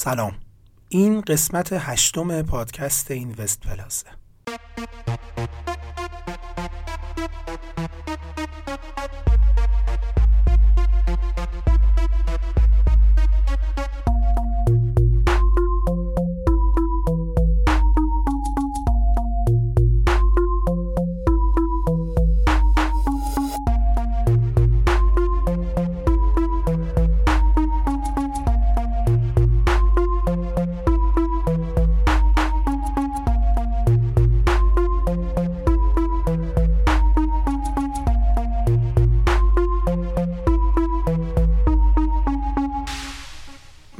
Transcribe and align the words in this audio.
سلام. 0.00 0.34
این 0.88 1.20
قسمت 1.20 1.68
هشتم 1.72 2.42
پادکست 2.42 3.10
اینوست 3.10 3.60
پلاسه. 3.60 4.06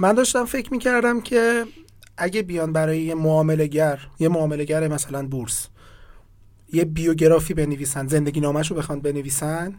من 0.08 0.14
داشتم 0.14 0.44
فکر 0.44 0.72
می‌کردم 0.72 1.20
که 1.20 1.64
اگه 2.16 2.42
بیان 2.42 2.72
برای 2.72 3.00
یه 3.00 3.14
معاملگر 3.14 3.98
یه 4.18 4.28
معاملگر 4.28 4.88
مثلا 4.88 5.26
بورس 5.26 5.68
یه 6.72 6.84
بیوگرافی 6.84 7.54
بنویسن 7.54 8.06
زندگی 8.06 8.40
نامش 8.40 8.70
رو 8.70 8.76
بخوان 8.76 9.00
بنویسن 9.00 9.74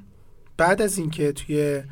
بعد 0.58 0.82
از 0.82 0.98
اینکه 0.98 1.32
توی 1.32 1.84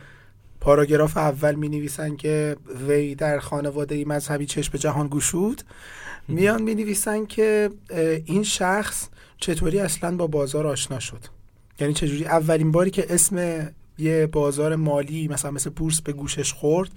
پاراگراف 0.60 1.18
اول 1.18 1.56
می 1.56 1.70
نویسن 1.70 2.16
که 2.16 2.58
وی 2.88 3.16
در 3.16 3.40
خانواده 3.40 4.06
مذهبی 4.06 4.46
چشم 4.46 4.78
جهان 4.78 5.08
گشود 5.08 5.62
میان 6.28 6.62
می 6.62 6.76
نویسن 6.76 7.26
که 7.26 7.70
این 8.26 8.44
شخص 8.44 9.08
چطوری 9.38 9.80
اصلا 9.80 10.16
با 10.16 10.28
بازار 10.28 10.68
آشنا 10.68 11.00
شد. 11.00 11.22
یعنی 11.80 11.94
چجوری؟ 11.94 12.26
اولین 12.26 12.72
باری 12.72 12.92
که 12.92 13.14
اسم 13.14 13.68
یه 13.98 14.28
بازار 14.28 14.76
مالی 14.76 15.28
مثلا 15.28 15.52
مثل 15.52 15.70
بورس 15.70 16.02
به 16.02 16.14
گوشش 16.14 16.54
خورد 16.54 16.92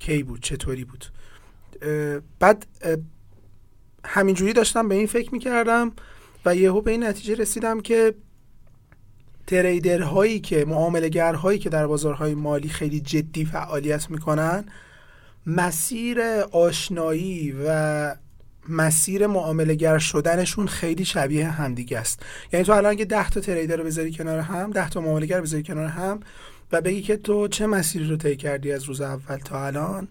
کی 0.00 0.22
بود 0.22 0.42
چطوری 0.42 0.84
بود. 0.84 1.04
بعد 2.38 2.66
همینجوری 4.04 4.52
داشتم 4.52 4.88
به 4.88 4.94
این 4.94 5.06
فکر 5.06 5.32
می‌کردم 5.32 5.92
و 6.44 6.56
یهو 6.56 6.80
به 6.80 6.90
این 6.90 7.04
نتیجه 7.04 7.34
رسیدم 7.34 7.80
که 7.80 8.14
تریدرهایی 9.46 10.40
که 10.40 10.64
معاملگرهایی 10.64 11.58
که 11.58 11.68
در 11.68 11.86
بازارهای 11.86 12.34
مالی 12.34 12.68
خیلی 12.68 13.00
جدی 13.00 13.44
فعالیت 13.44 14.10
می‌کنن 14.10 14.64
مسیر 15.46 16.20
آشنایی 16.52 17.54
و 17.66 18.14
مسیر 18.68 19.26
معاملگر 19.26 19.98
شدنشون 19.98 20.66
خیلی 20.66 21.04
شبیه 21.04 21.48
همدیگه 21.48 21.98
است. 21.98 22.22
یعنی 22.52 22.66
تو 22.66 22.72
الان 22.72 22.90
اگه 22.90 23.04
10 23.04 23.30
تا 23.30 23.40
تریدر 23.40 23.76
رو 23.76 23.84
بذاری 23.84 24.12
کنار 24.12 24.38
هم 24.38 24.70
10 24.70 24.90
تا 24.90 25.00
معاملگر 25.00 25.36
رو 25.36 25.42
بذاری 25.42 25.62
کنار 25.62 25.86
هم 25.86 26.20
و 26.72 26.80
بگی 26.80 27.02
که 27.02 27.16
تو 27.16 27.48
چه 27.48 27.66
مسیری 27.66 28.08
رو 28.08 28.16
طی 28.16 28.36
کردی 28.36 28.72
از 28.72 28.84
روز 28.84 29.00
اول 29.00 29.36
تا 29.36 29.66
الان؟ 29.66 30.08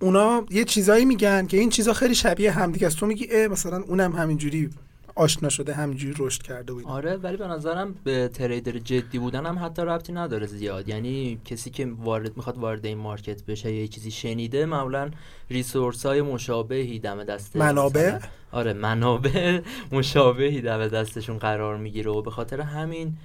اونا 0.00 0.46
یه 0.50 0.64
چیزایی 0.64 1.04
میگن 1.04 1.46
که 1.46 1.56
این 1.56 1.70
چیزا 1.70 1.92
خیلی 1.92 2.14
شبیه 2.14 2.50
همدیگه 2.50 2.86
است. 2.86 2.96
تو 2.96 3.06
میگی 3.06 3.46
مثلا 3.50 3.82
اونم 3.82 4.12
همینجوری 4.12 4.70
آشنا 5.14 5.48
شده 5.48 5.74
همینجوری 5.74 6.14
رشد 6.18 6.42
کرده 6.42 6.72
بود. 6.72 6.84
آره 6.86 7.16
ولی 7.16 7.36
به 7.36 7.46
نظرم 7.46 7.94
به 8.04 8.28
تریدر 8.28 8.78
جدی 8.78 9.18
بودن 9.18 9.46
هم 9.46 9.58
حتی 9.64 9.82
ربطی 9.82 10.12
نداره 10.12 10.46
زیاد. 10.46 10.88
یعنی 10.88 11.40
کسی 11.44 11.70
که 11.70 11.88
وارد 11.98 12.36
می‌خواد 12.36 12.58
وارد 12.58 12.86
این 12.86 12.98
مارکت 12.98 13.44
بشه 13.44 13.72
یه 13.72 13.88
چیزی 13.88 14.10
شنیده 14.10 14.66
معمولا 14.66 15.10
ریسورس 15.50 16.06
های 16.06 16.22
مشابهی 16.22 16.98
دم 16.98 17.24
دست 17.24 17.56
منابع؟ 17.56 18.18
آره 18.52 18.72
منابع 18.72 19.60
مشابهی 19.92 20.60
دم 20.60 20.88
دستشون 20.88 21.38
قرار 21.38 21.76
می‌گیره 21.76 22.10
و 22.10 22.22
به 22.22 22.30
خاطر 22.30 22.60
همین 22.60 23.16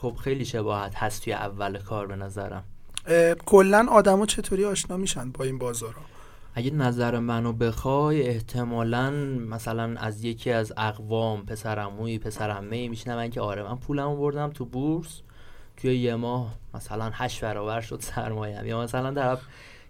خب 0.00 0.14
خیلی 0.24 0.44
شباهت 0.44 0.96
هست 0.96 1.24
توی 1.24 1.32
اول 1.32 1.78
کار 1.78 2.06
به 2.06 2.16
نظرم. 2.16 2.64
کلا 3.46 3.86
آدما 3.90 4.26
چطوری 4.26 4.64
آشنا 4.64 4.96
میشن 4.96 5.30
با 5.30 5.44
این 5.44 5.58
بازارا؟ 5.58 6.02
اگه 6.54 6.70
نظر 6.70 7.18
منو 7.18 7.52
بخوای 7.52 8.28
احتمالا 8.28 9.10
مثلا 9.50 9.94
از 10.00 10.24
یکی 10.24 10.50
از 10.50 10.72
اقوام 10.76 11.46
پسرموی 11.46 12.18
پسرمه 12.18 12.88
میشنون 12.88 13.30
که 13.30 13.40
آره 13.40 13.62
من 13.62 13.76
پولمو 13.76 14.16
بردم 14.16 14.50
تو 14.50 14.64
بورس. 14.64 15.20
توی 15.76 15.96
یه 15.96 16.14
ماه 16.14 16.54
مثلا 16.74 17.10
هشت 17.14 17.40
برابر 17.40 17.80
شد 17.80 18.00
سرمایه 18.00 18.66
یا 18.66 18.80
مثلا 18.80 19.14
طرف 19.14 19.40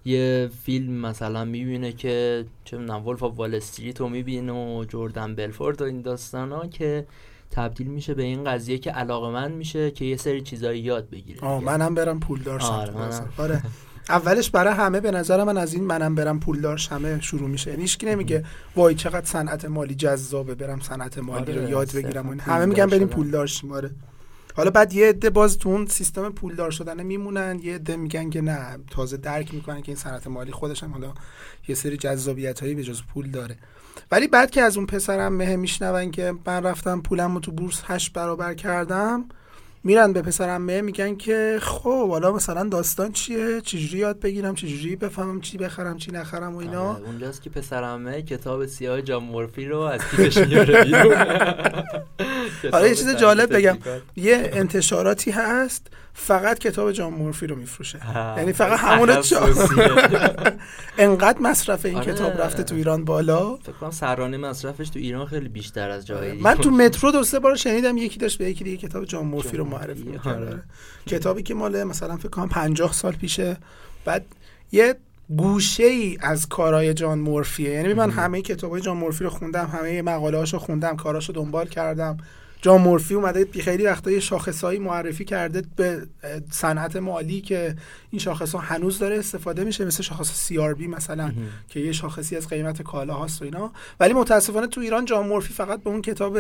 یه 0.04 0.50
فیلم 0.62 0.92
مثلا 0.92 1.44
می‌بینه 1.44 1.92
که 1.92 2.44
چه 2.64 2.78
می‌دونم 2.78 3.06
Wolf 3.06 3.22
of 3.22 3.32
Wall 3.36 3.54
Street 3.54 4.00
رو 4.00 4.08
می‌بینه 4.08 4.52
و 4.52 4.84
جردن 4.84 5.34
بلفورت 5.34 5.82
و 5.82 5.84
این 5.84 6.02
داستان 6.02 6.52
ها 6.52 6.66
که 6.66 7.06
تبدیل 7.50 7.86
میشه 7.86 8.14
به 8.14 8.22
این 8.22 8.44
قضیه 8.44 8.78
که 8.78 8.91
علاقه 8.91 9.31
من 9.31 9.53
میشه 9.53 9.91
که 9.91 10.04
یه 10.04 10.16
سری 10.16 10.42
چیزایی 10.42 10.81
یاد 10.81 11.10
بگیره. 11.10 11.41
آه 11.41 11.64
منم 11.64 11.94
برم 11.94 12.20
پولدار 12.20 12.60
شم. 12.60 12.66
آره. 12.66 12.92
آره. 13.44 13.62
اولش 14.09 14.50
برای 14.50 14.75
همه 14.75 15.00
به 15.00 15.10
نظر 15.10 15.44
من 15.44 15.56
از 15.56 15.75
این 15.75 15.84
منم 15.84 16.14
برم 16.14 16.41
پولدار 16.41 16.81
همه 16.91 17.20
شروع 17.20 17.48
میشه. 17.48 17.70
یعنی 17.70 17.82
هیچکی 17.82 18.06
نمیگه 18.06 18.44
وای 18.76 18.94
چقدر 18.94 19.26
صنعت 19.26 19.64
مالی 19.64 19.94
جذابه 19.94 20.54
برم 20.54 20.81
صنعت 20.81 21.19
مالی 21.19 21.53
آره 21.53 21.62
رو 21.62 21.70
یاد 21.70 21.92
بگیرم 21.92 22.38
صرفاً 22.38 22.53
همه 22.53 22.66
میگن 22.66 22.86
بریم. 22.86 23.09
پولدار 23.09 23.47
شیم. 23.47 23.72
آره. 23.72 23.91
حالا 24.54 24.70
بعد 24.70 24.92
یه 24.92 25.09
عده 25.09 25.30
باز 25.30 25.59
تو 25.59 25.69
اون 25.69 25.86
سیستم 25.86 26.30
پولدار 26.30 26.70
شدن 26.70 27.03
میمونن 27.03 27.60
یه 27.62 27.75
عده 27.75 27.97
میگن 27.97 28.30
که 28.30 28.41
نه 28.41 28.78
تازه 28.91 29.16
درک 29.16 29.54
می‌کنن 29.54 29.82
که 29.82 29.88
این 29.88 29.97
صنعت 29.97 30.26
مالی 30.26 30.53
خودش 30.53 30.82
هم 30.82 30.92
حالا 30.92 31.15
یه 31.69 31.75
سری 31.75 31.97
جذابیت 31.97 32.60
هایی 32.60 32.75
به 32.75 32.82
جز 32.82 33.03
پول 33.03 33.30
داره. 33.30 33.56
ولی 34.10 34.28
بعد 34.28 34.50
که 34.50 34.62
از 34.62 34.76
اون 34.76 34.86
پسرم 34.86 35.32
مه 35.32 35.56
میشنون 35.56 36.10
که 36.10 36.34
من 36.46 36.62
رفتم 36.62 37.00
پولم 37.00 37.34
رو 37.34 37.41
تو 37.41 37.52
بورس 37.52 37.82
هشت 37.86 38.12
برابر 38.12 38.54
کردم 38.54 39.24
میرن 39.84 40.12
به 40.12 40.22
پسرم 40.22 40.62
مه 40.62 40.80
میگن 40.80 41.16
که 41.16 41.58
خب 41.62 42.10
حالا 42.10 42.32
مثلا 42.32 42.68
داستان 42.68 43.12
چیه؟ 43.12 43.60
چجوری 43.60 43.98
یاد 43.98 44.20
بگیرم؟ 44.20 44.54
چجوری 44.54 44.97
بفهمم 44.97 45.41
چی 45.41 45.58
بخرم 45.58 45.97
چی 45.97 46.10
نخرم 46.10 46.54
و 46.54 46.58
اینا؟ 46.58 46.92
آره، 46.92 47.04
اونجاست 47.04 47.42
که 47.42 47.50
پسرمه 47.50 48.22
کتاب 48.22 48.66
سیاه 48.66 49.02
جان 49.02 49.22
مورفی 49.22 49.66
رو 49.66 49.78
از 49.80 50.00
کیفش 50.10 50.38
میاره 50.38 50.84
بیرون. 50.84 51.14
حالا 52.72 52.86
یه 52.88 52.94
چیز 52.94 53.16
جالب 53.16 53.56
بگم. 53.56 53.78
یه 54.16 54.50
انتشاراتی 54.52 55.30
هست. 55.30 55.86
فقط 56.20 56.58
کتاب 56.58 56.92
جان 56.92 57.14
مورفی 57.14 57.46
رو 57.46 57.56
میفروشه. 57.56 58.00
یعنی 58.36 58.52
فقط 58.52 58.78
همون 58.78 59.08
تخصصیه. 59.08 59.90
انقدر 60.98 61.38
مصرف 61.40 61.84
این 61.84 61.96
آره. 61.96 62.12
کتاب 62.12 62.40
رفته 62.40 62.62
تو 62.62 62.74
ایران 62.74 63.04
بالا. 63.04 63.56
فکر 63.56 63.72
کنم 63.72 63.90
سرانه 63.90 64.36
مصرفش 64.36 64.88
تو 64.88 64.98
ایران 64.98 65.26
خیلی 65.26 65.48
بیشتر 65.48 65.90
از 65.90 66.06
جای 66.06 66.30
دیگه 66.30 66.42
من 66.42 66.54
تو 66.54 66.70
مترو 66.70 67.10
دو 67.10 67.22
سه 67.24 67.38
بار 67.38 67.56
شنیدم 67.56 67.96
یکی 67.96 68.18
داشت 68.18 68.38
به 68.38 68.50
یکی 68.50 68.64
دیگه 68.64 68.88
کتاب 68.88 69.04
جان 69.04 69.26
مورفی 69.26 69.56
رو 69.56 69.64
معرفی 69.64 70.02
می‌کرد. 70.02 70.28
آره. 70.28 70.46
آره. 70.46 70.62
کتابی 71.06 71.42
که 71.42 71.54
مال 71.54 71.84
مثلا 71.84 72.16
فکر 72.16 72.28
کنم 72.28 72.48
50 72.48 72.92
سال 72.92 73.12
پیشه. 73.12 73.56
بعد 74.04 74.24
یه 74.72 74.94
گوشه 75.36 75.84
ای 75.84 76.18
از 76.20 76.48
کارهای 76.48 76.94
جان 76.94 77.18
مورفیه. 77.18 77.70
یعنی 77.70 77.94
من 77.94 78.10
همه 78.10 78.42
کتابای 78.42 78.80
جان 78.80 78.96
مورفی 78.96 79.24
رو 79.24 79.30
خوندم 79.30 79.66
همه 79.66 80.02
مقاله 80.02 80.38
هاشو 80.38 80.58
خوندم 80.58 80.96
کاراشو 80.96 81.32
دنبال 81.32 81.66
کردم. 81.66 82.16
جان 82.62 82.80
مورفی 82.80 83.14
اومده 83.14 83.62
خیلی 83.62 83.84
وقتا 83.84 84.10
یه 84.10 84.20
شاخصهایی 84.20 84.78
معرفی 84.78 85.24
کرده 85.24 85.62
به 85.76 86.06
صنعت 86.50 86.96
مالی 86.96 87.41
که 87.41 87.76
این 88.10 88.20
شاخص 88.20 88.54
ها 88.54 88.60
هنوز 88.60 88.98
داره 88.98 89.19
استفاده 89.19 89.64
میشه 89.64 89.84
مثل 89.84 90.02
شاخص 90.02 90.32
سی 90.32 90.58
آر 90.58 90.74
بی 90.74 90.86
مثلا 90.86 91.32
که 91.68 91.80
یه 91.80 91.92
شاخصی 91.92 92.36
از 92.36 92.48
قیمت 92.48 92.82
کالا 92.82 93.14
هاست 93.14 93.42
و 93.42 93.44
اینا. 93.44 93.72
ولی 94.00 94.14
متاسفانه 94.14 94.66
تو 94.66 94.80
ایران 94.80 95.04
جان 95.04 95.26
مورفی 95.26 95.52
فقط 95.52 95.82
به 95.82 95.91
اون 95.91 96.02
کتاب 96.02 96.38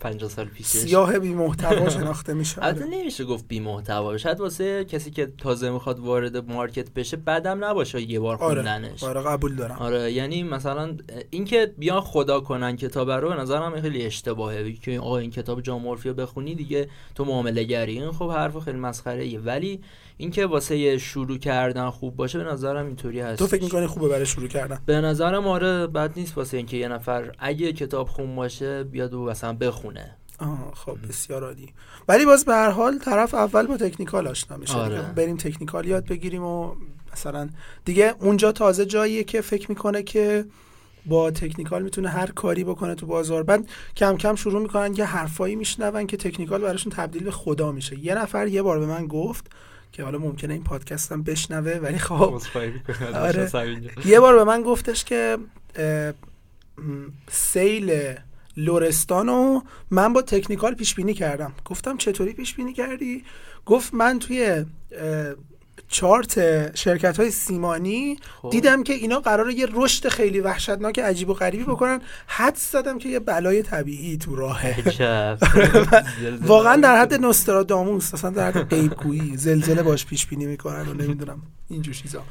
50 0.00 0.30
سال 0.30 0.44
پیشش. 0.44 0.68
سیاه 0.68 1.18
بی 1.18 1.34
محتوا 1.34 1.88
شناخته 1.98 2.34
میشه 2.34 2.64
البته 2.64 2.86
نمیشه 2.86 3.24
گفت 3.24 3.48
بی 3.48 3.60
محتوا 3.60 4.16
شاید 4.16 4.40
واسه 4.40 4.84
کسی 4.84 5.10
که 5.10 5.32
تازه 5.38 5.70
می‌خواد 5.70 5.98
وارد 5.98 6.50
مارکت 6.52 6.90
بشه 6.94 7.16
بعدم 7.16 7.64
نباشه 7.64 8.02
یه 8.02 8.20
بار 8.20 8.36
آره. 8.36 8.54
خوندنش. 8.54 9.04
آره 9.04 9.20
قبول 9.20 9.54
دارم. 9.54 9.76
آره 9.78 10.12
یعنی 10.12 10.42
مثلا 10.42 10.96
اینکه 11.30 11.74
بیان 11.78 12.00
خدا 12.00 12.40
کنن 12.40 12.76
کتاب 12.76 13.10
رو 13.10 13.28
به 13.28 13.34
نظرم 13.34 13.80
خیلی 13.80 14.06
اشتباهه. 14.06 14.72
که 14.72 14.98
آقا 15.00 15.18
این 15.18 15.30
کتاب 15.30 15.60
جان 15.60 15.82
مورفی 15.82 16.08
رو 16.08 16.14
بخونی 16.14 16.54
دیگه 16.54 16.88
تو 17.14 17.24
معامله 17.24 17.64
گری. 17.64 17.98
این 17.98 18.12
خب 18.12 18.30
حرف 18.30 18.58
خیلی 18.58 18.78
مسخره 18.78 19.38
ولی 19.38 19.80
اینکه 20.16 20.46
واسه 20.46 20.98
شروع 20.98 21.38
کردن 21.38 21.90
خوب 21.90 22.16
باشه 22.16 22.38
به 22.38 22.44
نظرم 22.44 22.86
اینطوری 22.86 23.20
هست. 23.20 23.38
تو 23.38 23.46
فکر 23.46 23.62
می‌کنی 23.62 23.86
خوبه 23.86 24.08
برای 24.08 24.26
شروع 24.26 24.48
کردن؟ 24.48 24.78
به 24.86 25.00
نظرم 25.00 25.46
آره 25.46 25.86
بد 25.86 26.12
نیست 26.16 26.38
واسه 26.38 26.56
اینکه 26.56 26.76
یه 26.76 26.88
نفر 26.88 27.32
اگه 27.38 27.72
کتاب 27.72 28.08
خون 28.08 28.36
باشه 28.36 28.84
بیاد 28.84 29.14
و 29.14 29.24
مثلا 29.24 29.52
بخونه. 29.52 30.16
آه 30.38 30.72
خب 30.74 30.98
بسیار 31.08 31.44
عالی. 31.44 31.68
ولی 32.08 32.24
باز 32.24 32.44
به 32.44 32.54
هر 32.54 32.70
حال 32.70 32.98
طرف 32.98 33.34
اول 33.34 33.66
با 33.66 33.76
تکنیکال 33.76 34.26
آشنا 34.26 34.56
میشه 34.56 34.76
آره. 34.76 35.02
بریم 35.02 35.36
تکنیکال 35.36 35.86
یاد 35.86 36.06
بگیریم 36.06 36.42
و 36.42 36.74
مثلا 37.12 37.48
دیگه 37.84 38.14
اونجا 38.20 38.52
تازه 38.52 38.86
جاییه 38.86 39.24
که 39.24 39.40
فکر 39.40 39.68
می‌کنه 39.68 40.02
که 40.02 40.44
با 41.06 41.30
تکنیکال 41.30 41.82
می‌تونه 41.82 42.08
هر 42.08 42.26
کاری 42.26 42.64
بکنه 42.64 42.94
تو 42.94 43.06
بازار. 43.06 43.42
بعد 43.42 43.68
کم 43.96 44.16
کم 44.16 44.34
شروع 44.34 44.62
می‌کنن 44.62 44.94
یه 44.94 45.04
حرفایی 45.04 45.56
میشنون 45.56 46.06
که 46.06 46.16
تکنیکال 46.16 46.60
براشون 46.60 46.92
تبدیل 46.92 47.24
به 47.24 47.30
خدا 47.30 47.72
میشه. 47.72 47.98
یه 47.98 48.14
نفر 48.14 48.46
یه 48.46 48.62
بار 48.62 48.78
به 48.78 48.86
من 48.86 49.06
گفت 49.06 49.50
که 49.96 50.02
حالا 50.02 50.18
ممکنه 50.18 50.54
این 50.54 50.64
پادکست 50.64 51.12
هم 51.12 51.22
بشنوه 51.22 51.72
ولی 51.72 51.98
خب 51.98 52.40
آره. 53.14 53.50
یه 54.04 54.20
بار 54.20 54.34
به 54.34 54.44
من 54.44 54.62
گفتش 54.62 55.04
که 55.04 55.38
سیل 57.30 58.14
لورستان 58.56 59.26
رو 59.26 59.62
من 59.90 60.12
با 60.12 60.22
تکنیکال 60.22 60.74
پیش 60.74 60.94
بینی 60.94 61.14
کردم. 61.14 61.52
گفتم 61.64 61.96
چطوری 61.96 62.32
پیش 62.32 62.54
بینی 62.54 62.72
کردی؟ 62.72 63.24
گفت 63.66 63.94
من 63.94 64.18
توی 64.18 64.64
چارت 65.88 66.76
شرکت 66.76 67.20
های 67.20 67.30
سیمانی 67.30 68.18
خب. 68.42 68.50
دیدم 68.50 68.82
که 68.82 68.92
اینا 68.92 69.20
قراره 69.20 69.54
یه 69.54 69.68
رشد 69.72 70.08
خیلی 70.08 70.40
وحشتناک 70.40 70.98
عجیب 70.98 71.28
و 71.28 71.34
غریبی 71.34 71.64
بکنن. 71.64 72.00
حد 72.26 72.56
زدم 72.56 72.98
که 72.98 73.08
یه 73.08 73.18
بلای 73.18 73.62
طبیعی 73.62 74.16
تو 74.16 74.36
راهه. 74.36 74.76
واقعا 76.42 76.76
در 76.76 77.00
حد 77.00 77.14
نوستراداموس 77.14 78.14
اصلا 78.14 78.30
در 78.30 78.50
حد 78.50 78.68
غیبگویی 78.68 79.36
زلزله 79.36 79.82
باش 79.82 80.06
پیش 80.06 80.26
بینی 80.26 80.46
می‌کنن 80.46 80.88
و 80.88 80.94
نمی‌دونم 80.94 81.42
اینجور 81.68 81.94
چیزا. 81.94 82.22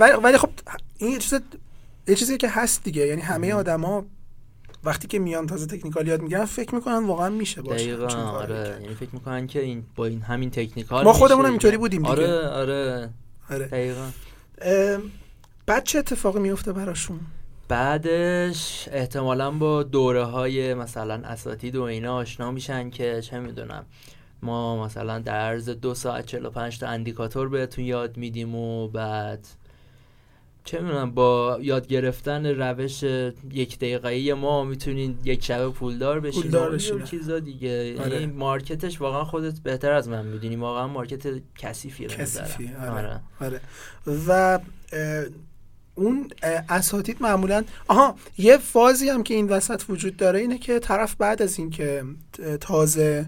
ولی 0.00 0.38
خب 0.38 0.50
این 0.98 1.18
چیز 1.18 1.40
یه 2.08 2.14
چیزی 2.14 2.36
که 2.36 2.48
هست 2.48 2.84
دیگه. 2.84 3.06
یعنی 3.06 3.22
همه 3.22 3.52
آدما 3.52 4.04
وقتی 4.84 5.08
که 5.08 5.18
میان 5.18 5.46
تازه 5.46 5.66
تکنیکال 5.66 6.06
یاد 6.06 6.22
می‌گیرن 6.22 6.44
فکر 6.44 6.74
می‌کنن 6.74 7.06
واقعا 7.06 7.28
میشه 7.28 7.62
باشه 7.62 7.84
دقیقا 7.84 8.06
آره. 8.14 8.78
یعنی 8.82 8.94
فکر 8.94 9.10
می‌کنن 9.12 9.46
که 9.46 9.62
این 9.62 9.84
با 9.96 10.06
این 10.06 10.22
همین 10.22 10.50
تکنیکال 10.50 11.04
ما 11.04 11.12
خودمون 11.12 11.46
اینطوری 11.46 11.76
بودیم 11.76 12.02
دیگه. 12.02 12.10
آره 12.10 12.48
آره 12.48 13.10
آره. 13.50 13.66
دقیقا 13.66 14.10
بعد 15.66 15.84
چه 15.84 15.98
اتفاقی 15.98 16.40
میفته 16.40 16.72
براشون 16.72 17.20
بعدش 17.68 18.88
احتمالا 18.92 19.50
با 19.50 19.82
دوره 19.82 20.24
های 20.24 20.74
مثلا 20.74 21.14
اساتید 21.14 21.76
و 21.76 21.82
اینا 21.82 22.16
آشنا 22.16 22.50
میشن 22.50 22.90
که 22.90 23.20
چه 23.20 23.38
می‌دونم 23.40 23.86
ما 24.42 24.84
مثلا 24.84 25.18
در 25.18 25.40
عرض 25.40 25.68
دو 25.68 25.94
ساعت 25.94 26.26
45 26.26 26.78
تا 26.78 26.86
اندیکاتور 26.86 27.48
بهتون 27.48 27.84
یاد 27.84 28.16
میدیم 28.16 28.54
و 28.54 28.88
بعد 28.88 29.46
چه 30.68 30.80
می‌دونم 30.80 31.10
با 31.10 31.58
یاد 31.62 31.86
گرفتن 31.86 32.46
روش 32.46 33.02
یک 33.52 33.78
دقیقه‌ای 33.78 34.34
ما 34.34 34.64
می‌تونین 34.64 35.18
یک 35.24 35.44
شب 35.44 35.70
پولدار 35.70 36.20
بشین 36.20 36.42
پولدار 36.42 36.70
بشین. 36.70 37.04
چیزا 37.04 37.38
دیگه 37.38 38.00
آره. 38.00 38.10
یعنی 38.10 38.26
مارکتش 38.26 39.00
واقعا 39.00 39.24
خودت 39.24 39.60
بهتر 39.60 39.92
از 39.92 40.08
من 40.08 40.26
می‌دونی 40.26 40.56
واقعا 40.56 40.88
مارکت 40.88 41.40
کثیفیه. 41.58 42.08
کثیفی 42.08 42.70
آره. 42.80 42.90
آره. 42.90 43.20
آره. 43.40 43.60
و 44.28 44.58
اون 45.94 46.30
اساتید 46.68 47.16
معمولا 47.20 47.64
آها 47.88 48.14
یه 48.38 48.56
فازی 48.56 49.08
هم 49.08 49.22
که 49.22 49.34
این 49.34 49.48
وسط 49.48 49.82
وجود 49.88 50.16
داره 50.16 50.38
اینه 50.38 50.58
که 50.58 50.78
طرف 50.78 51.14
بعد 51.14 51.42
از 51.42 51.58
اینکه 51.58 52.04
تازه 52.60 53.26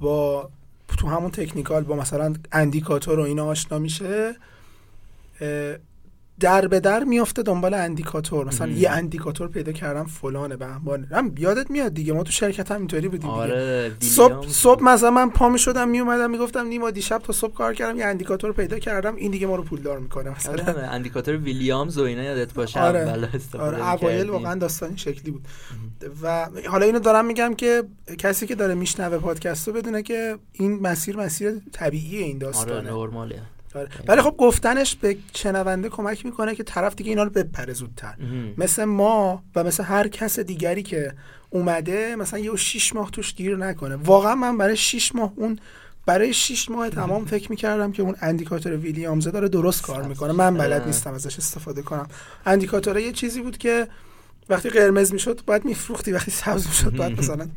با 0.00 0.50
تو 0.98 1.08
همون 1.08 1.30
تکنیکال 1.30 1.82
با 1.82 1.96
مثلا 1.96 2.34
اندیکاتور 2.52 3.18
و 3.18 3.22
اینا 3.22 3.46
آشنا 3.46 3.78
میشه 3.78 4.36
در 6.40 6.68
به 6.68 6.80
در 6.80 7.04
میافته 7.04 7.42
دنبال 7.42 7.74
اندیکاتور 7.74 8.46
مثلا 8.46 8.66
مهم. 8.66 8.78
یه 8.78 8.90
اندیکاتور 8.90 9.48
پیدا 9.48 9.72
کردم 9.72 10.04
فلانه 10.04 10.56
به 10.56 10.66
هم 10.66 11.06
هم 11.10 11.34
یادت 11.38 11.70
میاد 11.70 11.94
دیگه 11.94 12.12
ما 12.12 12.22
تو 12.22 12.32
شرکت 12.32 12.70
هم 12.70 12.78
اینطوری 12.78 13.08
بودیم 13.08 13.30
دیگه. 13.30 13.42
آره 13.42 13.92
صبح 14.00 14.48
صبح 14.48 14.82
مثلا 14.82 15.10
من 15.10 15.30
پا 15.30 15.48
می 15.48 15.58
شدم 15.58 15.88
می 15.88 16.00
اومدم 16.00 16.30
می‌گفتم 16.30 16.66
نیما 16.66 16.90
دیشب 16.90 17.18
تا 17.18 17.32
صبح 17.32 17.54
کار 17.54 17.74
کردم 17.74 17.98
یه 17.98 18.04
اندیکاتور 18.04 18.52
پیدا 18.52 18.78
کردم 18.78 19.16
این 19.16 19.30
دیگه 19.30 19.46
ما 19.46 19.56
رو 19.56 19.62
پولدار 19.62 19.98
می‌کنه 19.98 20.30
مثلا 20.30 20.52
آره 20.52 20.86
اندیکاتور 20.86 21.36
ویلیامز 21.36 21.98
و 21.98 22.02
اینا 22.02 22.22
یادت 22.22 22.54
باشه 22.54 22.80
آره. 22.80 23.28
آره 23.58 23.92
اوایل. 23.92 24.30
واقعا 24.30 24.54
داستان 24.54 24.88
این 24.88 24.96
شکلی 24.96 25.30
بود 25.30 25.48
و 26.22 26.48
حالا 26.68 26.86
اینو 26.86 26.98
دارم 26.98 27.26
میگم 27.26 27.54
که 27.54 27.84
کسی 28.18 28.46
که 28.46 28.54
داره 28.54 28.74
میشنوه 28.74 29.18
پادکست 29.18 29.68
رو 29.68 29.74
بدونه 29.74 30.02
که 30.02 30.38
این 30.52 30.80
مسیر 30.80 31.16
مسیر 31.16 31.60
طبیعی 31.72 32.18
این 32.18 32.36
آره 32.36 32.46
داستانه 32.46 32.90
آره. 32.92 33.42
ولی 34.08 34.20
خب 34.22 34.34
گفتنش 34.38 34.96
به 34.96 35.16
شنونده 35.34 35.88
کمک 35.88 36.26
می‌کنه 36.26 36.54
که 36.54 36.62
طرف 36.62 36.94
دیگه 36.94 37.10
اینا 37.10 37.22
رو 37.22 37.30
بپره 37.30 37.72
زودتر. 37.72 38.14
مثل 38.58 38.84
ما 38.84 39.42
و 39.56 39.64
مثل 39.64 39.84
هر 39.84 40.08
کس 40.08 40.38
دیگری 40.38 40.82
که 40.82 41.12
اومده 41.50 42.16
مثلا 42.16 42.38
یه 42.38 42.56
6 42.56 42.94
ماه 42.94 43.10
توش 43.10 43.34
گیر 43.34 43.56
نکنه. 43.56 43.96
واقعا 43.96 44.34
من 44.34 44.58
برای 44.58 44.76
6 44.76 45.14
ماه 45.14 45.32
اون 45.36 45.58
برای 46.06 46.34
6 46.34 46.70
ماه 46.70 46.90
تمام 46.90 47.24
فکر 47.24 47.50
می‌کردم 47.50 47.92
که 47.92 48.02
اون 48.02 48.14
اندیکاتور 48.20 48.76
ویلیامزه 48.76 49.30
داره 49.30 49.48
درست 49.48 49.82
کار 49.82 50.02
می‌کنه. 50.02 50.32
من 50.32 50.54
بلد 50.54 50.72
آره. 50.72 50.86
نیستم 50.86 51.14
ازش 51.14 51.38
استفاده 51.38 51.82
کنم. 51.82 52.08
اندیکاتور 52.46 52.98
یه 52.98 53.12
چیزی 53.12 53.40
بود 53.40 53.58
که 53.58 53.88
وقتی 54.48 54.70
قرمز 54.70 55.12
می‌شد 55.12 55.40
باید 55.46 55.64
میفروختی. 55.64 56.12
وقتی 56.12 56.30
سبز 56.30 56.66
می‌شد 56.66 56.96
باید 56.96 57.18
مثلا 57.20 57.48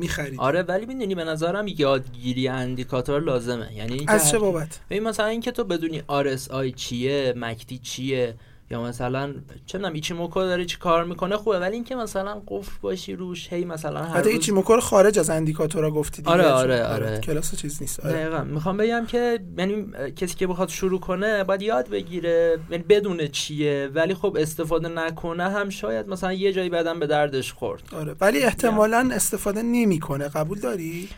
می‌خرید. 0.00 0.40
آره 0.40 0.62
ولی 0.62 0.86
می‌دونی 0.86 1.14
به 1.14 1.24
نظرم 1.24 1.66
یادگیری 1.68 2.48
اندیکاتور 2.48 3.20
لازمه. 3.20 3.74
یعنی 3.76 4.04
از 4.08 4.30
چه 4.30 4.38
بابت؟ 4.38 4.80
ببین 4.90 5.02
مثلا 5.02 5.26
اینکه 5.26 5.50
تو 5.50 5.64
بدونی 5.64 6.02
RSI 6.08 6.74
چیه 6.76 7.34
مکتی 7.36 7.78
چیه 7.78 8.34
یا 8.70 8.82
مثلا 8.82 9.34
چه 9.66 9.78
می‌دونم 9.78 9.94
ایچیموکو 9.94 10.40
داره 10.40 10.64
چی 10.64 10.78
کار 10.78 11.04
می‌کنه؟ 11.04 11.36
خوبه 11.36 11.58
ولی 11.58 11.74
اینکه 11.74 11.96
مثلا 11.96 12.42
قفل 12.48 12.72
باشی 12.80 13.14
روش 13.16 13.52
هی 13.52 13.64
مثلا 13.64 14.02
هر 14.02 14.08
حتی 14.08 14.24
روز 14.24 14.32
ایچیموکو 14.32 14.80
خارج 14.80 15.18
از 15.18 15.30
اندیکاتورا 15.30 15.90
گفتی 15.90 16.22
دیگه. 16.22 16.30
آره، 16.32 16.42
چون- 16.42 16.52
آره، 16.52 16.84
آره. 16.86 17.18
کلاس 17.20 17.54
چیز 17.54 17.78
نیست. 17.80 18.00
آره. 18.00 18.12
دقیقا. 18.12 18.44
می‌خوام 18.44 18.76
بگم 18.76 19.06
که 19.06 19.38
یعنی 19.58 19.86
کسی 20.16 20.34
که 20.36 20.46
بخواد 20.46 20.68
شروع 20.68 21.00
کنه 21.00 21.44
باید 21.44 21.62
یاد 21.62 21.88
بگیره 21.88 22.58
یعنی 22.70 22.84
بدونه 22.88 23.28
چیه. 23.28 23.90
ولی 23.94 24.14
خب 24.14 24.36
استفاده 24.40 24.88
نکنه 24.88 25.50
هم 25.50 25.68
شاید 25.70 26.08
مثلا 26.08 26.32
یه 26.32 26.52
جایی 26.52 26.68
بعدم 26.68 27.00
به 27.00 27.06
دردش 27.06 27.52
خورد. 27.52 27.82
آره 27.96 28.14
ولی 28.20 28.38
احتمالا 28.42 29.10
استفاده 29.12 29.62
نمی‌کنه. 29.62 30.28
قبول 30.28 30.60
داری؟ 30.60 31.08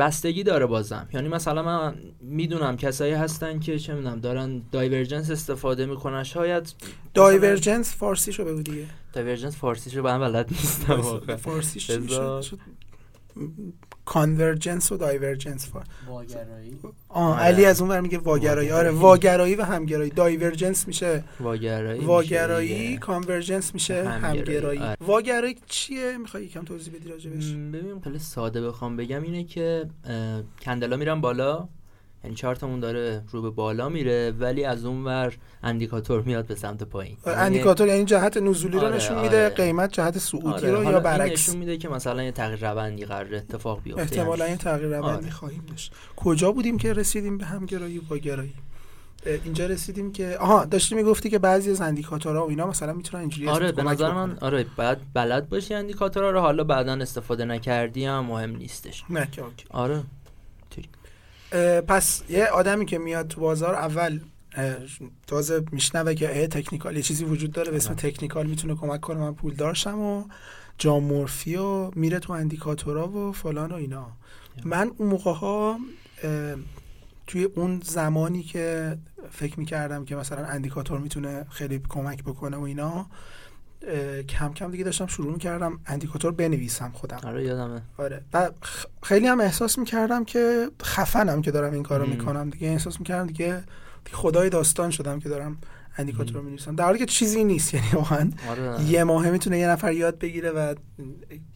بستگی 0.00 0.42
داره 0.42 0.66
بازم. 0.66 1.08
یعنی 1.12 1.28
مثلا 1.28 1.62
من 1.62 1.94
می‌دونم 2.20 2.76
کسایی 2.76 3.12
هستن 3.12 3.58
که 3.58 3.78
چه 3.78 3.94
می‌دونم 3.94 4.20
دارن 4.20 4.62
دایورجنس 4.72 5.30
استفاده 5.30 5.86
می‌کنن. 5.86 6.22
شاید 6.22 6.74
دایورجنس 7.14 7.96
فارسیشو 7.96 8.44
بگو 8.44 8.62
دیگه. 8.62 8.86
divergence 9.12 9.56
فارسیشو 9.56 10.02
هم 10.02 10.20
بلد 10.20 10.50
نیستم 10.50 11.00
واقعا. 11.00 11.36
میشه 12.00 12.00
convergence 14.10 14.92
و 14.92 14.96
divergence 14.96 15.68
فار 15.68 15.84
آه 17.08 17.34
آره. 17.34 17.42
علی 17.42 17.64
از 17.64 17.80
اون 17.80 17.90
ور 17.90 18.00
میگه 18.00 18.18
واگرایی 18.18 18.70
آره 18.70 18.90
واگرایی. 18.90 19.00
واگرایی 19.00 19.54
و 19.54 19.62
همگرایی 19.62 20.10
divergence 20.10 20.86
میشه 20.88 21.24
واگرایی 21.40 22.04
واگرایی. 22.04 22.98
convergence 22.98 23.74
میشه 23.74 24.08
همگرایی. 24.08 24.78
آره. 24.78 24.96
واگرایی 25.00 25.56
چیه 25.66 26.16
می‌خوای 26.18 26.44
یکم 26.44 26.64
توضیح 26.64 26.94
بدی 26.94 27.08
راجبش 27.08 27.52
م، 27.52 27.72
ببین 27.72 28.00
خیلی 28.00 28.18
ساده 28.18 28.66
بخوام 28.66 28.96
بگم 28.96 29.22
اینه 29.22 29.44
که 29.44 29.84
کندلا 30.62 30.96
میرن 30.96 31.20
بالا 31.20 31.68
یعنی 32.24 32.36
چارتمون 32.36 32.80
داره 32.80 33.22
رو 33.30 33.42
به 33.42 33.50
بالا 33.50 33.88
میره 33.88 34.30
ولی 34.30 34.64
از 34.64 34.84
اون 34.84 35.04
ور 35.04 35.36
اندیکاتور 35.62 36.22
میاد 36.22 36.46
به 36.46 36.54
سمت 36.54 36.82
پایین 36.82 37.16
یعنی- 37.26 37.38
اندیکاتور 37.40 37.88
یعنی 37.88 38.04
جهت 38.04 38.36
نزولی 38.36 38.78
رو 38.78 38.84
آره، 38.86 38.96
نشون 38.96 39.20
میده 39.20 39.44
آره. 39.44 39.54
قیمت 39.54 39.92
جهت 39.92 40.18
صعودی 40.18 40.46
آره، 40.48 40.70
رو 40.70 40.84
یا 40.84 41.00
برعکس 41.00 41.48
نشون 41.48 41.56
میده 41.56 41.76
که 41.76 41.88
مثلا 41.88 42.22
یه 42.22 42.32
تغییر 42.32 42.70
روندی 42.70 43.04
قرار 43.04 43.34
اتفاق 43.34 43.82
بیفته 43.82 44.00
احتمالا. 44.02 44.44
این 44.44 44.56
تغییر 44.56 44.96
روندی 44.96 45.24
آره. 45.24 45.30
خواهیم 45.30 45.64
داشت 45.70 45.92
کجا 46.16 46.52
بودیم 46.52 46.78
که 46.78 46.92
رسیدیم 46.92 47.38
به 47.38 47.44
همگرایی 47.44 47.98
و 47.98 48.02
واگرایی 48.10 48.54
اه، 49.26 49.38
اینجا 49.44 49.66
رسیدیم 49.66 50.12
که 50.12 50.36
آها 50.40 50.64
داشتی 50.64 50.94
می‌گفتی 50.94 51.30
که 51.30 51.38
بعضی 51.38 51.70
از 51.70 51.80
اندیکاتورها 51.80 52.46
و 52.46 52.50
اینا 52.50 52.66
مثلا 52.66 52.92
می‌تونن 52.92 53.20
اینجوری 53.20 53.48
آره 53.48 53.72
به 53.72 53.82
نظر. 53.82 54.12
من 54.12 54.38
آره 54.40 54.66
بعد 54.76 55.00
بلد 55.14 55.48
باشی 55.48 55.74
اندیکاتورها 55.74 56.30
رو 56.30 56.40
حالا 56.40 56.64
بعدا 56.64 56.92
استفاده 56.92 57.44
نکردی 57.44 58.04
هم 58.04 58.24
مهم 58.24 58.56
نیستش 58.56 59.04
نه. 59.10 59.28
آره 59.70 60.02
پس 61.88 62.22
یه 62.28 62.46
آدمی 62.46 62.86
که 62.86 62.98
میاد 62.98 63.28
تو 63.28 63.40
بازار 63.40 63.74
اول 63.74 64.20
تازه 65.26 65.64
میشنوه 65.72 66.14
که 66.14 66.40
اه 66.40 66.46
تکنیکال 66.46 66.96
یه 66.96 67.02
چیزی 67.02 67.24
وجود 67.24 67.52
داره 67.52 67.70
به 67.70 67.76
اسم 67.76 67.88
آره. 67.88 68.10
تکنیکال 68.10 68.46
می‌تونه 68.46 68.74
کمک 68.74 69.00
کنه 69.00 69.18
من 69.18 69.34
پول 69.34 69.54
دارشم 69.54 69.98
و 69.98 70.24
جام 70.78 71.04
مورفی 71.04 71.56
و 71.56 71.90
میره 71.90 72.18
تو 72.18 72.32
اندیکاتورا 72.32 73.08
و 73.08 73.32
فلان 73.32 73.72
و 73.72 73.74
اینا 73.74 74.06
من 74.64 74.90
اون 74.96 75.08
موقع 75.08 75.32
ها 75.32 75.78
توی 77.26 77.44
اون 77.44 77.80
زمانی 77.84 78.42
که 78.42 78.98
فکر 79.30 79.60
می‌کردم 79.60 80.04
که 80.04 80.16
مثلا 80.16 80.44
اندیکاتور 80.44 80.98
می‌تونه 80.98 81.46
خیلی 81.50 81.82
کمک 81.88 82.24
بکنه 82.24 82.56
و 82.56 82.62
اینا 82.62 83.06
کم 84.28 84.52
کم 84.52 84.70
دیگه 84.70 84.84
داشتم 84.84 85.06
شروع 85.06 85.32
می‌کردم 85.32 85.80
اندیکاتور 85.86 86.32
بنویسم 86.32 86.90
خودم. 86.94 87.20
آره 87.24 87.44
یادمه. 87.44 87.82
آره. 87.98 88.22
و 88.32 88.50
خیلی 89.02 89.26
هم 89.26 89.40
احساس 89.40 89.78
می‌کردم 89.78 90.24
که 90.24 90.68
خفنم 90.82 91.42
که 91.42 91.50
دارم 91.50 91.72
این 91.72 91.82
کارو. 91.82 92.06
می‌کنم. 92.06 92.50
دیگه 92.50 92.68
احساس 92.68 93.00
می‌کردم 93.00 93.26
دیگه, 93.26 93.64
دیگه 94.04 94.16
خدای 94.16 94.50
داستان 94.50 94.90
شدم 94.90 95.20
که 95.20 95.28
دارم 95.28 95.58
اندیکاتور 95.98 96.36
رو 96.36 96.42
می‌نویسم. 96.42 96.74
در 96.74 96.84
حالی 96.84 96.98
که 96.98 97.06
چیزی 97.06 97.44
نیست 97.44 97.74
یعنی 97.74 97.86
واقعا 97.92 98.30
آره. 98.50 98.84
یه 98.84 99.04
ماهه 99.04 99.30
می‌تونه 99.30 99.58
یه 99.58 99.68
نفر 99.68 99.92
یاد 99.92 100.18
بگیره 100.18 100.50
و 100.50 100.74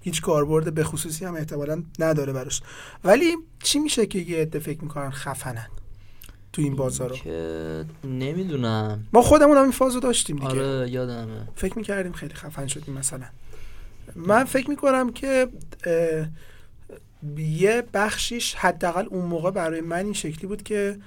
هیچ 0.00 0.23
کاربرد 0.23 0.75
به 0.75 0.85
خصوصی 0.85 1.25
هم 1.25 1.35
احتمالا 1.35 1.83
نداره 1.99 2.33
براش. 2.33 2.62
ولی 3.04 3.37
چی 3.62 3.78
میشه 3.78 4.07
که 4.07 4.19
یه 4.19 4.38
عده 4.38 4.59
فکر 4.59 4.83
می‌کنن 4.83 5.11
خفنن؟ 5.11 5.66
تو 6.54 6.62
این 6.62 6.76
بازار 6.76 7.08
رو 7.11 7.16
که 7.16 7.84
نمی‌دونم. 8.04 9.06
ما 9.12 9.23
خودمون 9.23 9.56
هم 9.56 9.62
این 9.62 9.73
فازو 9.73 10.00
داشتیم 10.00 10.37
دیگه. 10.37 10.49
آره 10.49 10.90
یادمه. 10.90 11.49
فکر 11.56 11.78
می‌کردیم 11.78 12.12
خیلی 12.12 12.34
خفن 12.34 12.66
شدیم 12.66 12.94
مثلا. 12.94 13.26
من 14.16 14.44
فکر 14.44 14.70
می‌کنم 14.70 15.12
که 15.12 15.49
یه 17.37 17.84
بخشیش 17.94 18.54
حداقل 18.54 19.06
اون 19.11 19.25
موقع 19.25 19.50
برای 19.50 19.80
من 19.80 20.04
این 20.04 20.12
شکلی 20.12 20.46
بود 20.46 20.62
که 20.62 20.99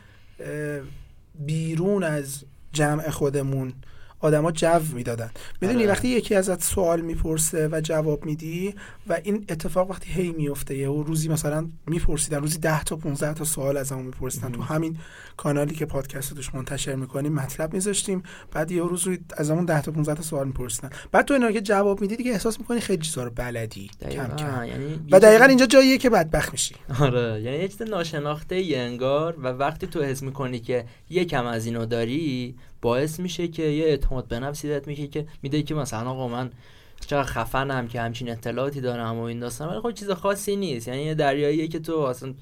بیرون 1.35 2.03
از 2.03 2.43
جمع 2.73 3.09
خودمون 3.09 3.73
آدما 4.19 4.51
جو 4.51 4.79
می‌دادن. 4.93 5.31
می‌دونی 5.61 5.83
آره. 5.83 5.91
وقتی 5.91 6.07
یکی 6.07 6.35
ازت 6.35 6.63
سوال 6.63 7.01
می‌پرسه 7.01 7.67
و 7.71 7.81
جواب 7.83 8.25
میدی 8.25 8.75
و 9.07 9.19
این 9.23 9.45
اتفاق 9.49 9.89
وقتی 9.89 10.11
هی 10.11 10.31
میفته 10.31 10.89
و 10.89 11.03
روزی 11.03 11.29
مثلا 11.29 11.67
میپرسیدن 11.87 12.41
روزی 12.41 12.57
10 12.57 12.83
تا 12.83 12.95
15 12.95 13.33
تا 13.33 13.43
سوال 13.43 13.77
ازمون 13.77 14.05
میپرسیدن. 14.05 14.51
تو 14.51 14.61
همین 14.61 14.97
کانالی 15.37 15.75
که 15.75 15.85
پادکست 15.85 16.33
توش 16.33 16.55
منتشر 16.55 16.95
می‌کنیم 16.95 17.33
مطلب 17.33 17.73
میذاشتیم. 17.73 18.23
بعد 18.51 18.71
یه 18.71 18.81
روز 18.81 19.03
روی 19.03 19.19
ازمون 19.37 19.65
10 19.65 19.81
تا 19.81 19.91
15 19.91 20.15
تا 20.15 20.23
سوال 20.23 20.47
میپرسیدن. 20.47 20.89
بعد 21.11 21.25
تو 21.25 21.33
اینا 21.33 21.51
که 21.51 21.61
جواب 21.61 22.01
میدی 22.01 22.15
دیگه 22.15 22.31
احساس 22.31 22.59
می‌کنی 22.59 22.79
خیلی 22.79 23.01
چیزا 23.01 23.23
رو 23.23 23.29
بلدی. 23.29 23.89
کم 24.11 24.35
کم. 24.35 24.65
یعنی 24.65 24.99
و 25.11 25.19
دقیقا 25.19 25.45
اینجا 25.45 25.65
جاییه 25.65 25.97
که 25.97 26.09
بدبخت 26.09 26.51
میشی. 26.51 26.75
آره 26.99 27.41
یعنی 27.41 27.57
یه 27.57 27.67
چیز 27.67 27.81
ناشناخته 27.81 28.63
انگار. 28.75 29.35
و 29.39 29.47
وقتی 29.47 29.87
تو 29.87 30.03
حس 30.03 30.23
می‌کنی 30.23 30.59
که 30.59 30.85
یکم 31.09 31.45
از 31.45 31.65
اینو 31.65 31.85
داری 31.85 32.55
باعث 32.81 33.19
میشه 33.19 33.47
که 33.47 33.63
یه 33.63 33.85
اعتماد 33.85 34.27
به 34.27 34.39
نفس 34.39 34.61
دیدت 34.61 34.87
میشه 34.87 35.07
که 35.07 35.27
میده 35.41 35.63
که 35.63 35.75
مثلا 35.75 36.09
آقا 36.09 36.27
من 36.27 36.49
چقدر 37.05 37.23
خفنم 37.23 37.87
که 37.87 38.01
همچین 38.01 38.29
اطلاعاتی 38.29 38.81
دارم 38.81 39.19
و 39.19 39.21
این 39.21 39.39
داستان 39.39 39.69
ولی 39.69 39.79
خب 39.79 39.91
چیز 39.91 40.09
خاصی 40.09 40.55
نیست. 40.55 40.87
یعنی 40.87 41.01
یه 41.01 41.13
دریاییه 41.13 41.67
که 41.67 41.79
تو 41.79 41.99
اصلا 41.99 42.33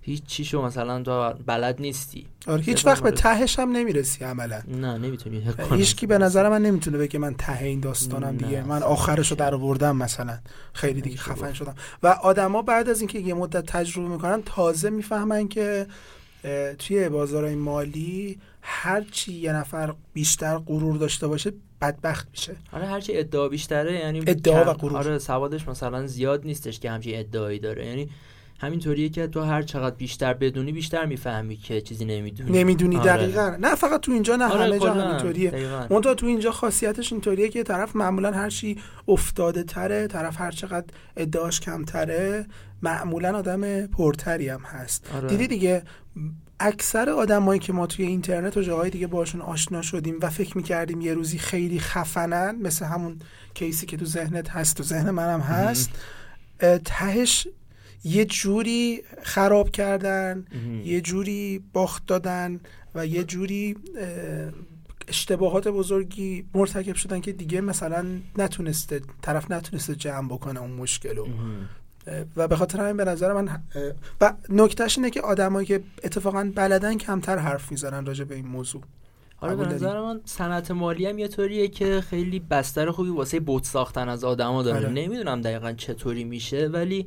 هیچ 0.00 0.24
چیشو 0.24 0.62
مثلا 0.62 1.02
تو 1.02 1.32
بلد 1.46 1.80
نیستی. 1.80 2.26
آره 2.46 2.62
هیچ 2.62 2.86
وقت 2.86 3.02
به 3.02 3.10
تهش 3.10 3.58
هم 3.58 3.72
نمی‌رسی 3.72 4.24
عملا. 4.24 4.62
نه 4.68 4.98
نمی‌تونی 4.98 5.42
هیچکی 5.70 6.06
به 6.06 6.18
نظر 6.18 6.48
من 6.48 6.62
نمی‌تونه 6.62 6.98
بگه 6.98 7.18
من 7.18 7.34
ته 7.34 7.64
این 7.64 7.80
داستانم 7.80 8.36
دیگه. 8.36 8.62
من 8.62 8.82
آخرشو 8.82 9.34
در 9.34 9.54
آوردم 9.54 9.96
مثلا. 9.96 10.38
خیلی 10.72 11.00
دیگه 11.00 11.16
خفن 11.16 11.52
شدم. 11.52 11.74
و 12.02 12.06
آدما 12.06 12.62
بعد 12.62 12.88
از 12.88 13.00
اینکه 13.00 13.18
یه 13.18 13.34
مدت 13.34 13.66
تجربه 13.66 14.08
می‌کنن 14.08 14.42
تازه 14.42 14.90
می‌فهمن 14.90 15.48
که 15.48 15.86
توی 16.78 17.08
بازارهای 17.08 17.54
مالی 17.54 18.38
هرچی 18.62 19.32
یه 19.32 19.52
نفر 19.52 19.94
بیشتر 20.12 20.58
غرور 20.58 20.96
داشته 20.96 21.26
باشه 21.26 21.52
بدبخت 21.80 22.28
میشه. 22.30 22.56
آره 22.72 22.86
هرچی 22.86 23.18
ادعا 23.18 23.48
بیشتره 23.48 23.92
یعنی 23.92 24.18
ادعا 24.26 24.70
و 24.70 24.74
غرور. 24.74 24.96
آره 24.96 25.18
سوادش 25.18 25.68
مثلا 25.68 26.06
زیاد 26.06 26.44
نیستش 26.44 26.80
که 26.80 26.90
همچین 26.90 27.18
ادعایی 27.18 27.58
داره. 27.58 27.86
یعنی 27.86 28.10
همینطوریه 28.58 29.08
که 29.08 29.26
تو 29.26 29.40
هر 29.40 29.62
چقدر 29.62 29.96
بیشتر 29.96 30.34
بدونی 30.34 30.72
بیشتر 30.72 31.06
می‌فهمی 31.06 31.56
که 31.56 31.80
چیزی 31.80 32.04
نمی‌دونی. 32.04 32.58
نمی‌دونی 32.58 32.96
آره. 32.96 33.06
دقیقا. 33.06 33.56
نه 33.60 33.74
فقط 33.74 34.00
تو 34.00 34.12
اینجا 34.12 34.36
نه 34.36 34.44
آره 34.44 34.64
همه 34.64 34.78
جا 34.78 34.94
همینطوریه. 34.94 35.52
منتها 35.90 36.14
تو 36.14 36.26
اینجا 36.26 36.50
خاصیتش 36.50 37.12
اینطوریه 37.12 37.48
که 37.48 37.62
طرف 37.62 37.96
معمولا 37.96 38.32
هر 38.32 38.50
چی 38.50 38.78
افتاده 39.08 39.62
تره 39.62 40.06
طرف 40.06 40.40
هر 40.40 40.50
چقدر 40.50 40.86
ادعاش 41.16 41.60
کمتره 41.60 42.46
معمولا 42.82 43.38
آدم 43.38 43.86
پرتری 43.86 44.48
هم 44.48 44.60
هست. 44.60 45.10
آره. 45.14 45.28
دیدی 45.28 45.46
دیگه 45.46 45.82
اکثر 46.60 47.10
آدمایی 47.10 47.60
که 47.60 47.72
ما 47.72 47.86
توی 47.86 48.06
اینترنت 48.06 48.56
و 48.56 48.62
جاهای 48.62 48.90
دیگه 48.90 49.06
باشون 49.06 49.40
آشنا 49.40 49.82
شدیم 49.82 50.18
و 50.22 50.30
فکر 50.30 50.56
می‌کردیم 50.56 51.00
یه 51.00 51.14
روزی 51.14 51.38
خیلی 51.38 51.80
خفنن 51.80 52.56
مثل 52.62 52.84
همون 52.84 53.18
کیسی 53.54 53.86
که 53.86 53.96
تو 53.96 54.04
ذهنت 54.04 54.50
هست 54.50 54.76
تو 54.76 54.82
ذهن 54.82 55.10
منم 55.10 55.40
هست 55.40 55.90
تهش 56.84 57.48
یه 58.06 58.24
جوری 58.24 59.02
خراب 59.22 59.70
کردن 59.70 60.44
یه 60.84 61.00
جوری 61.00 61.64
باخت 61.72 62.06
دادن 62.06 62.60
و 62.94 63.06
یه 63.06 63.24
جوری 63.24 63.76
اشتباهات 65.08 65.68
بزرگی 65.68 66.44
مرتکب 66.54 66.94
شدن 66.94 67.20
که 67.20 67.32
دیگه 67.32 67.60
مثلا 67.60 68.06
نتونسته 68.38 69.00
طرف 69.22 69.50
نتونسته 69.50 69.94
جمع 69.94 70.28
بکنه 70.28 70.60
اون 70.60 70.70
مشکل 70.70 71.18
و 72.36 72.48
به 72.48 72.56
خاطر 72.56 72.80
همین 72.80 72.96
به 72.96 73.04
نظر 73.04 73.32
من 73.32 73.62
و 74.20 74.32
نکتهش 74.48 74.98
اینه 74.98 75.10
که 75.10 75.20
آدمایی 75.20 75.66
که 75.66 75.82
اتفاقا 76.04 76.52
بلدن 76.54 76.98
کمتر 76.98 77.38
حرف 77.38 77.70
می‌زنن 77.70 78.06
راجع 78.06 78.24
به 78.24 78.34
این 78.34 78.46
موضوع. 78.46 78.82
آره 79.40 79.56
به 79.56 79.66
نظر 79.66 80.00
من 80.00 80.20
صنعت 80.24 80.70
مالی 80.70 81.06
هم 81.06 81.18
یه 81.18 81.28
طوریه 81.28 81.68
که 81.68 82.00
خیلی 82.00 82.40
بستر 82.40 82.90
خوبی 82.90 83.10
واسه 83.10 83.40
بوت 83.40 83.64
ساختن 83.64 84.08
از 84.08 84.24
آدما 84.24 84.62
داره. 84.62 84.78
آره. 84.78 84.88
نمی‌دونم 84.88 85.40
دقیقا 85.40 85.72
چطوری 85.72 86.24
میشه 86.24 86.66
ولی 86.66 87.06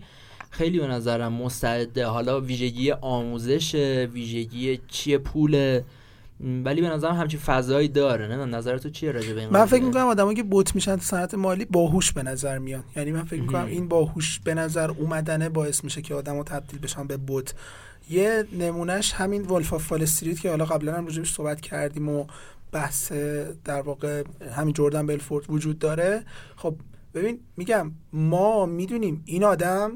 خیلی 0.49 0.79
به 0.79 0.87
نظرم 0.87 1.33
مستعده. 1.33 2.05
حالا 2.05 2.41
ویژگی 2.41 2.91
آموزش 2.91 3.75
ویژگی 4.13 4.79
چیه 4.87 5.17
پول 5.17 5.81
ولی 6.65 6.81
به 6.81 6.89
نظرم 6.89 7.15
همچین 7.15 7.39
فضایی 7.39 7.87
داره. 7.87 8.27
نه 8.27 8.45
نظر 8.45 8.77
تو 8.77 8.89
چیه 8.89 9.11
راجع 9.11 9.33
به 9.33 9.41
این 9.41 9.49
من 9.49 9.65
فکر 9.65 9.83
می‌کنم 9.83 10.07
آدمایی 10.07 10.35
که 10.35 10.43
بوت 10.43 10.75
میشن 10.75 10.95
تو 10.95 11.01
صنعت 11.01 11.33
مالی 11.33 11.65
باهوش 11.65 12.11
به 12.11 12.23
نظر 12.23 12.57
میاد 12.57 12.83
یعنی 12.95 13.11
من 13.11 13.23
فکر 13.23 13.41
می‌کنم 13.41 13.65
این 13.65 13.87
باهوش 13.87 14.39
به 14.39 14.53
نظر 14.53 14.91
اومدنه 14.91 15.49
باعث 15.49 15.83
میشه 15.83 16.01
که 16.01 16.15
آدمو 16.15 16.43
تبدیل 16.43 16.79
بشن 16.79 17.07
به 17.07 17.17
بوت. 17.17 17.53
یه 18.09 18.45
نمونهش 18.59 19.13
همین 19.13 19.45
ولف 19.45 19.91
استریت 19.91 20.39
که 20.39 20.49
حالا 20.49 20.65
قبلا 20.65 20.93
هم 20.93 21.05
راجعش 21.05 21.33
صحبت 21.33 21.61
کردیم 21.61 22.09
و 22.09 22.25
بحث 22.71 23.11
در 23.65 23.81
واقع 23.81 24.23
همین 24.55 24.73
جردن 24.73 25.07
بلفورد 25.07 25.45
وجود 25.49 25.79
داره. 25.79 26.23
خب 26.55 26.75
ببین 27.13 27.39
میگم 27.57 27.91
ما 28.13 28.65
می‌دونیم 28.65 29.23
این 29.25 29.43
آدم 29.43 29.91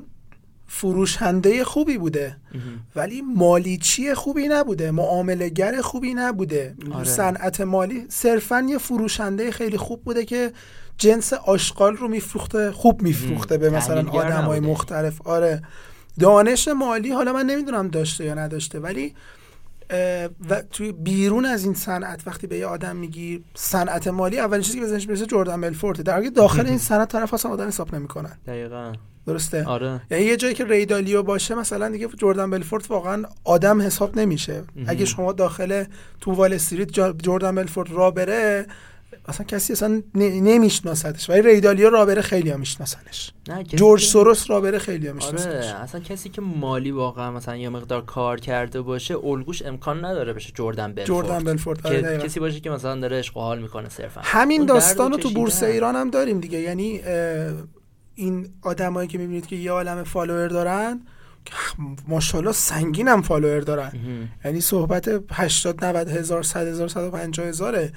فروشنده 0.73 1.63
خوبی 1.63 1.97
بوده. 1.97 2.37
ولی 2.95 3.21
مالیچی 3.21 4.13
خوبی 4.13 4.47
نبوده؟ 4.47 4.91
معاملگر 4.91 5.81
خوبی 5.81 6.13
نبوده. 6.13 6.75
آره. 6.91 7.03
صنعت 7.03 7.61
مالی 7.61 8.05
صرفا 8.09 8.65
یه 8.69 8.77
فروشنده 8.77 9.51
خیلی 9.51 9.77
خوب 9.77 10.03
بوده 10.03 10.25
که 10.25 10.51
جنس 10.97 11.33
آشغال 11.33 11.95
رو 11.95 12.07
میفروخته 12.07 12.71
خوب 12.71 13.01
میفروخته 13.01 13.57
به 13.57 13.69
مثلا 13.69 14.09
آدم 14.09 14.41
های 14.41 14.59
مختلف. 14.59 15.27
آره. 15.27 15.61
دانش 16.19 16.67
مالی 16.67 17.11
حالا 17.11 17.33
من 17.33 17.45
نمی‌دونم 17.45 17.87
داشته 17.87 18.25
یا 18.25 18.33
نداشته 18.33 18.79
ولی 18.79 19.13
و 20.49 20.61
توی 20.71 20.91
بیرون 20.91 21.45
از 21.45 21.63
این 21.63 21.73
صنعت 21.73 22.27
وقتی 22.27 22.47
به 22.47 22.57
یه 22.57 22.65
آدم 22.65 22.95
میگی 22.95 23.43
صنعت 23.55 24.07
مالی 24.07 24.39
اولین 24.39 24.61
چیزی 24.63 24.79
که 24.79 24.85
بزنش 24.85 25.07
برسه 25.07 25.25
جردن 25.25 25.61
بلفورت 25.61 26.01
در 26.01 26.13
حالی 26.13 26.29
داخل 26.29 26.65
این 26.65 26.77
صنعت 26.89 27.11
طرف 27.11 27.33
اصلا 27.33 27.51
آدم 27.51 27.67
حساب 27.67 27.95
نمی‌کنن. 27.95 28.37
دقیقا. 28.47 28.93
درسته؟ 29.27 29.65
آره. 29.65 30.01
یعنی 30.11 30.23
یه 30.23 30.37
جایی 30.37 30.53
که 30.53 30.65
ریدالیو 30.65 31.23
باشه 31.23 31.55
مثلا 31.55 31.89
دیگه 31.89 32.07
جردن 32.17 32.49
بلفورت 32.49 32.91
واقعا 32.91 33.23
آدم 33.43 33.81
حساب 33.81 34.19
نمیشه. 34.19 34.63
اگه 34.87 35.05
شما 35.05 35.31
داخل 35.31 35.83
تو 36.21 36.31
وال 36.31 36.53
استریت 36.53 36.89
جردن 37.23 37.55
بلفورت 37.55 37.91
را 37.91 38.11
بره 38.11 38.65
اصلا 39.27 39.45
کسی 39.45 39.73
اصلا 39.73 40.01
نمیشناستش 40.15 41.29
ولی 41.29 41.41
ریدالیا 41.41 41.89
رابره 41.89 42.21
خیلی 42.21 42.49
ها 42.49 42.57
میشناسنش. 42.57 43.31
جورج 43.67 44.01
سوروس 44.01 44.49
رابره 44.49 44.79
خیلی 44.79 45.07
ها 45.07 45.13
آره 45.27 45.41
اصلا 45.83 46.01
کسی 46.01 46.29
که 46.29 46.41
مالی 46.41 46.91
واقعا 46.91 47.31
مثلا 47.31 47.55
یه 47.55 47.69
مقدار 47.69 48.05
کار 48.05 48.39
کرده 48.39 48.81
باشه 48.81 49.17
الگوش 49.17 49.61
امکان 49.61 50.05
نداره 50.05 50.33
بشه 50.33 50.51
جردن 50.55 50.93
بلفورد. 50.93 51.27
جردن 51.27 51.43
بلفورد 51.43 51.87
آره 51.87 52.17
کسی 52.17 52.39
باشه 52.39 52.59
که 52.59 52.69
مثلا 52.69 52.99
داره 52.99 53.19
عشق 53.19 53.37
و 53.37 53.39
حال 53.39 53.61
می‌کنه 53.61 53.89
صرفا. 53.89 54.21
همین 54.23 54.65
داستان 54.65 55.11
رو 55.11 55.17
تو 55.17 55.29
بورس 55.29 55.63
ایران 55.63 55.95
هم 55.95 56.09
داریم 56.09 56.39
دیگه. 56.39 56.59
یعنی 56.59 57.01
این 58.15 58.49
آدمایی 58.61 59.07
که 59.07 59.17
می‌بینید 59.17 59.45
که 59.45 59.55
یه 59.55 59.71
عالم 59.71 60.03
follower 60.03 60.47
دارن 60.47 61.01
ماشاءالله 62.07 62.51
سنگین 62.51 63.07
هم 63.07 63.21
follower 63.21 63.59
دارن. 63.59 63.91
یعنی 64.45 64.61
صحبت 64.61 65.21
80 65.31 65.85
90 65.85 66.09
هزار 66.09 66.43
100 66.43 66.67
هزار 66.67 66.87
150 66.87 67.47
هزاره. 67.47 67.93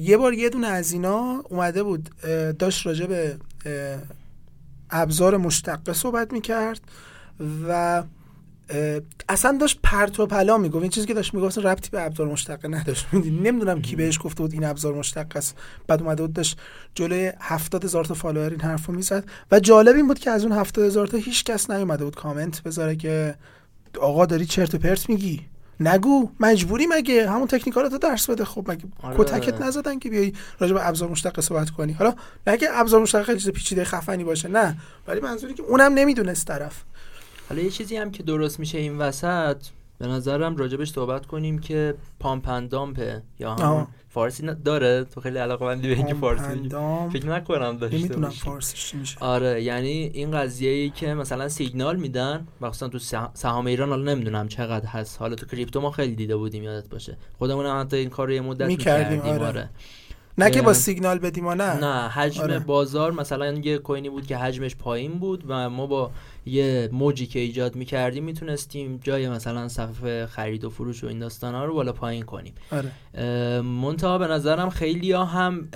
یه 0.00 0.16
بار 0.16 0.34
یه 0.34 0.48
دونه 0.48 0.66
از 0.66 0.92
اینا 0.92 1.42
اومده 1.48 1.82
بود 1.82 2.10
داشت 2.58 2.86
راجع 2.86 3.06
به 3.06 3.36
ابزار 4.90 5.36
مشتقه 5.36 5.92
صحبت 5.92 6.32
می‌کرد 6.32 6.80
و 7.68 8.02
اصلا 9.28 9.58
داشت 9.60 9.78
پرت 9.82 10.20
و 10.20 10.26
پلا 10.26 10.58
می‌گفت. 10.58 10.82
این 10.82 10.90
چیزی 10.90 11.06
که 11.06 11.14
داشت 11.14 11.34
می‌گفت 11.34 11.58
ربطی 11.58 11.90
به 11.90 12.02
ابزار 12.02 12.26
مشتقه 12.26 12.68
نداشت. 12.68 13.06
نمی‌دونم 13.14 13.82
کی 13.82 13.96
بهش 13.96 14.18
گفته 14.22 14.42
بود 14.42 14.52
این 14.52 14.64
ابزار 14.64 14.94
مشتقه 14.94 15.38
است. 15.38 15.56
بعد 15.86 16.02
اومده 16.02 16.22
بود 16.22 16.32
داشت 16.32 16.60
جلوی 16.94 17.32
هفتاد 17.40 17.84
هزار 17.84 18.04
تا 18.04 18.14
follower 18.14 18.50
این 18.50 18.60
حرفو 18.60 18.92
می‌زد. 18.92 19.24
و 19.50 19.60
جالب 19.60 19.96
این 19.96 20.06
بود 20.06 20.18
که 20.18 20.30
از 20.30 20.44
اون 20.44 20.52
هفتاد 20.52 20.84
هزار 20.84 21.06
تا 21.06 21.16
هیچ 21.16 21.44
کس 21.44 21.70
نیومده 21.70 22.04
بود 22.04 22.14
کامنت 22.14 22.62
بذاره 22.62 22.96
که 22.96 23.34
آقا 24.00 24.26
داری 24.26 24.46
چرت 24.46 24.74
و 24.74 24.78
پرت 24.78 25.08
میگی؟ 25.08 25.40
نگو. 25.80 26.30
مجبوری 26.40 26.86
مگه؟ 26.86 27.30
همون 27.30 27.46
technical 27.46 27.88
اتو 27.88 27.98
درس 27.98 28.30
بده. 28.30 28.44
خب 28.44 28.70
مگه 28.70 28.84
آره. 29.02 29.16
کتکت 29.24 29.60
نزدن 29.60 29.98
که 29.98 30.10
بیای 30.10 30.32
راجع 30.58 30.74
به 30.74 30.88
ابزار 30.88 31.08
مشتق 31.08 31.40
صحبت 31.40 31.70
کنی؟ 31.70 31.92
حالا 31.92 32.14
نگه 32.46 32.68
ابزار 32.72 33.00
مشتق 33.00 33.34
چیز 33.36 33.50
پیچیده 33.50 33.84
خفنی 33.84 34.24
باشه 34.24 34.48
نه. 34.48 34.76
ولی 35.08 35.20
منظوری 35.20 35.54
که 35.54 35.62
اونم 35.62 35.94
نمی‌دونست 35.94 36.46
طرف. 36.46 36.82
حالا 37.52 37.64
یه 37.64 37.70
چیزی 37.70 37.96
هم 37.96 38.10
که 38.10 38.22
درست 38.22 38.60
میشه 38.60 38.78
این 38.78 38.98
وسط 38.98 39.56
به 39.98 40.06
نظرم 40.06 40.56
راجبش 40.56 40.90
صحبت 40.90 41.26
کنیم 41.26 41.58
که 41.58 41.94
پامپندامپه 42.20 43.22
یا 43.38 43.54
همون 43.54 43.86
فارسی 44.08 44.46
داره؟ 44.64 45.04
تو 45.04 45.20
خیلی 45.20 45.38
علاقه 45.38 45.64
مندی 45.64 45.88
به 45.88 45.94
اینکه 45.94 46.14
فارسی 46.14 46.68
فکر 47.12 47.26
نکنم 47.26 47.76
داشته 47.76 47.98
نمی‌دونم 47.98 48.30
فارسی 48.30 48.96
میشه. 48.96 49.18
آره 49.20 49.62
یعنی 49.62 49.88
این 49.88 50.30
قضیه 50.30 50.70
ای 50.70 50.90
که 50.90 51.14
مثلا 51.14 51.48
سیگنال 51.48 51.96
میدن 51.96 52.46
مخصوصا 52.60 52.88
تو 52.88 52.98
سهام 53.34 53.66
ایران 53.66 53.88
حالا 53.88 54.14
نمی‌دونم 54.14 54.48
چقدر 54.48 54.86
هست. 54.86 55.18
حالا 55.20 55.34
تو 55.34 55.46
کریپتو 55.46 55.80
ما 55.80 55.90
خیلی 55.90 56.14
دیده 56.14 56.36
بودیم 56.36 56.62
یادت 56.62 56.88
باشه. 56.88 57.16
خودمون 57.38 57.66
هم 57.66 57.80
حتی 57.80 57.96
این 57.96 58.10
کار 58.10 58.26
رو 58.26 58.32
یه 58.32 58.40
مدت 58.40 58.66
می‌کردیم 58.66 59.20
آره. 59.20 59.46
آره. 59.46 59.70
نه 60.38 60.50
که 60.50 60.62
با. 60.62 60.72
سیگنال 60.72 61.18
بدیم 61.18 61.46
و 61.46 61.54
نه 61.54 61.74
نه 61.74 62.08
حجم 62.08 62.42
آره. 62.42 62.58
بازار 62.58 63.12
مثلا 63.12 63.52
یه 63.52 63.78
کوینی 63.78 64.10
بود 64.10 64.26
که 64.26 64.36
حجمش 64.36 64.76
پایین 64.76 65.12
بود 65.12 65.44
و 65.48 65.70
ما 65.70 65.86
با 65.86 66.10
یه 66.46 66.88
موجی 66.92 67.26
که 67.26 67.38
ایجاد 67.38 67.76
می‌کردیم 67.76 68.24
می‌تونستیم 68.24 69.00
جای 69.04 69.28
مثلا 69.28 69.68
صفحه 69.68 70.26
خرید 70.26 70.64
و 70.64 70.70
فروش 70.70 71.04
و 71.04 71.06
این 71.06 71.18
داستان 71.18 71.54
ها 71.54 71.64
رو 71.64 71.74
بالا 71.74 71.92
پایین 71.92 72.22
کنیم 72.22 72.54
آره 72.72 73.60
منتها 73.60 74.18
به 74.18 74.26
نظرم 74.26 74.70
خیلی 74.70 75.12
ها 75.12 75.24
هم 75.24 75.68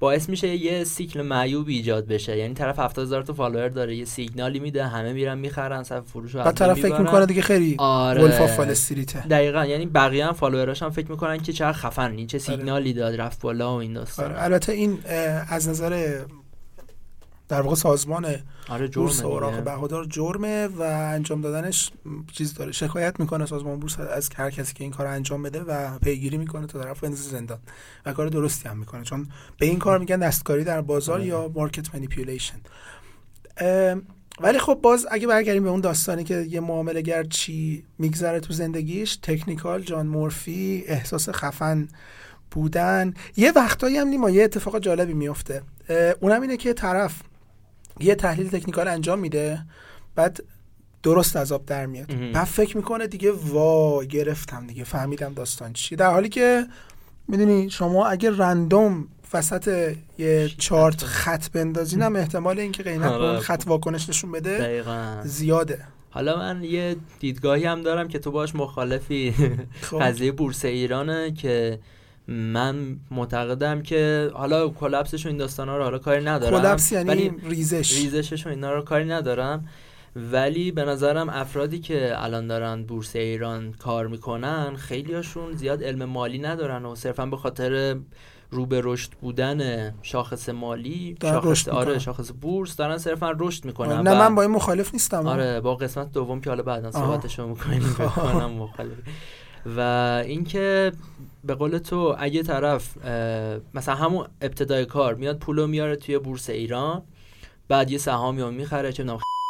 باعث 0.00 0.28
میشه 0.28 0.48
یه 0.48 0.84
سیکل 0.84 1.22
معیوب 1.22 1.68
ایجاد 1.68 2.06
بشه. 2.06 2.36
یعنی 2.36 2.54
طرف 2.54 2.78
70 2.78 3.04
هزار 3.04 3.22
تا 3.22 3.32
follower 3.32 3.68
داره 3.68 3.96
یه 3.96 4.04
سیگنالی 4.04 4.58
میده 4.58 4.86
همه 4.86 5.12
میرن 5.12 5.38
می‌خرن 5.38 5.82
صف 5.82 6.00
فروش 6.00 6.34
رو 6.34 6.42
بعد 6.42 6.54
طرف 6.54 6.80
فکر. 6.80 6.98
می‌کنه 6.98 7.26
دیگه 7.26 7.42
خیلی 7.42 7.74
آره. 7.78 8.24
Wolf 8.24 8.40
of 8.40 8.58
Wall 8.58 8.70
Street 8.70 9.18
ه 9.18 9.26
دقیقا. 9.26 9.64
یعنی 9.64 9.86
بقیه 9.86 10.26
هم 10.26 10.32
follower 10.32 10.72
اش 10.72 10.82
هم 10.82 10.90
فکر 10.90 11.10
می‌کنن 11.10 11.38
که 11.38 11.52
چقدر 11.52 11.72
خفن 11.72 12.12
این 12.12 12.26
چه 12.26 12.38
سیگنالی 12.38 12.92
داد 12.92 13.20
رفت 13.20 13.40
بالا 13.40 13.74
و 13.76 13.80
این 13.80 13.92
داستان. 13.92 14.24
آره. 14.24 14.42
البته 14.42 14.72
این 14.72 14.98
از 15.48 15.68
نظر 15.68 16.18
در 17.48 17.60
واقع 17.60 17.74
سازمان 17.74 18.26
آره 18.68 18.88
بورس 18.88 19.22
اوراق. 19.22 19.60
بهادار 19.60 20.04
جرمه 20.04 20.66
و 20.66 20.82
انجام 21.14 21.40
دادنش 21.40 21.90
چیز 22.32 22.54
داره 22.54 22.72
شکایت 22.72 23.20
می‌کنه 23.20 23.46
سازمان 23.46 23.80
بورس 23.80 24.00
از 24.00 24.30
هر 24.36 24.50
کسی 24.50 24.74
که 24.74 24.84
این 24.84 24.92
کار 24.92 25.06
انجام 25.06 25.42
بده 25.42 25.60
و 25.60 25.98
پیگیری 25.98 26.38
می‌کنه 26.38 26.66
تا 26.66 26.82
طرف 26.82 27.00
بندازه 27.00 27.30
زندان 27.30 27.58
و 28.06 28.12
کار 28.12 28.28
درستی 28.28 28.68
هم 28.68 28.78
می‌کنه 28.78 29.04
چون 29.04 29.28
به 29.58 29.66
این 29.66 29.78
کار 29.78 29.98
میگن 29.98 30.18
دستکاری 30.18 30.64
در 30.64 30.80
بازار 30.80 31.14
آره. 31.14 31.26
یا 31.26 31.52
market 31.54 31.94
manipulation 31.94 32.60
ولی 34.40 34.58
خب 34.58 34.78
باز 34.82 35.06
اگه 35.10 35.26
برگردیم 35.26 35.62
به 35.62 35.68
اون 35.70 35.80
داستانی 35.80 36.24
که 36.24 36.46
یه 36.50 36.60
معامله 36.60 37.02
گر 37.02 37.22
چی 37.22 37.84
میگذره 37.98 38.40
تو 38.40 38.52
زندگیش 38.52 39.16
technical 39.16 39.82
جان 39.82 40.06
مورفی 40.06 40.84
احساس 40.86 41.28
خفن 41.28 41.88
بودن 42.50 43.14
یه 43.36 43.52
وقتایی 43.52 43.96
هم 43.96 44.08
نیما 44.08 44.30
یه 44.30 44.44
اتفاق 44.44 44.78
جالبی 44.78 45.14
میفته 45.14 45.62
اونم 46.20 46.42
اینه 46.42 46.56
که 46.56 46.72
طرف 46.72 47.22
یه 48.00 48.14
تحلیل 48.14 48.48
technical 48.48 48.88
انجام 48.88 49.18
میده 49.18 49.60
بعد 50.14 50.44
درست 51.02 51.36
از 51.36 51.52
آب 51.52 51.66
در 51.66 51.86
میاد. 51.86 52.32
بعد 52.32 52.44
فکر 52.44 52.76
می‌کنه 52.76 53.06
دیگه 53.06 53.32
وا 53.32 54.04
گرفتم 54.04 54.66
دیگه 54.66 54.84
فهمیدم 54.84 55.34
داستان 55.34 55.72
چیه. 55.72 55.98
در 55.98 56.10
حالی 56.10 56.28
که 56.28 56.66
می‌دونی 57.28 57.70
شما 57.70 58.06
اگه 58.06 58.36
رندوم 58.36 59.08
وسط 59.32 59.96
یه 60.18 60.48
چارت 60.58 61.04
خط 61.04 61.50
بندازین 61.50 62.02
هم 62.02 62.16
احتمال 62.16 62.58
اینکه 62.58 62.82
قیمت 62.82 63.08
به 63.08 63.14
اون 63.16 63.24
آره. 63.24 63.40
خط 63.40 63.62
واکنش 63.66 64.08
نشون 64.08 64.32
بده 64.32 64.58
دقیقا. 64.58 65.20
زیاده. 65.24 65.78
حالا 66.10 66.36
من 66.36 66.64
یه 66.64 66.96
دیدگاهی 67.20 67.64
هم 67.64 67.82
دارم 67.82 68.08
که 68.08 68.18
تو 68.18 68.30
باش 68.30 68.54
مخالفی. 68.54 69.34
خب. 69.80 69.98
قضیه 70.04 70.32
بورس 70.32 70.64
ایرانه 70.64 71.32
که 71.32 71.78
من 72.28 72.96
معتقدم 73.10 73.82
که 73.82 74.30
حالا 74.34 74.68
کلپسش 74.68 75.26
و 75.26 75.28
این 75.28 75.38
داستانا 75.38 75.76
رو 75.76 75.82
حالا 75.82 75.98
کاری 75.98 76.24
ندارم 76.24 76.60
کلپس 76.60 76.92
یعنی 76.92 77.08
ولی 77.08 77.32
ریزش 77.42 77.98
ریزشش 77.98 78.46
و 78.46 78.48
اینا 78.50 78.74
رو 78.74 78.82
کاری 78.82 79.04
ندارم 79.04 79.68
ولی 80.16 80.72
به 80.72 80.84
نظرم 80.84 81.28
افرادی 81.28 81.78
که 81.78 82.12
الان 82.16 82.46
دارن 82.46 82.82
بورس 82.82 83.16
ایران 83.16 83.72
کار 83.72 84.06
می‌کنن 84.06 84.76
خیلی 84.76 85.14
هاشون 85.14 85.52
زیاد 85.52 85.84
علم 85.84 86.04
مالی 86.04 86.38
ندارن 86.38 86.84
و 86.84 86.94
صرفا 86.94 87.26
به 87.26 87.36
خاطر 87.36 87.96
رو 88.50 88.66
به 88.66 88.80
رشد 88.84 89.10
بودن 89.10 89.90
شاخص 90.02 90.48
مالی 90.48 91.16
شاخص 91.22 91.68
آره. 91.68 91.98
شاخص 91.98 92.30
بورس 92.40 92.76
دارن 92.76 92.98
صرفا 92.98 93.34
رشد 93.38 93.64
می‌کنن 93.64 94.08
نه 94.08 94.14
من 94.18 94.34
با 94.34 94.42
این 94.42 94.50
مخالف 94.50 94.92
نیستم 94.92 95.26
آره 95.26 95.60
با 95.60 95.74
قسمت 95.74 96.12
دوم 96.12 96.40
که 96.40 96.50
حالا 96.50 96.62
بعدا. 96.62 96.90
صحبتشو 96.90 97.48
می‌کنیم 97.48 97.82
مخالف 98.58 98.92
و 99.76 99.80
اینکه 100.26 100.92
به 101.44 101.54
قول 101.54 101.78
تو 101.78 102.16
اگه 102.18 102.42
طرف 102.42 102.96
مثلا 103.74 103.94
همون 103.94 104.26
ابتدای 104.40 104.84
کار 104.84 105.14
میاد 105.14 105.38
پولو 105.38 105.66
میاره 105.66 105.96
توی 105.96 106.18
بورس 106.18 106.50
ایران 106.50 107.02
بعد 107.68 107.90
یه 107.90 107.98
سهامی 107.98 108.42
رو 108.42 108.50
می‌خره 108.50 108.92
چه 108.92 109.04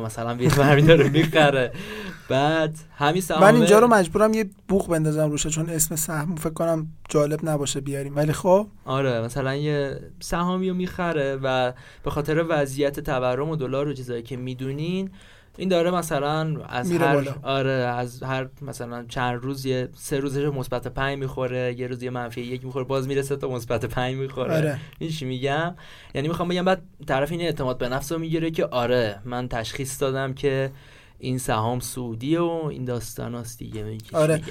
مثلا 0.04 0.28
همین 0.59 0.87
داره 0.87 1.09
می‌خره. 1.09 1.73
بعد 2.28 2.75
همین 2.97 3.21
سهام 3.21 3.40
من 3.42 3.54
اینجا 3.54 3.78
رو 3.78 3.87
مجبورم 3.87 4.35
یه 4.35 4.50
بوق 4.68 4.88
بندازم 4.88 5.30
روشه 5.30 5.50
چون 5.50 5.71
اسم 5.71 5.97
سهم 5.97 6.37
فکر 6.37 6.52
کنم 6.52 6.87
جالب 7.09 7.40
نباشه 7.49 7.80
بیاریم. 7.80 8.16
ولی 8.16 8.33
خب؟ 8.33 8.66
آره 8.85 9.21
مثلا 9.21 9.54
یه 9.54 10.00
سهامی 10.21 10.68
رو 10.68 10.75
می‌خره 10.75 11.38
و 11.42 11.73
به 12.04 12.11
خاطر 12.11 12.45
وضعیت 12.49 13.00
تورم 13.00 13.49
و 13.49 13.57
دلار 13.57 13.89
و 13.89 13.93
چیزایی 13.93 14.23
که 14.23 14.36
می‌دونین 14.36 15.10
این 15.58 15.68
داره 15.68 15.90
مثلا 15.90 16.64
از 16.68 16.92
هر 16.92 17.14
بالا. 17.14 17.34
آره 17.42 17.71
از 17.71 18.23
هر 18.23 18.49
مثلا 18.62 19.04
چند 19.08 19.42
روز 19.42 19.66
یه 19.66 19.88
سه 19.94 20.18
روزش 20.18 20.44
مثبت 20.44 20.86
پنج 20.86 21.18
می‌خوره 21.18 21.75
یه 21.78 21.86
روز 21.86 22.02
یه 22.02 22.10
منفی 22.10 22.40
یک 22.40 22.64
می‌خوره 22.64 22.84
باز 22.84 23.08
می‌رسه 23.08 23.36
تا 23.36 23.49
مثبت 23.49 23.84
پنج 23.84 24.14
می‌خوره. 24.14 24.56
آره. 24.56 24.78
این 24.99 25.10
چی 25.10 25.25
میگم؟ 25.25 25.75
یعنی 26.14 26.28
می‌خوام 26.28 26.49
بگم 26.49 26.64
بعد 26.64 26.82
طرف 27.06 27.32
این 27.32 27.40
اعتماد 27.40 27.78
به 27.78 27.88
نفس 27.88 28.12
رو 28.12 28.18
می‌گیره 28.18 28.50
که 28.50 28.66
آره 28.66 29.18
من 29.25 29.49
تشخیص 29.49 30.02
دادم 30.02 30.34
که 30.34 30.71
این 31.18 31.38
سهام 31.38 31.80
سعودیه 31.80 32.40
و 32.40 32.68
این 32.71 32.84
داستان 32.84 33.34
هست 33.34 33.58
دیگه. 33.58 33.99
آره. 34.12 34.42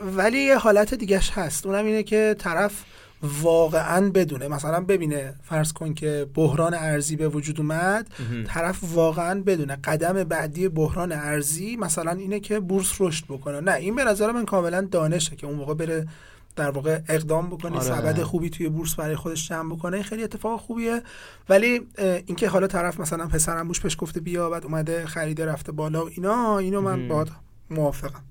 ولی 0.00 0.38
یه 0.38 0.58
حالت 0.58 0.94
دیگهش 0.94 1.30
هست. 1.30 1.66
اونم 1.66 1.84
اینه 1.84 2.02
که 2.02 2.36
طرف 2.38 2.84
واقعا 3.22 4.10
بدونه. 4.10 4.48
مثلا 4.48 4.80
ببینه 4.80 5.34
فرض 5.42 5.72
کن 5.72 5.94
که 5.94 6.26
بحران 6.34 6.74
ارزی 6.74 7.16
به 7.16 7.28
وجود 7.28 7.60
اومد. 7.60 8.08
طرف 8.46 8.94
واقعا 8.94 9.42
بدونه. 9.42 9.76
قدم 9.84 10.24
بعدی 10.24 10.68
بحران 10.68 11.12
ارزی 11.12 11.76
مثلا 11.76 12.10
اینه 12.10 12.40
که 12.40 12.60
بورس 12.60 13.00
رشد 13.00 13.24
بکنه. 13.24 13.60
نه 13.60 13.74
این 13.74 13.96
به 13.96 14.04
نظر 14.04 14.32
من 14.32 14.44
کاملا 14.44 14.80
دانشه 14.80 15.36
که 15.36 15.46
اون 15.46 15.56
موقع 15.56 15.74
بره 15.74 16.08
در 16.56 16.70
واقع 16.70 17.00
اقدام 17.08 17.50
بکنه 17.50 17.76
آره. 17.76 17.84
سبد 17.84 18.22
خوبی 18.22 18.50
توی 18.50 18.68
بورس 18.68 18.94
برای 18.94 19.16
خودش 19.16 19.48
جمع 19.48 19.74
بکنه. 19.74 19.94
این 19.94 20.04
خیلی 20.04 20.24
اتفاق 20.24 20.60
خوبیه. 20.60 21.02
ولی 21.48 21.80
اینکه 21.98 22.48
حالا 22.48 22.66
طرف 22.66 23.00
مثلا 23.00 23.26
پسرم 23.26 23.68
بوش 23.68 23.80
بهش 23.80 23.96
گفته 23.98 24.20
بیا 24.20 24.50
بعد 24.50 24.64
اومده 24.64 25.06
خریده 25.06 25.46
رفته 25.46 25.72
بالا 25.72 26.04
و 26.04 26.08
اینا 26.08 26.58
اینو 26.58 26.80
من. 26.80 27.08
باهات 27.08 27.28
موافقم. 27.70 28.22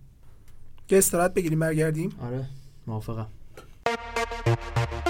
یه 0.89 0.97
استراحت 0.97 1.33
بگیریم 1.33 1.59
برگردیم. 1.59 2.11
آره 2.21 2.45
موافقم. 2.87 3.27
Thank 4.61 4.91
you. 4.91 5.00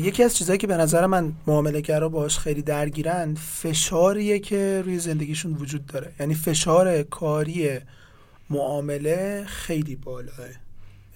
یکی 0.00 0.22
از 0.22 0.36
چیزهایی 0.36 0.58
که 0.58 0.66
به 0.66 0.76
نظر 0.76 1.06
من 1.06 1.32
معامله 1.46 1.80
گرا 1.80 2.08
باش 2.08 2.38
خیلی 2.38 2.62
درگیرن 2.62 3.34
فشاریه 3.34 4.38
که 4.38 4.82
روی 4.84 4.98
زندگیشون 4.98 5.54
وجود 5.54 5.86
داره. 5.86 6.12
یعنی 6.20 6.34
فشار 6.34 7.02
کاری 7.02 7.78
معامله 8.50 9.44
خیلی 9.46 9.96
بالاه. 9.96 10.34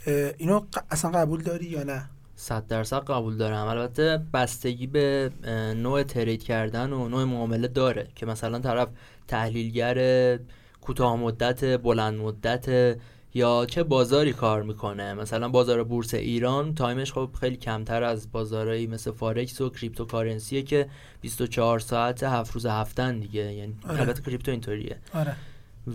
اه، 0.07 0.31
اینو 0.39 0.61
اصلا 0.91 1.11
قبول 1.11 1.43
داری 1.43 1.67
یا 1.67 1.83
نه؟ 1.83 2.11
صد 2.37 2.67
درصد 2.67 3.05
قبول 3.05 3.37
دارم. 3.37 3.67
البته 3.67 4.21
بستگی 4.35 4.87
به 4.87 5.31
نوع 5.77 6.03
trade 6.03 6.43
کردن 6.43 6.93
و 6.93 7.09
نوع 7.09 7.25
معامله 7.25 7.69
داره 7.69 8.09
که 8.15 8.27
مثلا 8.27 8.59
طرف 8.59 8.89
تحلیلگر 9.29 10.39
کوتاه 10.81 11.17
مدت 11.17 11.83
بلند 11.83 12.19
مدت 12.19 12.97
یا 13.35 13.67
چه 13.69 13.83
بازاری 13.83 14.33
کار 14.33 14.63
می‌کنه؟ 14.63 15.15
مثلا 15.15 15.49
بازار 15.49 15.85
بورس 15.85 16.15
ایران 16.15 16.75
time 16.75 17.00
ش 17.00 17.13
خب 17.13 17.31
خیلی 17.41 17.57
کمتر 17.57 18.03
از 18.03 18.33
بازارهایی 18.33 18.87
مثل 18.87 19.11
فارکس 19.13 19.61
و 19.61 19.71
cryptocurrency 19.71 20.57
ه 20.57 20.63
که 20.63 20.89
24 21.21 21.79
ساعت 21.79 22.23
هفت 22.23 22.53
روز 22.53 22.67
هفتن 22.67 23.19
دیگه. 23.19 23.53
یعنی 23.53 23.75
آره. 23.89 24.01
البته 24.01 24.23
crypto 24.23 24.51
اینطوریه. 24.51 24.97
آره. 25.15 25.37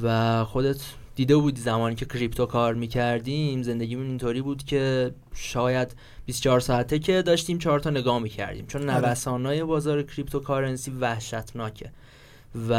و 0.04 0.44
خودت 0.44 0.82
دیده 1.16 1.36
بودی 1.36 1.62
زمانی 1.62 1.96
که 1.96 2.06
crypto 2.06 2.46
کار 2.46 2.74
می‌کردیم؟ 2.74 3.64
زندگیمون 3.64 4.06
اینطوری 4.06 4.42
بود 4.42 4.64
که 4.64 5.12
شاید 5.34 5.96
24 6.26 6.60
ساعته 6.60 7.00
که 7.00 7.22
داشتیم 7.22 7.58
چارتا 7.58 7.90
نگاه 7.90 8.20
می‌کردیم. 8.20 8.66
چون 8.68 8.90
آره. 8.90 9.10
نوسانای 9.10 9.64
بازار 9.64 10.04
cryptocurrency 10.04 10.92
وحشتناکه. 10.92 11.92
و 12.70 12.74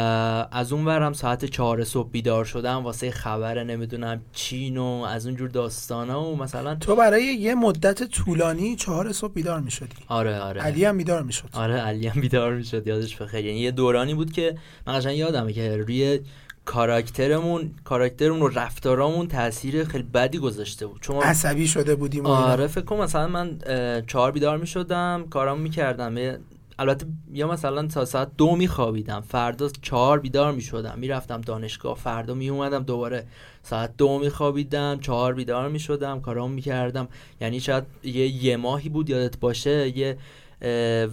از 0.51 0.73
اون 0.73 0.85
ورم 0.85 1.13
ساعت 1.13 1.45
چهار 1.45 1.83
صبح 1.83 2.09
بیدار 2.09 2.45
شدم 2.45 2.83
واسه 2.83 3.11
خبر 3.11 3.63
نمی‌دونم 3.63 4.21
چین 4.33 4.77
و 4.77 4.83
از 4.83 5.25
اونجور 5.27 5.49
داستانا 5.49 6.23
و 6.23 6.35
مثلا 6.37 6.75
تو 6.75 6.95
برای 6.95 7.23
یه 7.23 7.55
مدت 7.55 8.03
طولانی 8.03 8.75
چهار 8.75 9.11
صبح 9.11 9.33
بیدار 9.33 9.59
می 9.59 9.71
شدی 9.71 9.95
آره 10.07 10.39
آره. 10.39 10.61
علی 10.61 10.85
هم 10.85 10.97
بیدار 10.97 11.23
می 11.23 11.33
شد 11.33 11.49
آره 11.53 11.73
علی 11.73 12.07
هم 12.07 12.21
بیدار 12.21 12.53
می‌شد 12.53 12.87
یادش 12.87 13.15
بخیر 13.15 13.45
یعنی 13.45 13.59
یه 13.59 13.71
دورانی 13.71 14.13
بود 14.13 14.31
که 14.31 14.57
من 14.87 14.97
قشنگ 14.99 15.17
یادمه 15.17 15.53
که 15.53 15.77
روی 15.77 16.19
کاراکترمون 16.65 17.71
کاراکترمون 17.83 18.41
و 18.41 18.47
رفتارامون 18.47 19.27
تاثیر 19.27 19.83
خیلی 19.83 20.03
بدی 20.03 20.37
گذاشته 20.37 20.87
بود. 20.87 21.01
چون 21.01 21.15
عصبی 21.15 21.67
شده 21.67 21.95
بودیم 21.95 22.25
آره 22.25 22.67
فکر 22.67 22.85
کنم 22.85 22.99
مثلا 22.99 23.27
من 23.27 23.59
چهار 24.07 24.31
بیدار 24.31 24.57
می 24.57 24.67
شدم 24.67 25.25
کارامو 25.29 25.63
می‌کردم. 25.63 26.37
البته 26.79 27.05
یا 27.33 27.47
مثلا 27.47 27.87
تا 27.87 28.05
ساعت 28.05 28.27
دو 28.37 28.55
میخوابیدم 28.55 29.21
فردا 29.21 29.69
چهار 29.81 30.19
بیدار 30.19 30.51
می‌شدم. 30.51 30.93
می‌رفتم 30.97 31.41
دانشگاه 31.41 31.95
فردا 31.95 32.33
میومدم 32.33 32.83
دوباره. 32.83 33.25
ساعت 33.63 33.97
دو 33.97 34.19
میخوابیدم 34.19 34.99
چهار 35.01 35.33
بیدار 35.33 35.69
می‌شدم 35.69 36.21
کارام 36.21 36.51
می‌کردم. 36.51 37.07
یعنی 37.41 37.59
شاید 37.59 37.83
یه 38.03 38.43
یه 38.43 38.57
ماهی 38.57 38.89
بود 38.89 39.09
یادت 39.09 39.39
باشه 39.39 39.97
یه 39.97 40.17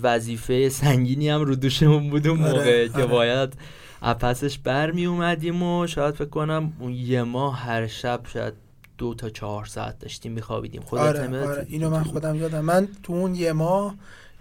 وظیفه 0.02 0.68
سنگینی 0.68 1.28
هم 1.28 1.40
رو 1.40 1.54
دوشمون 1.54 2.10
بود 2.10 2.26
اون 2.26 2.42
آره، 2.42 2.52
موقع 2.52 2.88
که 2.88 2.94
آره. 2.94 3.06
باید 3.06 3.54
اپسش 4.02 4.58
بر 4.58 4.90
می 4.90 5.06
اومدیم 5.06 5.62
و 5.62 5.86
شاید 5.86 6.14
فکر 6.14 6.28
کنم 6.28 6.72
اون 6.80 6.92
یه 6.92 7.22
ماه 7.22 7.58
هر 7.58 7.86
شب 7.86 8.20
شاید 8.32 8.54
دو 8.98 9.14
تا 9.14 9.30
چهار 9.30 9.64
ساعت 9.64 9.98
داشتیم 9.98 10.32
میخوابیدیم. 10.32 10.82
خودت 10.82 11.02
آره, 11.02 11.46
آره. 11.46 11.66
اینو 11.68 11.90
من 11.90 12.02
خودم 12.02 12.34
یادم. 12.34 12.60
من 12.60 12.88
تو 13.02 13.12
اون 13.12 13.34
یه 13.34 13.52
ماه 13.52 13.94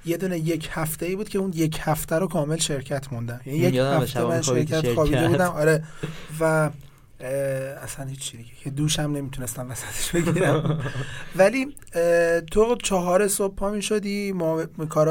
یه 0.05 0.17
دونه 0.17 0.39
یک 0.39 0.69
هفته 0.71 1.05
ای 1.05 1.15
بود 1.15 1.29
که 1.29 1.39
اون 1.39 1.51
یک 1.55 1.79
هفته 1.81 2.15
رو 2.15 2.27
کامل 2.27 2.57
شرکت 2.57 3.13
موندم. 3.13 3.41
یعنی 3.45 3.59
یک 3.59 3.75
هفته 3.75 4.23
من 4.23 4.41
شرکت 4.41 4.93
خوابیده 4.93 5.27
بودم 5.27 5.49
آره. 5.49 5.83
و 6.39 6.69
اصلا 7.83 8.05
هیچ 8.05 8.19
چیزی 8.19 8.45
که 8.63 8.69
دوشم 8.69 9.01
نمی‌تونستم 9.01 9.71
وسطش 9.71 10.11
بگیرم. 10.11 10.83
ولی 11.35 11.75
تو 12.51 12.75
چهار 12.83 13.27
صبح 13.27 13.55
پا 13.55 13.69
می‌شدی 13.69 14.31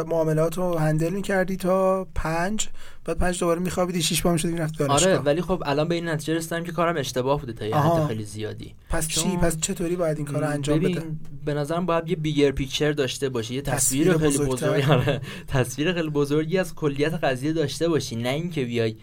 معاملات 0.06 0.56
رو 0.58 0.78
هندل 0.78 1.10
می‌کردی 1.10 1.56
تا 1.56 2.06
پنج. 2.14 2.68
بعد 3.04 3.18
پنج 3.18 3.40
دوباره 3.40 3.60
میخوابیدی 3.60 4.02
شیش 4.02 4.22
پا 4.22 4.32
می‌شدی 4.32 4.52
می‌رفت 4.52 4.80
آره 4.80 5.18
ولی 5.18 5.42
خب 5.42 5.62
الان 5.66 5.88
به 5.88 5.94
این 5.94 6.08
نتیجه 6.08 6.34
رسیدم 6.34 6.64
که 6.64 6.72
کارم 6.72 6.96
اشتباه 6.96 7.40
بوده 7.40 7.52
تا 7.52 7.66
یه 7.66 7.76
حد 7.76 8.06
خیلی 8.06 8.24
زیادی. 8.24 8.74
پس 8.90 9.08
چی؟ 9.08 9.36
پس 9.36 9.60
چطوری 9.60 9.96
باید 9.96 10.16
این 10.16 10.26
کار 10.26 10.44
انجام 10.44 10.78
بده 10.78 11.02
به 11.44 11.54
نظرم 11.54 11.86
باید 11.86 12.08
یه 12.08 12.16
بیگر 12.16 12.50
پیکچر 12.50 12.92
داشته 12.92 13.28
باشی 13.28 13.54
یه 13.54 13.62
تصویر, 13.62 14.12
تصویر 14.12 14.30
خیلی 14.30 14.50
بزرگی 14.50 14.82
آره. 14.82 15.20
تصویر 15.48 15.92
خیلی 15.92 16.10
بزرگی 16.10 16.58
از 16.58 16.74
کلیت 16.74 17.14
قضیه 17.14 17.52
داشته 17.52 17.88
باشی. 17.88 18.16
نه 18.16 18.28
اینکه 18.28 18.64
بیای 18.64 18.96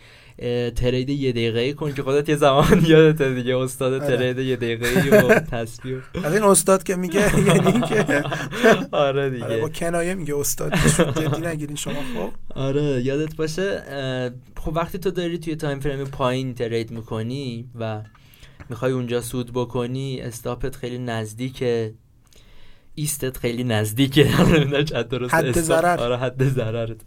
trade 0.75 1.09
یه 1.09 1.31
دقیقه 1.31 1.73
کن 1.73 1.93
که 1.93 2.03
خودت 2.03 2.29
یه 2.29 2.35
زمان 2.35 2.85
یادت 2.87 3.21
دیگه. 3.21 3.57
استاد 3.57 3.93
آره. 3.93 4.17
trade 4.17 4.39
یه 4.39 4.55
دقیقه 4.55 5.17
و 5.17 5.39
تصویر. 5.51 6.03
از 6.23 6.33
این 6.33 6.43
استاد 6.43 6.83
که 6.83 6.95
میگه 6.95 7.37
یعنی 7.47 7.81
که 7.81 8.23
آره 8.91 9.29
دیگه. 9.29 9.45
آره 9.45 9.61
با 9.61 9.69
کنایه 9.69 10.15
میگه 10.15 10.37
استاد 10.37 10.73
جدی 11.15 11.47
نگیرین 11.47 11.75
شما 11.75 11.93
خب؟ 11.93 12.29
آره 12.55 12.81
یادت 12.81 13.35
باشه 13.35 13.83
خب 14.57 14.71
وقتی 14.75 14.97
تو 14.97 15.11
داری 15.11 15.37
توی 15.37 15.55
time 15.55 15.79
frame 15.79 16.03
پایین 16.03 16.53
trade 16.53 16.91
می‌کنی 16.91 17.69
و 17.79 18.01
می‌خوای 18.69 18.91
اونجا 18.91 19.21
سود 19.21 19.51
بکنی 19.53 20.21
استاپت 20.21 20.75
خیلی 20.75 20.97
نزدیکه. 20.97 21.93
ایستت 22.95 23.37
خیلی 23.37 23.63
نزدیکه. 23.63 24.23
حد 25.31 25.59
ضرر. 25.61 25.99
آره 25.99 26.17
حد 26.17 26.43
ضررت. 26.43 27.01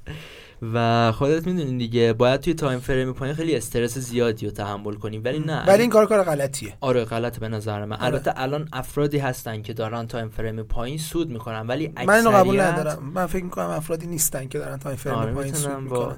و 0.75 1.13
خودت 1.13 1.47
می‌دونین 1.47 1.79
دیگه 1.79 2.13
باید 2.13 2.41
توی 2.41 2.55
time 2.55 2.79
frame 2.79 3.13
پایین 3.13 3.35
خیلی 3.35 3.57
استرس 3.57 3.99
زیادی 3.99 4.47
رو 4.47 4.53
تحمل 4.53 4.95
کنیم 4.95 5.23
ولی 5.25 5.39
نه. 5.39 5.67
ولی 5.67 5.81
این 5.81 5.91
کار 5.91 6.07
کار 6.07 6.23
غلطیه. 6.23 6.75
آره 6.81 7.05
غلط 7.05 7.39
به 7.39 7.49
نظر 7.49 7.85
من. 7.85 7.97
آره. 7.97 8.05
البته 8.05 8.33
الان 8.37 8.69
افرادی 8.73 9.19
هستن 9.19 9.63
که 9.63 9.73
دارن 9.73 10.07
time 10.07 10.29
frame 10.29 10.63
پایین 10.63 10.99
سود 10.99 11.31
می‌کنن 11.31 11.67
ولی 11.67 11.87
اکثریت 11.87 12.09
من 12.09 12.15
اینو 12.15 12.31
قبول 12.31 12.61
ندارم. 12.61 13.13
من 13.15 13.27
فکر 13.27 13.45
می‌کنم 13.45 13.71
افرادی 13.71 14.07
نیستن 14.07 14.49
که 14.49 14.59
دارن 14.59 14.77
time 14.77 14.97
frame 14.97 15.17
آره 15.17 15.33
پایین 15.33 15.55
سود 15.55 15.73
می‌کنن. 15.73 16.17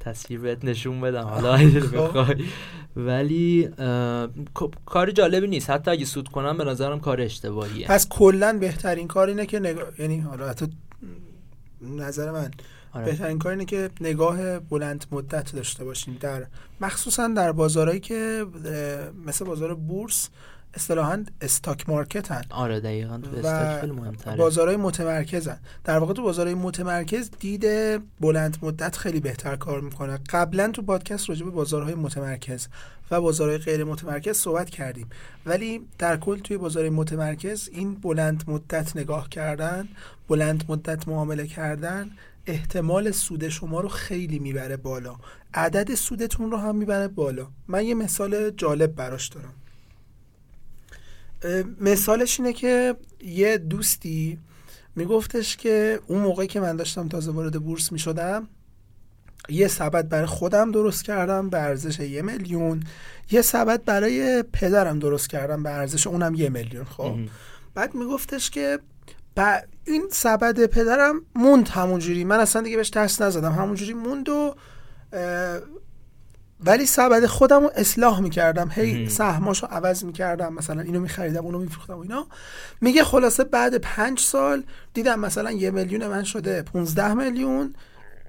تصویر 0.00 0.40
بهت 0.40 0.64
نشون 0.64 1.00
بدم. 1.00 1.24
حالا 1.24 1.56
خب. 1.56 2.40
ولی 2.96 3.68
کار 4.86 5.10
جالبی 5.10 5.46
نیست. 5.46 5.70
حتی 5.70 5.90
اگه 5.90 6.04
سود 6.04 6.28
کنم 6.28 6.56
به 6.56 6.64
نظرم 6.64 7.00
کار 7.00 7.20
اشتباهیه. 7.20 7.86
پس 7.86 8.08
کلا 8.08 8.58
بهترین 8.60 9.08
کار 9.08 9.28
اینه 9.28 9.46
که 9.46 9.58
نگاه 9.58 9.84
یعنی 9.98 10.20
حالا 10.20 10.48
حتی 10.48 10.66
نظر 11.82 12.30
من. 12.30 12.50
آره. 12.92 13.04
بهترین 13.04 13.38
کار 13.38 13.52
اینه 13.52 13.64
که 13.64 13.90
نگاه 14.00 14.58
بلند 14.58 15.04
مدت 15.10 15.52
داشته 15.52 15.84
باشیم. 15.84 16.16
در 16.20 16.46
مخصوصا 16.80 17.28
در 17.28 17.52
بازارهایی 17.52 18.00
که 18.00 18.46
مثل 19.26 19.44
بازار 19.44 19.74
بورس 19.74 20.28
اصطلاحا 20.74 21.24
استاک 21.40 21.88
مارکت 21.88 22.32
هن 22.32 22.44
آره 22.50 22.80
دقیقا 22.80 23.18
تو 23.18 23.30
استاک 23.36 23.90
مهمتره. 23.90 24.36
بازارهای 24.36 24.76
متمرکزن. 24.76 25.58
در 25.84 25.98
واقع 25.98 26.14
تو 26.14 26.22
بازارهای 26.22 26.54
متمرکز 26.54 27.30
دید 27.40 27.66
بلند 28.20 28.56
مدت 28.62 28.96
خیلی 28.96 29.20
بهتر 29.20 29.56
کار 29.56 29.80
می‌کنه. 29.80 30.18
قبلا 30.30 30.68
تو 30.68 30.82
پادکست 30.82 31.28
راجع 31.28 31.44
به 31.44 31.50
بازارهای 31.50 31.94
متمرکز 31.94 32.68
و 33.10 33.20
بازارهای 33.20 33.58
غیر 33.58 33.84
متمرکز 33.84 34.36
صحبت 34.36 34.70
کردیم. 34.70 35.10
ولی 35.46 35.86
در 35.98 36.16
کل 36.16 36.38
توی 36.38 36.56
بازار 36.56 36.88
متمرکز 36.88 37.68
این 37.72 37.94
بلند 37.94 38.44
مدت 38.46 38.96
نگاه 38.96 39.28
کردن 39.28 39.88
بلند 40.28 40.64
مدت 40.68 41.08
معامله 41.08 41.46
کردن 41.46 42.10
احتمال 42.48 43.10
سود 43.10 43.48
شما 43.48 43.80
رو 43.80 43.88
خیلی 43.88 44.38
می‌بره 44.38 44.76
بالا. 44.76 45.16
عدد 45.54 45.94
سودتون 45.94 46.50
رو 46.50 46.56
هم 46.56 46.76
می‌بره 46.76 47.08
بالا. 47.08 47.46
من 47.68 47.84
یه 47.84 47.94
مثال 47.94 48.50
جالب 48.50 48.94
براش 48.94 49.28
دارم. 49.28 49.54
مثالش 51.80 52.40
اینه 52.40 52.52
که 52.52 52.96
یه 53.24 53.58
دوستی 53.58 54.38
میگفتش 54.96 55.56
که 55.56 56.00
اون 56.06 56.20
موقعی 56.20 56.46
که 56.46 56.60
من 56.60 56.76
داشتم 56.76 57.08
تازه 57.08 57.30
وارد 57.30 57.62
بورس 57.62 57.92
می‌شدم 57.92 58.48
یه 59.48 59.68
سبد 59.68 60.08
برای 60.08 60.26
خودم 60.26 60.70
درست 60.70 61.04
کردم 61.04 61.50
به 61.50 61.58
ارزش 61.58 62.00
یه 62.00 62.22
میلیون. 62.22 62.82
یه 63.30 63.42
سبد 63.42 63.84
برای 63.84 64.44
پدرم 64.52 64.98
درست 64.98 65.30
کردم 65.30 65.62
به 65.62 65.70
ارزش 65.70 66.06
اونم 66.06 66.34
یه 66.34 66.48
میلیون 66.48 66.84
خب. 66.84 67.16
بعد 67.74 67.94
میگفتش 67.94 68.50
که 68.50 68.78
این 69.84 70.08
سبد 70.10 70.66
پدرم 70.66 71.22
موند 71.34 71.68
همونجوری 71.68 72.24
من 72.24 72.40
اصلا 72.40 72.62
دیگه 72.62 72.76
بهش 72.76 72.90
ترس 72.90 73.22
نزدم. 73.22 73.52
همونجوری 73.52 73.94
موند 73.94 74.28
و 74.28 74.54
ولی 76.60 76.86
سبد 76.86 77.26
خودم 77.26 77.62
رو 77.62 77.70
اصلاح 77.74 78.20
می‌کردم. 78.20 78.70
هی 78.70 79.08
سهماشو 79.08 79.66
عوض 79.66 80.04
می‌کردم. 80.04 80.54
مثلا 80.54 80.80
اینو 80.80 81.00
میخریدم 81.00 81.44
اونو 81.44 81.58
میفروختم 81.58 81.94
و 81.94 82.00
اینا. 82.00 82.26
میگه 82.80 83.04
خلاصه 83.04 83.44
بعد 83.44 83.74
پنج 83.74 84.20
سال 84.20 84.62
دیدم 84.94 85.20
مثلا 85.20 85.50
یه 85.50 85.70
میلیون 85.70 86.06
من 86.06 86.24
شده. 86.24 86.62
15 86.62 87.14
میلیون 87.14 87.74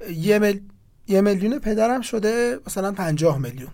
یه 0.09 0.39
مل... 0.39 0.59
یه 1.09 1.21
میلیون 1.21 1.59
پدرم 1.59 2.01
شده 2.01 2.59
مثلا 2.67 2.91
50 2.91 3.37
میلیون. 3.37 3.69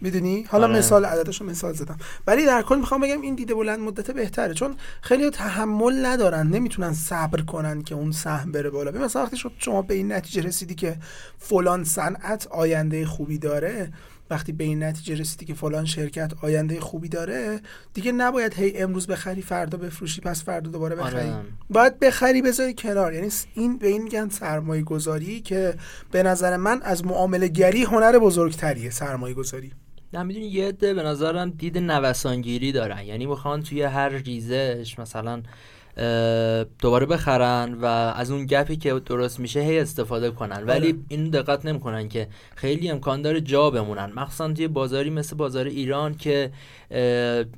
می‌دونی؟ 0.00 0.42
حالا 0.42 0.66
آره. 0.66 0.78
مثال 0.78 1.04
عددشو 1.04 1.44
مثال 1.44 1.72
زدم. 1.72 1.96
ولی 2.26 2.46
در 2.46 2.62
کل 2.62 2.76
می‌خوام 2.76 3.00
بگم 3.00 3.20
این 3.20 3.34
دیده 3.34 3.54
بلند 3.54 3.80
مدت 3.80 4.10
بهتره 4.10 4.54
چون 4.54 4.76
خیلی 5.00 5.30
تحمل 5.30 6.06
ندارن 6.06 6.46
نمی‌تونن 6.46 6.92
صبر 6.92 7.40
کنن 7.40 7.82
که 7.82 7.94
اون 7.94 8.12
سهم 8.12 8.52
بره 8.52 8.70
بالا. 8.70 8.90
مثلا 8.90 9.22
وقتی 9.22 9.36
شما 9.58 9.82
به 9.82 9.94
این 9.94 10.12
نتیجه 10.12 10.42
رسیدی 10.42 10.74
که 10.74 10.96
فلان 11.38 11.84
صنعت 11.84 12.46
آینده 12.46 13.06
خوبی 13.06 13.38
داره 13.38 13.92
وقتی 14.30 14.52
به 14.52 14.64
این 14.64 14.82
نتیجه 14.82 15.14
رسیدی 15.14 15.44
که 15.44 15.54
فلان 15.54 15.84
شرکت 15.84 16.32
آینده 16.42 16.80
خوبی 16.80 17.08
داره 17.08 17.60
دیگه 17.94 18.12
نباید 18.12 18.54
هی 18.54 18.78
امروز 18.78 19.06
بخری 19.06 19.42
فردا 19.42 19.78
بفروشی 19.78 20.20
پس 20.20 20.44
فردا 20.44 20.70
دوباره 20.70 20.96
بخری. 20.96 21.30
آره. 21.30 21.44
باید 21.70 21.98
بخری 21.98 22.42
بذاری 22.42 22.74
کنار. 22.74 23.14
یعنی 23.14 23.28
این 23.54 23.78
به 23.78 23.88
این 23.88 24.02
میگن 24.02 24.28
سرمایه 24.28 24.82
گذاری 24.82 25.40
که 25.40 25.74
به 26.10 26.22
نظر 26.22 26.56
من 26.56 26.82
از 26.82 27.04
معامله 27.04 27.48
گری 27.48 27.82
هنر 27.82 28.18
بزرگتریه 28.18 28.90
سرمایه 28.90 29.34
گذاری 29.34 29.72
نه 30.14 30.22
می‌دونی 30.22 30.46
یه 30.46 30.68
عده 30.68 30.94
به 30.94 31.02
نظرم 31.02 31.50
دید 31.50 31.78
نوسانگیری 31.78 32.72
دارن. 32.72 33.04
یعنی 33.04 33.26
می‌خوان 33.26 33.62
توی 33.62 33.82
هر 33.82 34.08
ریزش 34.08 34.98
مثلا 34.98 35.42
دوباره 36.78 37.06
بخرن 37.06 37.74
و 37.74 37.84
از 37.86 38.30
اون 38.30 38.46
گپی 38.46 38.76
که 38.76 39.00
درست 39.06 39.40
میشه 39.40 39.60
هی 39.60 39.78
استفاده 39.78 40.30
کنن. 40.30 40.64
ولی 40.66 40.86
آره. 40.86 40.98
این 41.08 41.30
دقت 41.30 41.66
نمی‌کنن 41.66 42.08
که 42.08 42.28
خیلی 42.54 42.90
امکان 42.90 43.22
داره 43.22 43.40
جا 43.40 43.70
بمونن. 43.70 44.12
مخصوصا 44.16 44.52
توی 44.52 44.68
بازاری 44.68 45.10
مثل 45.10 45.36
بازار 45.36 45.66
ایران 45.66 46.14
که 46.14 46.50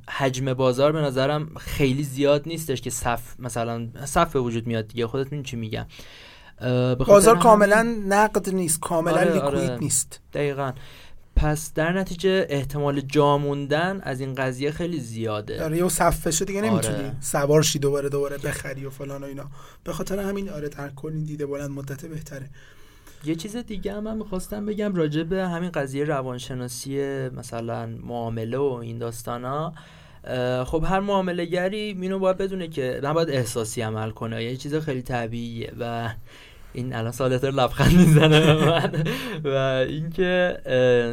حجم 0.09 0.53
بازار 0.53 0.91
به 0.91 1.01
نظرم 1.01 1.49
خیلی 1.59 2.03
زیاد 2.03 2.43
نیستش 2.45 2.81
که 2.81 2.89
صف 2.89 3.39
مثلا 3.39 3.87
صف 4.05 4.33
به 4.33 4.39
وجود 4.39 4.67
میاد 4.67 4.87
دیگه. 4.87 5.07
خودت 5.07 5.33
این 5.33 5.43
چی 5.43 5.55
میگم. 5.55 5.85
بازار 7.07 7.39
کاملا 7.39 7.95
نقد 8.07 8.49
نیست 8.49 8.79
کاملا 8.79 9.17
آره، 9.17 9.33
لیکوید 9.33 9.69
آره. 9.69 9.77
نیست. 9.79 10.21
دقیقا. 10.33 10.71
پس 11.45 11.73
در 11.73 11.91
نتیجه 11.91 12.45
احتمال 12.49 13.01
جا 13.01 13.37
موندن 13.37 13.99
از 14.03 14.19
این 14.19 14.35
قضیه 14.35 14.71
خیلی 14.71 14.99
زیاده. 14.99 15.63
آره 15.63 15.77
یه 15.77 15.89
صفشه 15.89 16.45
دیگه 16.45 16.61
نمی‌تونی. 16.61 16.95
آره. 16.95 17.15
سوار 17.19 17.63
شی 17.63 17.79
دوباره 17.79 18.09
دوباره 18.09 18.37
بخری 18.37 18.85
و 18.85 18.89
فلان 18.89 19.23
و 19.23 19.25
اینا. 19.25 19.45
به 19.83 19.93
خاطر 19.93 20.19
همین 20.19 20.49
آره 20.49 20.69
در 20.69 20.89
کل 20.89 21.11
این 21.11 21.23
دیده 21.23 21.45
بلند 21.45 21.69
مدت 21.69 22.05
بهتره. 22.05 22.49
یه 23.25 23.35
چیز 23.35 23.55
دیگه 23.55 23.93
هم 23.93 24.03
من 24.03 24.17
می‌خواستم 24.17 24.65
بگم 24.65 24.95
راجع 24.95 25.23
به 25.23 25.47
همین 25.47 25.69
قضیه 25.69 26.03
روانشناسی 26.03 26.99
مثلا 27.29 27.85
معامله 27.85 28.57
و 28.57 28.79
این 28.81 28.97
داستانا. 28.97 29.73
خب 30.65 30.83
هر 30.87 30.99
معامله 30.99 31.45
گری 31.45 31.93
مینو 31.93 32.19
باید 32.19 32.37
بدونه 32.37 32.67
که 32.67 32.99
نباید 33.03 33.29
احساسی 33.29 33.81
عمل 33.81 34.11
کنه. 34.11 34.43
یه 34.43 34.57
چیز 34.57 34.75
خیلی 34.75 35.01
طبیعیه 35.01 35.73
و 35.79 36.09
این 36.75 36.95
الان 36.95 37.11
سالتر 37.11 37.51
لبخند 37.51 37.93
می‌زنه 37.93 38.53
من. 38.53 39.03
و 39.43 39.47
اینکه 39.89 40.57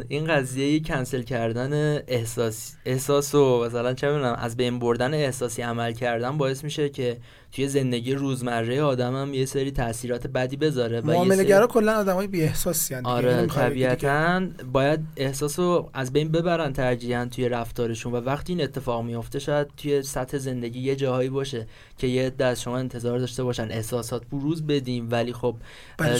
این 0.09 0.25
قضیه 0.27 0.79
کنسل 0.79 1.21
کردن 1.21 1.99
احساس 2.07 2.75
احساس 2.85 3.35
و 3.35 3.63
مثلا 3.65 3.93
چه 3.93 4.07
می‌دونم 4.07 4.35
از 4.39 4.57
بین 4.57 4.79
بردن 4.79 5.13
احساسی 5.13 5.61
عمل 5.61 5.93
کردن 5.93 6.37
باعث 6.37 6.63
میشه 6.63 6.89
که 6.89 7.17
توی 7.53 7.67
زندگی 7.67 8.13
روزمره 8.13 8.81
آدم 8.81 9.15
هم 9.15 9.33
یه 9.33 9.45
سری 9.45 9.71
تاثیرات 9.71 10.27
بدی 10.27 10.57
بذاره 10.57 11.01
و 11.01 11.07
معامله 11.07 11.43
گرا 11.43 11.67
کلا 11.67 11.99
آدمای 11.99 12.27
بی 12.27 12.41
احساسی 12.41 12.95
آره 12.95 13.45
طبیعتا 13.45 14.41
باید 14.73 14.99
احساس 15.17 15.59
رو 15.59 15.89
از 15.93 16.13
بین 16.13 16.31
ببرن 16.31 16.73
ترجیحاً 16.73 17.25
توی 17.25 17.49
رفتارشون 17.49 18.13
و 18.13 18.15
وقتی 18.15 18.53
این 18.53 18.61
اتفاق 18.63 19.03
میفته 19.03 19.39
شاید 19.39 19.67
توی 19.77 20.01
سطح 20.01 20.37
زندگی 20.37 20.79
یه 20.79 20.95
جاهایی 20.95 21.29
باشه 21.29 21.67
که 21.97 22.07
یه 22.07 22.29
دست 22.29 22.61
شما 22.61 22.77
انتظار 22.77 23.19
داشته 23.19 23.43
باشن 23.43 23.67
احساسات 23.71 24.25
بروز 24.31 24.67
بدیم 24.67 25.07
ولی 25.11 25.33
خب 25.33 25.55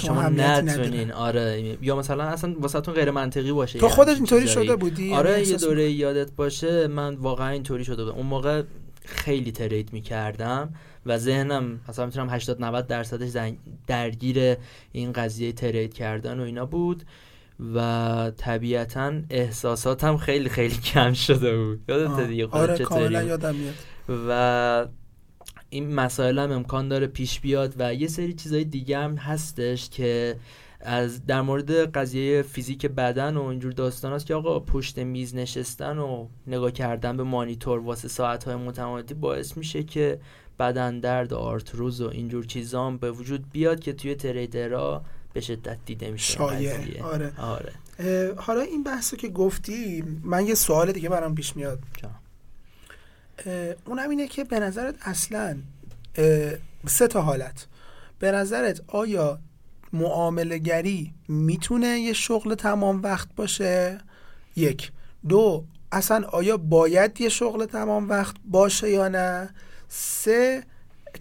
شما 0.02 0.30
نتونین. 0.30 1.12
آره 1.12 1.78
یا 1.82 1.96
مثلا 1.96 2.24
اصلا 2.24 2.56
واسهتون 2.60 2.94
غیر 2.94 3.12
منطقی 3.12 3.52
باشه 3.52 3.80
تو 3.80 3.90
خودت 3.90 4.16
اینطوری 4.16 4.48
شده 4.48 4.76
بودی؟ 4.76 5.14
آره 5.14 5.32
یعنی 5.32 5.44
یه 5.48 5.58
دوره 5.58 5.92
یادت 5.92 6.32
باشه 6.32 6.88
من 6.88 7.16
واقعا 7.16 7.50
اینطوری 7.50 7.86
شده 7.86 8.04
بودم 8.04 8.18
اون 8.18 8.26
موقع 8.26 8.64
خیلی 9.06 9.52
ترید 9.52 9.94
می‌کردم. 9.94 10.74
و 11.06 11.18
ذهنم 11.18 11.80
مثلا 11.90 12.06
می‌تونم 12.06 12.30
80 12.30 12.64
90 12.64 12.88
درصدش 12.88 13.54
درگیر 13.88 14.58
این 14.92 15.12
قضیه 15.12 15.52
ترید 15.52 15.94
کردن 15.94 16.40
و 16.40 16.44
اینا 16.44 16.66
بود 16.66 17.04
و 17.76 18.32
طبیعتا 18.38 19.14
احساساتم 19.30 20.18
خیلی 20.18 20.50
خیلی 20.50 20.76
کم 20.76 21.14
شده 21.14 21.58
بود. 21.58 21.82
یادت 21.88 22.28
دیگه 22.28 22.48
آره 22.48 22.78
کاملا 22.78 23.24
یادم 23.24 23.56
میاد. 23.56 23.74
و 24.30 24.88
این 25.70 25.96
مسائل 25.96 26.40
هم 26.40 26.52
امکان 26.52 26.88
داره 26.88 27.08
پیش 27.08 27.40
بیاد 27.40 27.74
و 27.78 27.94
یه 27.94 28.08
سری 28.08 28.34
چیزای 28.34 28.64
دیگه 28.64 28.98
هم 28.98 29.16
هستش 29.16 29.90
که 29.90 30.36
از 30.82 31.26
در 31.26 31.42
مورد 31.42 31.72
قضیه 31.98 32.42
فیزیک 32.42 32.86
بدن 32.86 33.38
و 33.38 33.44
اینجور 33.44 33.72
داستان 33.72 34.14
هست 34.14 34.26
که 34.26 34.36
آقا 34.36 34.60
پشت 34.60 35.00
میز 35.00 35.36
نشستن 35.36 35.98
و 35.98 36.28
نگاه 36.48 36.72
کردن 36.72 37.18
به 37.18 37.24
مانیتور 37.24 37.80
واسه 37.80 38.08
ساعت 38.08 38.44
های 38.44 38.56
متمادی 38.56 39.14
باعث 39.14 39.58
میشه 39.58 39.84
که 39.84 40.20
بدن 40.60 41.00
درد 41.00 41.34
و 41.34 41.38
آرتروز 41.38 42.02
و 42.02 42.10
اینجور 42.10 42.46
چیزام 42.46 42.98
به 42.98 43.12
وجود 43.12 43.50
بیاد 43.52 43.80
که 43.80 43.94
توی 43.94 44.16
تریدرها 44.16 45.06
به 45.34 45.42
شدت 45.42 45.78
دیده 45.86 46.12
میشه 46.12 46.34
شایع 46.34 47.04
آره. 47.04 47.34
آره. 47.38 47.74
حالا 48.38 48.62
این 48.62 48.84
بحثو 48.84 49.18
که 49.18 49.30
گفتی 49.30 50.04
من 50.24 50.46
یه 50.46 50.56
سوال 50.56 50.92
دیگه 50.92 51.10
برام 51.10 51.36
پیش 51.36 51.56
میاد. 51.56 51.80
اونم 53.86 54.10
اینه 54.10 54.28
که 54.28 54.44
به 54.44 54.60
نظرت 54.60 54.96
اصلا 55.02 55.58
سه 56.88 57.08
تا 57.08 57.22
حالت. 57.22 57.68
به 58.20 58.32
نظرت 58.32 58.82
آیا 58.88 59.40
معامله 59.94 60.58
گری 60.58 61.14
می‌تونه 61.28 61.88
یه 61.88 62.14
شغل 62.14 62.56
تمام 62.56 63.02
وقت 63.02 63.36
باشه؟ 63.36 63.98
یک. 64.56 64.92
دو 65.28 65.66
اصلا 65.92 66.28
آیا 66.28 66.58
باید 66.58 67.22
یه 67.22 67.30
شغل 67.30 67.66
تمام 67.66 68.10
وقت 68.10 68.36
باشه 68.46 68.90
یا 68.90 69.08
نه؟ 69.08 69.50
سه 69.96 70.64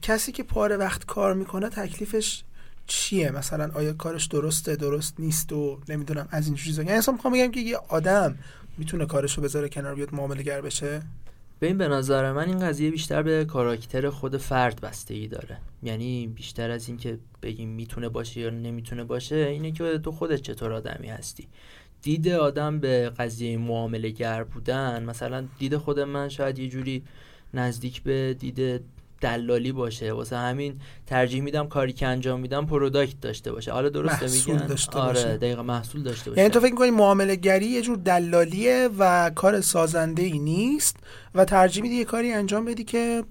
کسی 0.02 0.32
که 0.32 0.42
پاره 0.42 0.76
وقت 0.76 1.04
کار 1.06 1.34
می‌کنه 1.34 1.68
تکلیفش 1.68 2.42
چیه؟ 2.86 3.30
مثلا 3.30 3.70
آیا 3.74 3.92
کارش 3.92 4.26
درسته 4.26 4.76
درست 4.76 5.14
نیست 5.20 5.52
و 5.52 5.80
نمی‌دونم 5.88 6.28
از 6.30 6.46
این 6.46 6.56
چیزا. 6.56 6.82
یعنی 6.82 6.98
اصلا 6.98 7.14
می‌خوام 7.14 7.34
بگم 7.34 7.50
که 7.50 7.60
یه 7.60 7.76
آدم 7.88 8.38
می‌تونه 8.78 9.06
کارشو 9.06 9.42
بذاره 9.42 9.68
کنار 9.68 9.94
بیاد 9.94 10.14
معامله 10.14 10.42
گر 10.42 10.60
بشه؟ 10.60 11.02
ببین 11.60 11.78
به 11.78 11.88
نظر 11.88 12.32
من 12.32 12.48
این 12.48 12.58
قضیه 12.58 12.90
بیشتر 12.90 13.22
به 13.22 13.44
کاراکتر 13.44 14.10
خود 14.10 14.36
فرد 14.36 14.80
بستگی 14.80 15.28
داره. 15.28 15.58
یعنی 15.82 16.26
بیشتر 16.26 16.70
از 16.70 16.88
اینکه 16.88 17.18
بگیم 17.42 17.68
می‌تونه 17.68 18.08
باشه 18.08 18.40
یا 18.40 18.50
نمی‌تونه 18.50 19.04
باشه 19.04 19.36
اینه 19.36 19.72
که 19.72 19.98
تو 19.98 20.12
خودت 20.12 20.42
چطور 20.42 20.72
آدمی 20.72 21.08
هستی. 21.08 21.48
دید 22.02 22.28
آدم 22.28 22.78
به 22.80 23.10
قضیه 23.10 23.56
معامله 23.56 24.10
گر 24.10 24.44
بودن 24.44 25.02
مثلا 25.02 25.44
دید 25.58 25.76
خود 25.76 26.00
من 26.00 26.28
شاید 26.28 26.58
یه 26.58 26.68
جوری 26.68 27.02
نزدیک 27.54 28.02
به 28.02 28.34
دید 28.34 28.84
دلالی 29.22 29.72
باشه 29.72 30.12
واسه 30.12 30.36
همین 30.36 30.80
ترجیح 31.06 31.42
میدم 31.42 31.66
کاری 31.66 31.92
که 31.92 32.06
انجام 32.06 32.40
میدم 32.40 32.66
پروداکت 32.66 33.20
داشته 33.20 33.52
باشه. 33.52 33.72
حالا 33.72 33.88
درسته 33.88 34.22
محصول 34.22 34.54
میگن؟ 34.54 34.66
داشته 34.66 34.98
آره 34.98 35.12
باشه. 35.12 35.36
دقیقا 35.36 35.62
محصول 35.62 36.02
داشته 36.02 36.30
باشه. 36.30 36.40
یعنی 36.40 36.50
تو 36.50 36.60
فکر 36.60 36.72
می‌کنی 36.72 36.90
معامله 36.90 37.36
گری 37.36 37.66
یه 37.66 37.82
جور 37.82 37.96
دلالیه 37.96 38.88
و 38.98 39.30
کار 39.34 39.60
سازنده 39.60 40.22
ای 40.22 40.38
نیست 40.38 40.96
و 41.34 41.44
ترجیح 41.44 41.82
میدی 41.82 41.94
یه 41.94 42.04
کاری 42.04 42.32
انجام 42.32 42.64
بدی 42.64 42.84
که 42.84 43.24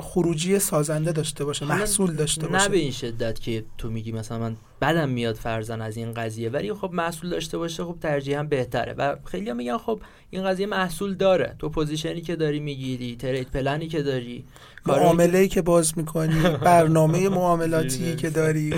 خروجی 0.00 0.58
سازنده 0.58 1.12
داشته 1.12 1.44
باشه 1.44 1.66
محصول 1.66 2.16
داشته 2.16 2.46
باشه. 2.46 2.64
نه 2.64 2.68
به 2.68 2.76
این 2.76 2.92
شدت 2.92 3.40
که 3.40 3.64
تو 3.78 3.90
میگی 3.90 4.12
مثلا 4.12 4.38
من 4.38 4.56
بدم 4.80 5.08
میاد 5.08 5.34
فرضا 5.34 5.80
از 5.80 5.96
این 5.96 6.14
قضیه 6.14 6.50
ولی 6.50 6.72
خب 6.72 6.90
محصول 6.92 7.30
داشته 7.30 7.58
باشه 7.58 7.84
خب 7.84 7.96
ترجیحا 8.00 8.42
بهتره. 8.42 8.92
و 8.92 9.16
خیلی 9.24 9.52
میگن 9.52 9.78
خب 9.78 10.00
این 10.30 10.44
قضیه 10.44 10.66
محصول 10.66 11.14
داره. 11.14 11.56
تو 11.58 11.68
position 11.68 12.14
ی 12.14 12.20
که 12.20 12.36
داری 12.36 12.60
می‌گیری 12.60 13.16
trade 13.16 13.50
plan 13.50 13.80
ی 13.80 13.88
که 13.88 14.02
داری 14.02 14.44
معامله 14.86 15.48
که 15.48 15.62
باز 15.62 15.98
می‌کنی 15.98 16.40
برنامه 16.64 17.28
معاملاتی 17.28 18.16
که 18.16 18.30
داری. 18.30 18.74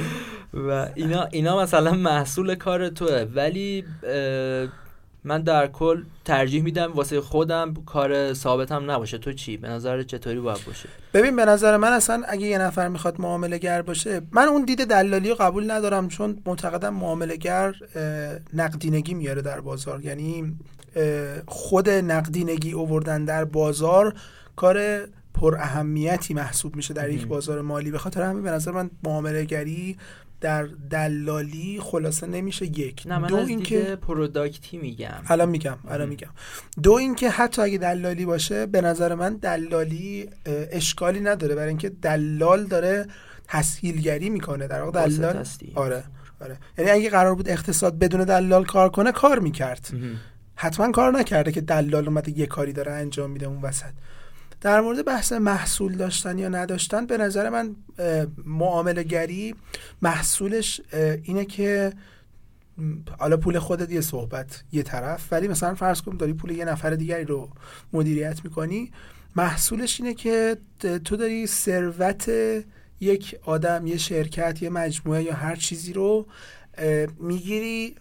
و 0.54 0.88
اینا 0.94 1.24
اینا 1.32 1.62
مثلا 1.62 1.92
محصول 1.92 2.54
کار 2.54 2.88
توه. 2.88 3.26
ولی 3.34 3.84
من 5.24 5.42
در 5.42 5.66
کل 5.66 6.02
ترجیح 6.24 6.62
میدم 6.62 6.92
واسه 6.92 7.20
خودم 7.20 7.74
کار 7.86 8.34
ثابتم 8.34 8.90
نباشه. 8.90 9.18
تو 9.18 9.32
چی؟ 9.32 9.56
به 9.56 9.68
نظر 9.68 10.02
چطوری 10.02 10.40
باید 10.40 10.64
باشه؟ 10.66 10.88
ببین 11.14 11.36
به 11.36 11.44
نظر 11.44 11.76
من 11.76 11.92
اصلا 11.92 12.22
اگه 12.28 12.46
یه 12.46 12.58
نفر 12.58 12.88
می‌خواد 12.88 13.20
معامله 13.20 13.58
گر 13.58 13.82
باشه 13.82 14.20
من 14.30 14.48
اون 14.48 14.64
دید 14.64 14.84
دلالی 14.84 15.28
رو 15.28 15.34
قبول 15.34 15.70
ندارم 15.70 16.08
چون 16.08 16.42
معتقدم 16.46 16.94
معامله 16.94 17.36
گر 17.36 17.74
نقدینگی 18.54 19.14
میاره 19.14 19.42
در 19.42 19.60
بازار. 19.60 20.04
یعنی 20.04 20.56
خود 21.46 21.88
نقدینگی 21.88 22.72
اووردن 22.72 23.24
در 23.24 23.44
بازار 23.44 24.14
کار 24.56 25.06
پر 25.36 25.54
اهمیتی 25.54 26.34
محسوب 26.34 26.76
میشه 26.76 26.94
در 26.94 27.10
یک 27.10 27.26
بازار 27.26 27.62
مالی. 27.62 27.90
به 27.90 27.98
خاطر 27.98 28.22
همین 28.22 28.42
به 28.42 28.50
نظر 28.50 28.70
من 28.70 28.90
معامله 29.04 29.44
گری 29.44 29.96
در 30.40 30.68
دلالی 30.90 31.78
خلاصه 31.82 32.26
نمیشه 32.26 32.66
یک. 32.66 33.02
نه 33.06 33.18
من 33.18 33.28
دو 33.28 33.36
اینکه 33.36 33.98
پروداکتی 34.02 34.78
میگم. 34.78 35.22
الان 35.26 35.48
میگم 35.48 35.76
الان 35.88 36.08
میگم. 36.08 36.28
دو 36.82 36.92
اینکه 36.92 37.30
حتی 37.30 37.62
اگه 37.62 37.78
دلالی 37.78 38.24
باشه 38.24 38.66
به 38.66 38.80
نظر 38.80 39.14
من 39.14 39.36
دلالی 39.36 40.30
اشکالی 40.46 41.20
نداره. 41.20 41.54
برای 41.54 41.68
اینکه 41.68 41.88
دلال 41.88 42.64
داره 42.64 43.06
تسهیلگری 43.48 44.30
می‌کنه. 44.30 44.66
در 44.66 44.82
واقع 44.82 45.08
دلال 45.08 45.44
آره 45.74 46.04
آره. 46.40 46.56
یعنی 46.78 46.90
اگه 46.90 47.10
قرار 47.10 47.34
بود 47.34 47.48
اقتصاد 47.48 47.98
بدون 47.98 48.24
دلال 48.24 48.64
کار 48.64 48.88
کنه 48.88 49.12
کار 49.12 49.38
می‌کرد. 49.38 49.88
حتما 50.54 50.92
کار 50.92 51.12
نکرده 51.12 51.52
که 51.52 51.60
دلال 51.60 52.08
اومده 52.08 52.38
یه 52.38 52.46
کاری 52.46 52.72
داره 52.72 52.92
انجام 52.92 53.30
میده 53.30 53.46
اون 53.46 53.62
وسط. 53.62 53.92
در 54.60 54.80
مورد 54.80 55.04
بحث 55.04 55.32
محصول 55.32 55.96
داشتن 55.96 56.38
یا 56.38 56.48
نداشتن 56.48 57.06
به 57.06 57.18
نظر 57.18 57.50
من 57.50 57.76
معامله 58.44 59.02
گری 59.02 59.54
محصولش 60.02 60.80
اینه 61.22 61.44
که 61.44 61.92
حالا 63.18 63.36
پول 63.36 63.58
خودت 63.58 63.90
یه 63.90 64.00
صحبت 64.00 64.64
یه 64.72 64.82
طرف 64.82 65.32
ولی 65.32 65.48
مثلا 65.48 65.74
فرض 65.74 66.02
کن 66.02 66.16
داری 66.16 66.32
پول 66.32 66.50
یه 66.50 66.64
نفر 66.64 66.90
دیگری 66.90 67.24
رو 67.24 67.50
مدیریت 67.92 68.44
می‌کنی 68.44 68.90
محصولش 69.36 70.00
اینه 70.00 70.14
که 70.14 70.56
تو 71.04 71.16
داری 71.16 71.46
ثروت 71.46 72.30
یک 73.00 73.38
آدم 73.44 73.86
یه 73.86 73.96
شرکت 73.96 74.62
یه 74.62 74.70
مجموعه 74.70 75.22
یا 75.22 75.34
هر 75.34 75.56
چیزی 75.56 75.92
رو 75.92 76.26
می‌گیری 77.20 77.96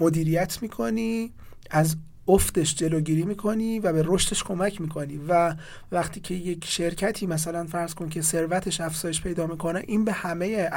مدیریت 0.00 0.62
می‌کنی 0.62 1.32
از 1.70 1.96
افتش 2.28 2.74
جلوگیری 2.74 3.22
می‌کنی 3.22 3.78
و 3.78 3.92
به 3.92 4.02
رشدش 4.06 4.44
کمک 4.44 4.80
می‌کنی 4.80 5.20
و 5.28 5.54
وقتی 5.92 6.20
که 6.20 6.34
یک 6.34 6.64
شرکتی 6.64 7.26
مثلا 7.26 7.66
فرض 7.66 7.94
کن 7.94 8.08
که 8.08 8.22
ثروتش 8.22 8.80
افزایش 8.80 9.22
پیدا 9.22 9.46
می‌کنه 9.46 9.82
این 9.86 10.04
به 10.04 10.12
همه 10.12 10.70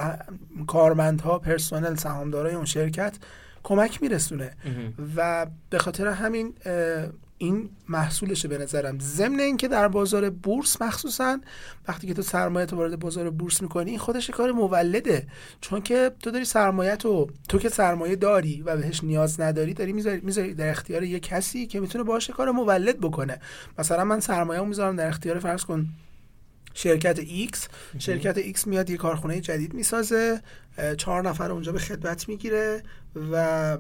کارمندها 0.67 1.39
پرسنل 1.39 1.95
سهامدارای 1.95 2.55
اون 2.55 2.65
شرکت 2.65 3.17
کمک 3.63 4.01
میرسونه. 4.01 4.51
و 5.15 5.47
به 5.69 5.79
خاطر 5.79 6.07
همین 6.07 6.53
این 7.41 7.69
محصولشه 7.89 8.47
به 8.47 8.57
نظرم 8.57 8.99
ضمن 8.99 9.39
اینکه 9.39 9.67
در 9.67 9.87
بازار 9.87 10.29
بورس 10.29 10.81
مخصوصا 10.81 11.39
وقتی 11.87 12.07
که 12.07 12.13
تو 12.13 12.21
سرمایه 12.21 12.65
تو 12.65 12.75
وارد 12.75 12.99
بازار 12.99 13.29
بورس 13.29 13.61
می‌کنی 13.61 13.89
این 13.89 13.99
خودش 13.99 14.29
کار 14.29 14.51
مولده. 14.51 15.27
چون 15.61 15.81
که 15.81 16.11
تو 16.19 16.31
داری 16.31 16.45
سرمایه 16.45 16.95
تو 16.95 17.29
تو 17.49 17.59
که 17.59 17.69
سرمایه 17.69 18.15
داری 18.15 18.61
و 18.61 18.77
بهش 18.77 19.03
نیاز 19.03 19.41
نداری 19.41 19.73
داری 19.73 19.93
می‌ذاری 19.93 20.53
در 20.53 20.69
اختیار 20.69 21.03
یه 21.03 21.19
کسی 21.19 21.67
که 21.67 21.79
می‌تونه 21.79 22.03
باشه 22.03 22.33
کار 22.33 22.51
مولد 22.51 22.99
بکنه. 22.99 23.39
مثلا 23.79 24.03
من 24.05 24.19
سرمایه 24.19 24.61
می‌ذارم 24.61 24.95
در 24.95 25.07
اختیار 25.07 25.39
فرض 25.39 25.63
کن 25.63 25.87
شرکت 26.73 27.21
X 27.21 27.57
شرکت 27.99 28.53
X 28.53 28.67
میاد 28.67 28.89
یه 28.89 28.97
کارخونه 28.97 29.41
جدید 29.41 29.73
می‌سازه 29.73 30.41
چهار 30.97 31.29
نفر 31.29 31.51
اونجا 31.51 31.71
به 31.71 31.79
خدمت 31.79 32.29
می‌گیره 32.29 32.83
و 33.31 33.77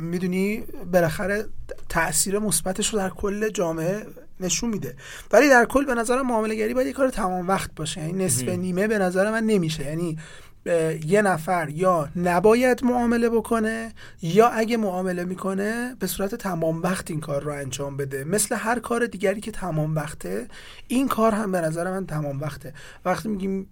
می‌دونی 0.00 0.64
بالاخره 0.92 1.44
تاثیر 1.88 2.38
مثبتش 2.38 2.94
رو 2.94 2.98
در 2.98 3.08
کل 3.08 3.48
جامعه 3.48 4.06
نشون 4.40 4.70
میده. 4.70 4.96
ولی 5.32 5.48
در 5.48 5.64
کل 5.64 5.84
به 5.84 5.94
نظر 5.94 6.22
معامله 6.22 6.54
گری 6.54 6.74
باید 6.74 6.86
یه 6.86 6.92
کار 6.92 7.08
تمام 7.10 7.48
وقت 7.48 7.70
باشه. 7.76 8.00
یعنی 8.00 8.24
نصف 8.24 8.48
نیمه 8.48 8.86
به 8.86 8.98
نظر 8.98 9.30
من 9.30 9.44
نمیشه. 9.44 9.84
یعنی 9.84 10.18
یه 11.06 11.22
نفر 11.22 11.68
یا 11.68 12.08
نباید 12.16 12.84
معامله 12.84 13.28
بکنه 13.28 13.92
یا 14.22 14.48
اگه 14.48 14.76
معامله 14.76 15.24
می‌کنه 15.24 15.96
به 15.98 16.06
صورت 16.06 16.34
تمام 16.34 16.82
وقت 16.82 17.10
این 17.10 17.20
کار 17.20 17.42
رو 17.42 17.52
انجام 17.52 17.96
بده. 17.96 18.24
مثل 18.24 18.56
هر 18.56 18.78
کار 18.78 19.06
دیگری 19.06 19.40
که 19.40 19.50
تمام 19.50 19.94
وقته 19.94 20.46
این 20.88 21.08
کار 21.08 21.32
هم 21.32 21.52
به 21.52 21.60
نظر 21.60 21.90
من 21.90 22.06
تمام 22.06 22.40
وقته. 22.40 22.74
وقتی 23.04 23.28
میگیم 23.28 23.66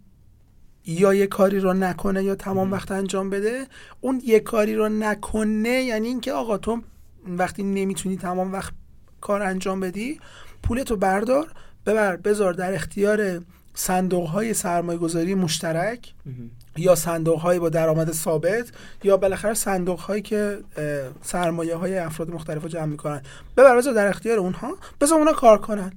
یا 0.88 1.14
یه 1.14 1.26
کاری 1.26 1.60
رو 1.60 1.72
نکنه 1.72 2.24
یا 2.24 2.34
تمام 2.34 2.72
وقت 2.72 2.90
انجام 2.90 3.30
بده 3.30 3.66
اون 4.00 4.22
یه 4.24 4.40
کاری 4.40 4.74
رو 4.74 4.88
نکنه 4.88 5.82
یعنی 5.82 6.08
اینکه 6.08 6.32
آقا 6.32 6.58
تو 6.58 6.82
وقتی 7.26 7.62
نمی‌تونی 7.62 8.16
تمام 8.16 8.52
وقت 8.52 8.72
کار 9.20 9.42
انجام 9.42 9.80
بدی 9.80 10.20
پولتو 10.62 10.96
بردار 10.96 11.52
ببر 11.86 12.16
بذار 12.16 12.52
در 12.52 12.74
اختیار 12.74 13.40
صندوق 13.74 14.28
های 14.28 14.54
سرمایه 14.54 14.98
گذاری 14.98 15.34
مشترک 15.34 16.14
یا 16.78 16.94
صندوق 16.94 17.40
های 17.40 17.58
با 17.58 17.68
درآمد 17.68 18.12
ثابت 18.12 18.66
یا 19.04 19.16
بالاخره 19.16 19.54
صندوق 19.54 20.00
هایی 20.00 20.22
که 20.22 20.58
سرمایه 21.22 21.74
های 21.74 21.98
افراد 21.98 22.30
مختلف 22.30 22.62
رو 22.62 22.68
جمع 22.68 22.84
می‌کنن. 22.84 23.22
ببر 23.56 23.76
بذار 23.76 23.94
در 23.94 24.06
اختیار 24.06 24.38
اونها 24.38 24.76
بذار 25.00 25.18
اونها 25.18 25.32
کار 25.32 25.58
کنن. 25.58 25.92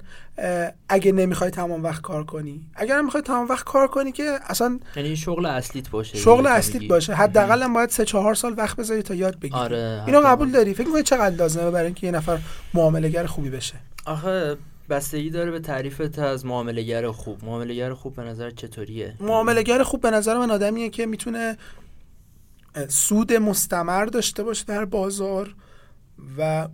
اگه 0.90 1.12
نمی‌خوای 1.12 1.52
تمام 1.52 1.84
وقت 1.84 2.02
کار 2.02 2.24
کنی. 2.24 2.68
اگر 2.76 3.02
نمی‌خوای 3.02 3.24
تمام 3.24 3.48
وقت 3.48 3.66
کار 3.66 3.88
کنی 3.88 4.12
که 4.12 4.40
اصلا 4.48 4.80
یعنی 4.96 5.16
شغل 5.16 5.46
اصلیت 5.46 5.90
باشه 5.90 6.18
شغل 6.18 6.48
اصلیت 6.48 6.90
باشه. 6.90 7.14
حداقل 7.14 7.74
باید 7.74 7.90
سه 7.90 8.06
چهار 8.06 8.36
سال 8.36 8.54
وقت 8.58 8.78
بذاری 8.78 9.02
تا 9.02 9.14
یاد 9.14 9.40
بگیری. 9.40 9.60
آره 9.60 10.04
اینو 10.08 10.20
قبول 10.20 10.52
داری؟ 10.52 10.74
فکر 10.74 10.88
می‌کنی 10.88 11.04
چقدر 11.04 11.36
لازمه 11.36 11.72
برای 11.72 11.86
اینکه 11.86 12.08
یه 12.08 12.14
نفر 12.14 12.40
معامله 12.74 13.28
خوبی 13.28 13.50
بشه؟ 13.50 13.76
آخه 14.06 14.58
بستگی 14.92 15.30
داره 15.30 15.52
به 15.52 15.60
تعریفت 15.60 16.20
از 16.20 16.46
معاملهگر 16.46 17.12
خوب. 17.12 17.46
معاملهگر 17.46 17.94
خوب 17.94 18.16
به 18.16 18.24
نظر 18.24 18.50
چطوریه؟ 18.50 19.16
معاملهگر 19.20 19.84
خوب 19.84 20.02
به 20.02 20.12
نظر 20.12 20.38
من 20.38 20.52
آدمیه 20.52 20.90
که 20.90 21.06
می‌تونه 21.06 21.58
سود 22.88 23.34
مستمر 23.34 24.06
داشته 24.06 24.44
باشه 24.44 24.66
در 24.66 24.86
بازار 24.86 25.56
و 26.38 26.68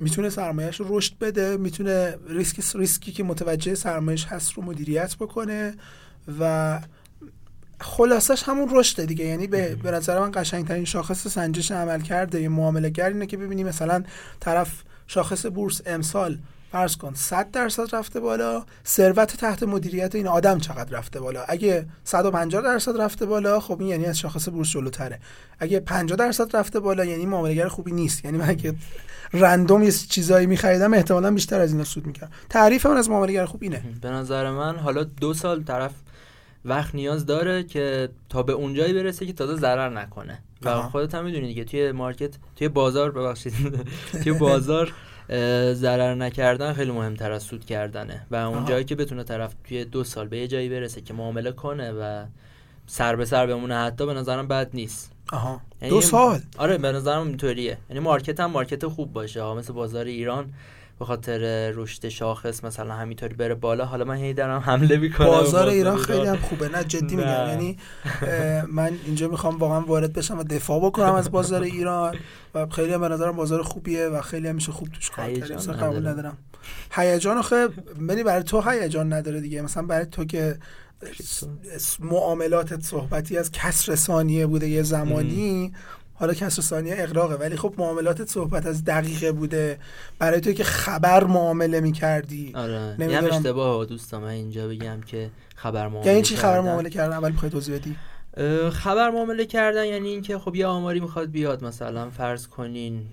می‌تونه 0.00 0.30
سرمایهش 0.30 0.80
رو 0.80 0.98
رشد 0.98 1.18
بده 1.18 1.56
می‌تونه 1.56 2.16
ریسکی 2.28 2.78
ریسکی 2.78 3.12
که 3.12 3.24
متوجه 3.24 3.74
سرمایهش 3.74 4.24
هست 4.24 4.52
رو 4.52 4.62
مدیریت 4.62 5.16
بکنه 5.16 5.74
و 6.40 6.80
خلاصش 7.80 8.42
همون 8.42 8.68
رشد 8.72 9.04
دیگه. 9.04 9.24
یعنی 9.24 9.46
به, 9.46 9.74
به 9.74 9.90
نظر 9.90 10.20
من 10.20 10.30
قشنگترین 10.34 10.84
شاخص 10.84 11.26
سنجش 11.28 11.70
عملکرد 11.70 12.42
یه 12.42 12.48
معامله 12.48 12.92
اینه 12.98 13.26
که 13.26 13.36
ببینی 13.36 13.64
مثلا 13.64 14.04
طرف 14.40 14.82
شاخص 15.06 15.46
بورس 15.46 15.80
امسال 15.86 16.38
فرض 16.72 16.96
کن 16.96 17.14
100 17.14 17.50
درصد 17.50 17.94
رفته 17.94 18.20
بالا 18.20 18.64
ثروت 18.86 19.36
تحت 19.36 19.62
مدیریت 19.62 20.14
این 20.14 20.26
آدم 20.26 20.58
چقدر 20.58 20.98
رفته 20.98 21.20
بالا؟ 21.20 21.44
اگه 21.48 21.86
150 22.04 22.62
درصد 22.62 23.00
رفته 23.00 23.26
بالا 23.26 23.60
خب 23.60 23.80
این 23.80 23.88
یعنی 23.88 24.04
از 24.06 24.18
شاخص 24.18 24.48
بورس 24.48 24.70
جلوتره. 24.70 25.20
اگه 25.58 25.80
50 25.80 26.16
درصد 26.16 26.56
رفته 26.56 26.80
بالا 26.80 27.04
یعنی 27.04 27.26
معاملهگر 27.26 27.68
خوبی 27.68 27.92
نیست. 27.92 28.24
یعنی 28.24 28.38
من 28.38 28.48
اگه 28.48 28.74
رندوم 29.32 29.82
یه 29.82 29.92
چیزایی 29.92 30.46
می‌خریدم 30.46 30.94
احتمالاً 30.94 31.30
بیشتر 31.30 31.60
از 31.60 31.72
اینا 31.72 31.84
سود 31.84 32.06
می‌کردم. 32.06 32.32
تعریف 32.48 32.86
من 32.86 32.96
از 32.96 33.10
معاملهگر 33.10 33.44
خوب 33.44 33.62
اینه. 33.62 33.82
به 34.02 34.10
نظر 34.10 34.50
من 34.50 34.76
حالا 34.76 35.04
دو 35.04 35.34
سال 35.34 35.62
طرف 35.62 35.92
وقت 36.64 36.94
نیاز 36.94 37.26
داره 37.26 37.62
که 37.62 38.08
تا 38.28 38.42
به 38.42 38.52
اونجایی 38.52 38.92
برسه 38.92 39.26
که 39.26 39.32
تازه 39.32 39.56
ضرر 39.56 39.88
نکنه. 39.88 40.38
و 40.62 40.82
خودت 40.82 41.14
هم 41.14 41.24
می‌دونی 41.24 41.46
دیگه 41.46 41.64
توی 41.64 41.92
مارکت 41.92 42.34
توی 42.56 42.68
بازار 42.68 43.10
ببخشید 43.10 43.52
توی 44.22 44.32
بازار 44.32 44.92
ضرر 45.74 46.14
نکردن 46.14 46.72
خیلی 46.72 46.90
مهمتر 46.90 47.32
از 47.32 47.42
سود 47.42 47.64
کردنه. 47.64 48.26
و 48.30 48.36
اون 48.36 48.64
جایی 48.64 48.84
که 48.84 48.94
بتونه 48.94 49.24
طرف 49.24 49.54
توی 49.64 49.84
دو 49.84 50.04
سال 50.04 50.28
به 50.28 50.38
یه 50.38 50.48
جایی 50.48 50.68
برسه 50.68 51.00
که 51.00 51.14
معامله 51.14 51.52
کنه 51.52 51.92
و 51.92 52.24
سر 52.86 53.16
به 53.16 53.24
سر 53.24 53.46
بمونه 53.46 53.74
حتی 53.74 54.06
به 54.06 54.14
نظرم 54.14 54.48
بد 54.48 54.70
نیست. 54.74 55.12
آها. 55.32 55.60
یعنی 55.82 55.94
دو 55.94 56.00
سال؟ 56.00 56.40
آره 56.58 56.78
به 56.78 56.92
نظرم 56.92 57.26
اینطوریه. 57.26 57.78
یعنی 57.88 58.00
مارکت 58.00 58.40
هم 58.40 58.50
مارکت 58.50 58.86
خوب 58.86 59.12
باشه. 59.12 59.54
مثل 59.54 59.72
بازار 59.72 60.04
ایران 60.04 60.52
به 61.00 61.06
خاطر 61.06 61.70
رشد 61.70 62.08
شاخص 62.08 62.64
مثلا 62.64 62.94
همینطوری 62.94 63.34
بره 63.34 63.54
بالا 63.54 63.84
حالا 63.84 64.04
من 64.04 64.16
هی 64.16 64.34
دارم 64.34 64.60
حمله 64.60 64.96
می‌کنم. 64.96 65.26
بازار 65.26 65.68
ایران 65.68 65.96
خیلی 65.96 66.26
هم 66.26 66.36
خوبه 66.36 66.68
نه 66.68 66.84
جدی 66.84 67.16
میگم. 67.16 67.48
یعنی 67.48 67.76
من 68.68 68.92
اینجا 69.06 69.28
می‌خوام 69.28 69.58
واقعا 69.58 69.80
وارد 69.80 70.12
بشم 70.12 70.38
و 70.38 70.42
دفاع 70.42 70.80
بکنم 70.80 71.14
از 71.14 71.30
بازار 71.30 71.62
ایران 71.62 72.16
و 72.54 72.66
خیلی 72.66 72.92
هم 72.92 73.00
به 73.00 73.08
نظرم 73.08 73.36
بازار 73.36 73.62
خوبیه 73.62 74.06
و 74.06 74.20
خیلی 74.20 74.48
هم 74.48 74.54
میشه 74.54 74.72
خوب 74.72 74.88
توش 74.88 75.10
کار 75.10 75.32
کرد. 75.32 75.70
قبول 75.70 76.06
ندارم. 76.06 76.36
هیجان 76.92 77.38
آخه 77.38 77.68
بنی 78.08 78.22
برای 78.22 78.42
تو 78.42 78.60
هیجان 78.70 79.12
نداره 79.12 79.40
دیگه. 79.40 79.62
مثلا 79.62 79.82
برای 79.82 80.06
تو 80.06 80.24
که 80.24 80.58
معاملاتت 82.00 82.82
صحبتی 82.82 83.38
از 83.38 83.52
کسر 83.52 83.94
ثانیه 83.94 84.46
بوده 84.46 84.68
یه 84.68 84.82
زمانی 84.82 85.72
حالا 86.20 86.34
کسر 86.34 86.62
ثانیه 86.62 86.94
اقراقه 86.98 87.34
ولی 87.34 87.56
خب 87.56 87.74
معاملاتت 87.78 88.28
صحبت 88.28 88.66
از 88.66 88.84
دقیقه 88.84 89.32
بوده. 89.32 89.78
برای 90.18 90.40
تو 90.40 90.52
که 90.52 90.64
خبر 90.64 91.24
معامله 91.24 91.80
می‌کردی. 91.80 92.52
آره. 92.54 92.96
نمی‌دونم. 92.98 93.24
اشتباه 93.24 93.86
دوستان 93.86 94.22
من 94.22 94.28
اینجا 94.28 94.68
بگم 94.68 95.00
که 95.06 95.30
خبر 95.56 95.88
معامله 95.88 96.10
یعنی 96.10 96.22
چی 96.22 96.36
خبر 96.36 96.60
معامله 96.60 96.90
کردن؟ 96.90 97.16
اول 97.16 97.30
می‌خوای 97.32 97.50
توضیح 97.50 97.76
بدی؟ 97.76 97.96
خبر 98.70 99.10
معامله 99.10 99.46
کردن 99.46 99.84
یعنی 99.84 100.08
اینکه 100.08 100.38
خب 100.38 100.54
یه 100.54 100.66
آماری 100.66 101.00
می‌خواد 101.00 101.30
بیاد 101.30 101.64
مثلا 101.64 102.10
فرض 102.10 102.46
کنین 102.46 103.06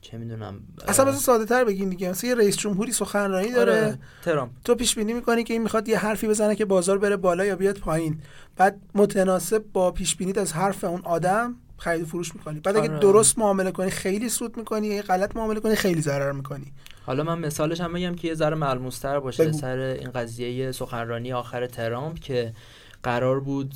چه 0.00 0.18
می‌دونم 0.18 0.60
اصلا 0.88 1.04
مثلا 1.04 1.20
ساده 1.20 1.44
تر 1.44 1.64
بگین 1.64 1.88
دیگه. 1.88 2.10
مثلا 2.10 2.30
یه 2.30 2.36
رئیس 2.36 2.56
جمهوری 2.56 2.92
سخنرانی 2.92 3.52
داره. 3.52 3.98
آره. 4.26 4.48
تو 4.64 4.74
پیش 4.74 4.94
بینی 4.94 5.12
می‌کنی 5.12 5.44
که 5.44 5.54
این 5.54 5.62
می‌خواد 5.62 5.88
یه 5.88 5.98
حرفی 5.98 6.28
بزنه 6.28 6.54
که 6.54 6.64
بازار 6.64 6.98
بره 6.98 7.16
بالا 7.16 7.44
یا 7.44 7.56
بیاد 7.56 7.78
پایین. 7.78 8.20
بعد 8.56 8.80
متناسب 8.94 9.64
با 9.72 9.90
پیش 9.90 10.16
بینیت 10.16 10.38
از 10.38 10.52
حرف 10.52 10.84
اون 10.84 11.00
آدم 11.04 11.54
خرید 11.82 12.06
فروش 12.06 12.34
می‌کنی. 12.34 12.60
بعد 12.60 12.76
اگه 12.76 12.90
آره. 12.90 12.98
درست 12.98 13.38
معامله 13.38 13.70
کنی 13.70 13.90
خیلی 13.90 14.28
سود 14.28 14.56
می‌کنی. 14.56 14.92
اگه 14.92 15.02
غلط 15.02 15.36
معامله 15.36 15.60
کنی 15.60 15.74
خیلی 15.74 16.00
ضرر 16.00 16.32
می‌کنی. 16.32 16.72
حالا 17.06 17.22
من 17.22 17.38
مثالش 17.38 17.80
هم 17.80 17.92
بگم 17.92 18.14
که 18.14 18.28
یه 18.28 18.34
ذره 18.34 18.56
ملموستر 18.56 19.20
باشه. 19.20 19.44
بگو. 19.44 19.58
سر 19.58 19.78
این 19.78 20.10
قضیه 20.10 20.72
سخنرانی 20.72 21.32
آخر 21.32 21.66
ترامپ 21.66 22.18
که 22.18 22.52
قرار 23.02 23.40
بود 23.40 23.74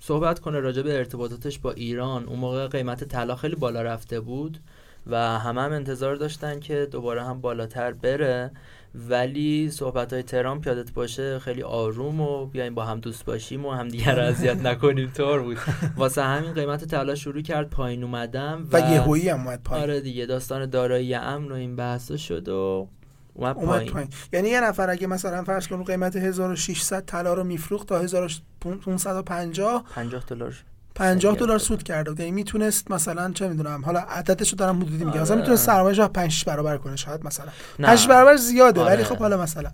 صحبت 0.00 0.38
کنه 0.38 0.60
راجع 0.60 0.82
به 0.82 0.96
ارتباطاتش 0.96 1.58
با 1.58 1.72
ایران. 1.72 2.24
اون 2.24 2.38
موقع 2.38 2.66
قیمت 2.66 3.04
طلا 3.04 3.36
خیلی 3.36 3.56
بالا 3.56 3.82
رفته 3.82 4.20
بود. 4.20 4.58
و 5.06 5.38
همه 5.38 5.62
هم 5.62 5.72
انتظار 5.72 6.16
داشتن 6.16 6.60
که 6.60 6.88
دوباره 6.90 7.24
هم 7.24 7.40
بالاتر 7.40 7.92
بره. 7.92 8.50
ولی 8.94 9.70
صحبت 9.70 10.12
های 10.12 10.22
ترامپ 10.22 10.66
یادت 10.66 10.92
باشه 10.92 11.38
خیلی 11.38 11.62
آروم 11.62 12.20
و 12.20 12.46
بیایم 12.46 12.74
با 12.74 12.84
هم 12.84 13.00
دوست 13.00 13.24
باشیم 13.24 13.66
و 13.66 13.70
هم 13.70 13.88
دیگر 13.88 14.20
اذیت 14.20 14.56
نکنیم. 14.56 15.10
طور 15.16 15.42
بود. 15.42 15.58
واسه 15.96 16.22
همین 16.22 16.52
قیمت 16.52 16.84
طلا 16.84 17.14
شروع 17.14 17.42
کرد 17.42 17.70
پایین 17.70 18.04
اومدم 18.04 18.68
و, 18.72 18.76
و 18.76 18.92
یهویی 18.92 19.28
هم 19.28 19.40
اومد 19.40 19.62
پایین. 19.62 19.84
آره 19.84 20.00
دیگه 20.00 20.26
داستان 20.26 20.66
دارایی 20.66 21.14
امن 21.14 21.52
و 21.52 21.54
این 21.54 21.76
بحثا 21.76 22.16
شد 22.16 22.48
و 22.48 22.88
اومد, 23.34 23.56
پایین. 23.56 23.92
پایین. 23.92 24.08
یعنی 24.32 24.48
یه 24.48 24.60
نفر 24.60 24.90
اگه 24.90 25.06
مثلا 25.06 25.44
فرض 25.44 25.68
کن 25.68 25.84
قیمت 25.84 26.16
1600 26.16 27.04
طلا 27.04 27.34
رو 27.34 27.44
میفروخت 27.44 27.88
تا 27.88 27.98
1550 27.98 29.84
50 29.94 30.24
دلار. 30.28 30.54
50 30.98 31.36
دلار 31.36 31.58
سود 31.58 31.82
کرده 31.82 32.22
یعنی 32.22 32.32
می‌تونست 32.32 32.90
مثلا 32.90 33.32
چه 33.32 33.48
می‌دونم 33.48 33.84
حالا 33.84 34.00
عددشو 34.00 34.56
دارم 34.56 34.76
حدودی 34.76 35.04
میگم. 35.04 35.20
مثلا 35.20 35.36
می‌تونه 35.36 35.56
سرمایه‌اش 35.56 36.00
5 36.00 36.44
برابر 36.44 36.76
کنه 36.76 36.96
شاید 36.96 37.24
مثلا. 37.24 37.46
5 37.78 38.08
برابر 38.08 38.36
زیاده 38.36 38.80
ولی 38.80 38.90
آره. 38.90 39.04
خب 39.04 39.16
حالا 39.16 39.42
مثلا. 39.42 39.70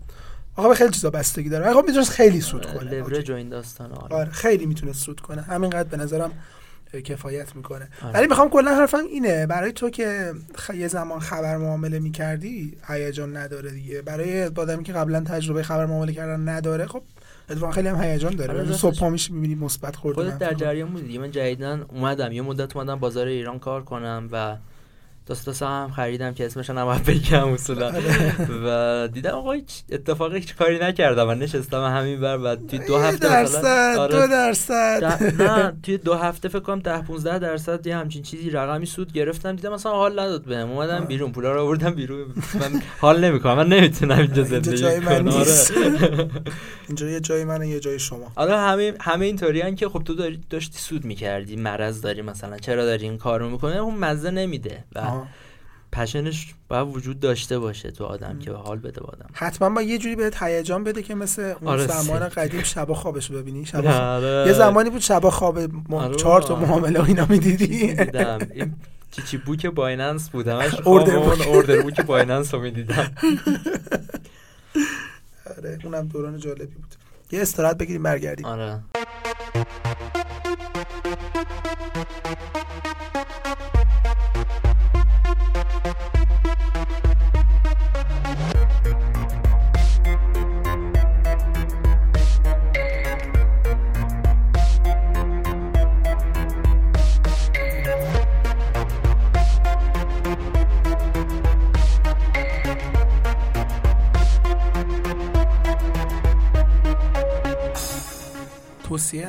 آقا 0.57 0.69
به 0.69 0.75
خیلی 0.75 0.91
چیزا 0.91 1.11
بستگی 1.11 1.49
داره. 1.49 1.73
خب 1.73 1.85
می‌تونه 1.87 2.05
خیلی 2.05 2.41
سود 2.41 2.67
کنه. 2.67 2.91
لورج 2.91 3.31
و 3.31 3.35
این 3.35 3.49
داستان 3.49 3.93
آره. 3.93 4.17
آره 4.17 4.31
خیلی 4.31 4.67
می‌تونه 4.67 4.93
سود 4.93 5.21
کنه. 5.21 5.43
همینقدر 5.43 5.89
به 5.89 5.97
نظرم 5.97 6.33
کفایت 7.05 7.57
می‌کنه. 7.57 7.89
آره. 8.03 8.15
ولی 8.15 8.27
می‌خوام 8.27 8.49
کلا 8.49 8.75
حرفم 8.75 9.05
اینه. 9.11 9.47
برای 9.47 9.73
تو 9.73 9.91
که 9.91 10.33
یه 10.75 10.89
زمان 10.89 11.21
خبر 11.21 11.57
معامله 11.57 11.99
می‌کردی 11.99 12.77
هیجان 12.89 13.37
نداره 13.37 13.71
دیگه. 13.71 14.03
برای 14.03 14.45
آدمی 14.45 14.85
که 14.85 14.93
قبلا 14.93 15.21
تجربه 15.21 15.63
خبر 15.63 15.87
معامله 15.87 16.13
کردن 16.13 16.49
نداره 16.49 16.87
خب 16.87 17.03
اتفاقا 17.51 17.73
خیلی 17.73 17.89
هم 17.89 18.03
هیجان 18.03 18.37
داره. 18.37 18.55
آره 18.55 18.73
صبح 18.73 18.99
پا 18.99 19.11
میشی 19.11 19.33
می‌بینی 19.33 19.55
مثبت 19.55 19.97
خوردن 19.97 20.23
خودت 20.23 20.39
در 20.39 20.55
جریان 20.55 20.89
بودی. 20.89 21.19
من 21.19 21.31
جدیدن 21.31 21.85
اومدم. 21.89 22.33
یه 22.33 22.43
مدت 22.43 22.77
اومدم 22.77 22.95
بازار 22.95 23.27
ایران 23.27 23.59
کار 23.59 23.85
کنم 23.85 24.29
و 24.33 24.57
داست 25.27 25.63
هم 25.63 25.93
خریدم 25.97 26.35
که 26.35 26.47
اسمش 26.47 26.71
هم 26.71 26.99
بگم 27.07 27.49
اصولا. 27.49 27.93
و 28.67 29.09
دیدم 29.13 29.31
آقا 29.31 29.53
هیچ 29.53 29.83
اتفاقی 29.93 30.39
هیچ 30.39 30.55
کاری 30.57 30.79
نکردم 30.79 31.29
و 31.29 31.35
نشستم 31.35 31.85
همین 31.85 32.21
بر 32.21 32.39
و 32.39 32.57
توی 32.57 32.79
دو 32.79 32.99
هفته 32.99 33.29
درصد 33.29 33.97
آره. 33.99 34.21
دو 34.21 34.27
درصد. 34.27 35.05
نه 35.43 35.77
توی 35.83 35.99
دو 35.99 36.15
هفته 36.15 36.49
فکر 36.49 36.61
کنم 36.61 36.79
10 36.79 37.03
15 37.03 37.39
درصد 37.39 37.87
یه 37.87 37.97
همچین 37.97 38.23
چیزی 38.23 38.51
رقمی 38.51 38.87
سود 38.87 39.13
گرفتم. 39.13 39.57
دیدم 39.57 39.73
مثلا 39.73 39.93
حال 39.93 40.13
نداد 40.13 40.45
بهم. 40.45 40.71
اومدم 40.71 41.05
بیرون 41.05 41.33
پولا 41.33 41.53
رو 41.53 41.61
آوردم 41.61 41.91
بیرون. 41.91 42.27
من 42.55 42.83
حال 43.01 43.25
نمی‌کنم 43.25 43.57
من 43.57 43.69
نمی‌تونم 43.69 44.19
اینجا 44.19 44.43
زندگی 44.43 45.01
کنم. 45.01 45.29
آره. 45.29 45.47
اینجا 46.89 47.09
یه 47.09 47.21
جای 47.21 47.45
منه 47.45 47.69
یه 47.69 47.81
جای 47.81 47.99
شما. 47.99 48.33
آره 48.37 48.57
همه 48.57 48.95
همه 49.01 49.25
اینطوریان 49.25 49.75
که 49.77 49.89
خب 49.89 50.03
تو 50.05 50.15
داری 50.15 50.41
داشتی 50.51 50.79
سود 50.79 51.05
می‌کردی 51.05 51.57
مرض 51.57 52.01
داری 52.01 52.23
مثلا 52.23 52.59
چرا 52.59 52.85
داری 52.85 53.05
این 53.05 53.19
کارو 53.19 53.51
می‌کنه 53.51 53.77
اون 53.77 53.95
مزه 53.95 54.31
نمیده. 54.31 54.85
و 54.95 55.14
پشنش 55.93 56.55
باید 56.69 56.89
وجود 56.89 57.21
داشته 57.21 57.59
باشه 57.59 57.91
تو 57.91 58.05
آدم 58.05 58.39
که 58.39 58.53
حال 58.53 58.79
بده 58.79 59.01
با 59.01 59.09
آدم. 59.09 59.27
حتما 59.33 59.71
با 59.71 59.83
یه 59.83 59.99
جوری 59.99 60.17
بهت 60.17 60.43
هیجان 60.43 60.85
بده 60.85 61.03
که 61.03 61.15
مثل 61.15 61.43
اون 61.43 61.69
آره 61.71 61.87
زمان 61.87 62.29
قدیم 62.29 62.63
شبا 62.63 62.95
خوابش 62.95 63.31
ببینی. 63.31 63.67
شبا 63.67 63.91
آره. 63.91 64.45
یه 64.47 64.53
زمانی 64.53 64.91
بود 64.91 65.01
شبا 65.01 65.31
خواب 65.31 65.59
ما... 65.89 66.03
آره. 66.03 66.15
چهار 66.17 66.43
تا 66.43 66.57
معامله 66.57 67.05
اینا 67.05 67.27
می‌دیدی. 67.29 67.97
چیچی 69.11 69.37
بوک 69.37 69.67
بایننس 69.67 70.31
بود. 70.31 70.49
همش 70.49 70.75
اوردر 70.85 71.19
بوک. 71.19 71.47
اوردر 71.47 71.83
بوک 71.83 72.01
بایننس 72.01 72.55
رو 72.55 72.61
می‌دیدم. 72.61 73.13
آره 75.59 75.79
اونم 75.85 76.09
دوران 76.09 76.39
جالبی 76.39 76.67
بود. 76.67 76.95
یه 77.31 77.43
استراحت 77.43 77.79
بگیریم 77.79 78.03
برگردیم. 78.03 78.47
آره. 78.47 78.81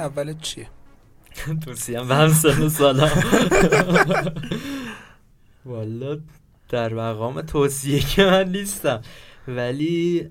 توصیه 0.05 0.11
اول 0.11 0.33
چیه؟ 0.41 0.67
توصیه 1.65 2.03
به 2.03 2.15
هم 2.15 2.29
سن 2.29 2.69
سالا 2.69 3.09
والا 5.65 6.19
در 6.69 6.93
مقام 6.93 7.41
توصیه 7.41 7.99
که 7.99 8.25
من 8.25 8.51
نیستم. 8.51 9.01
ولی 9.47 10.29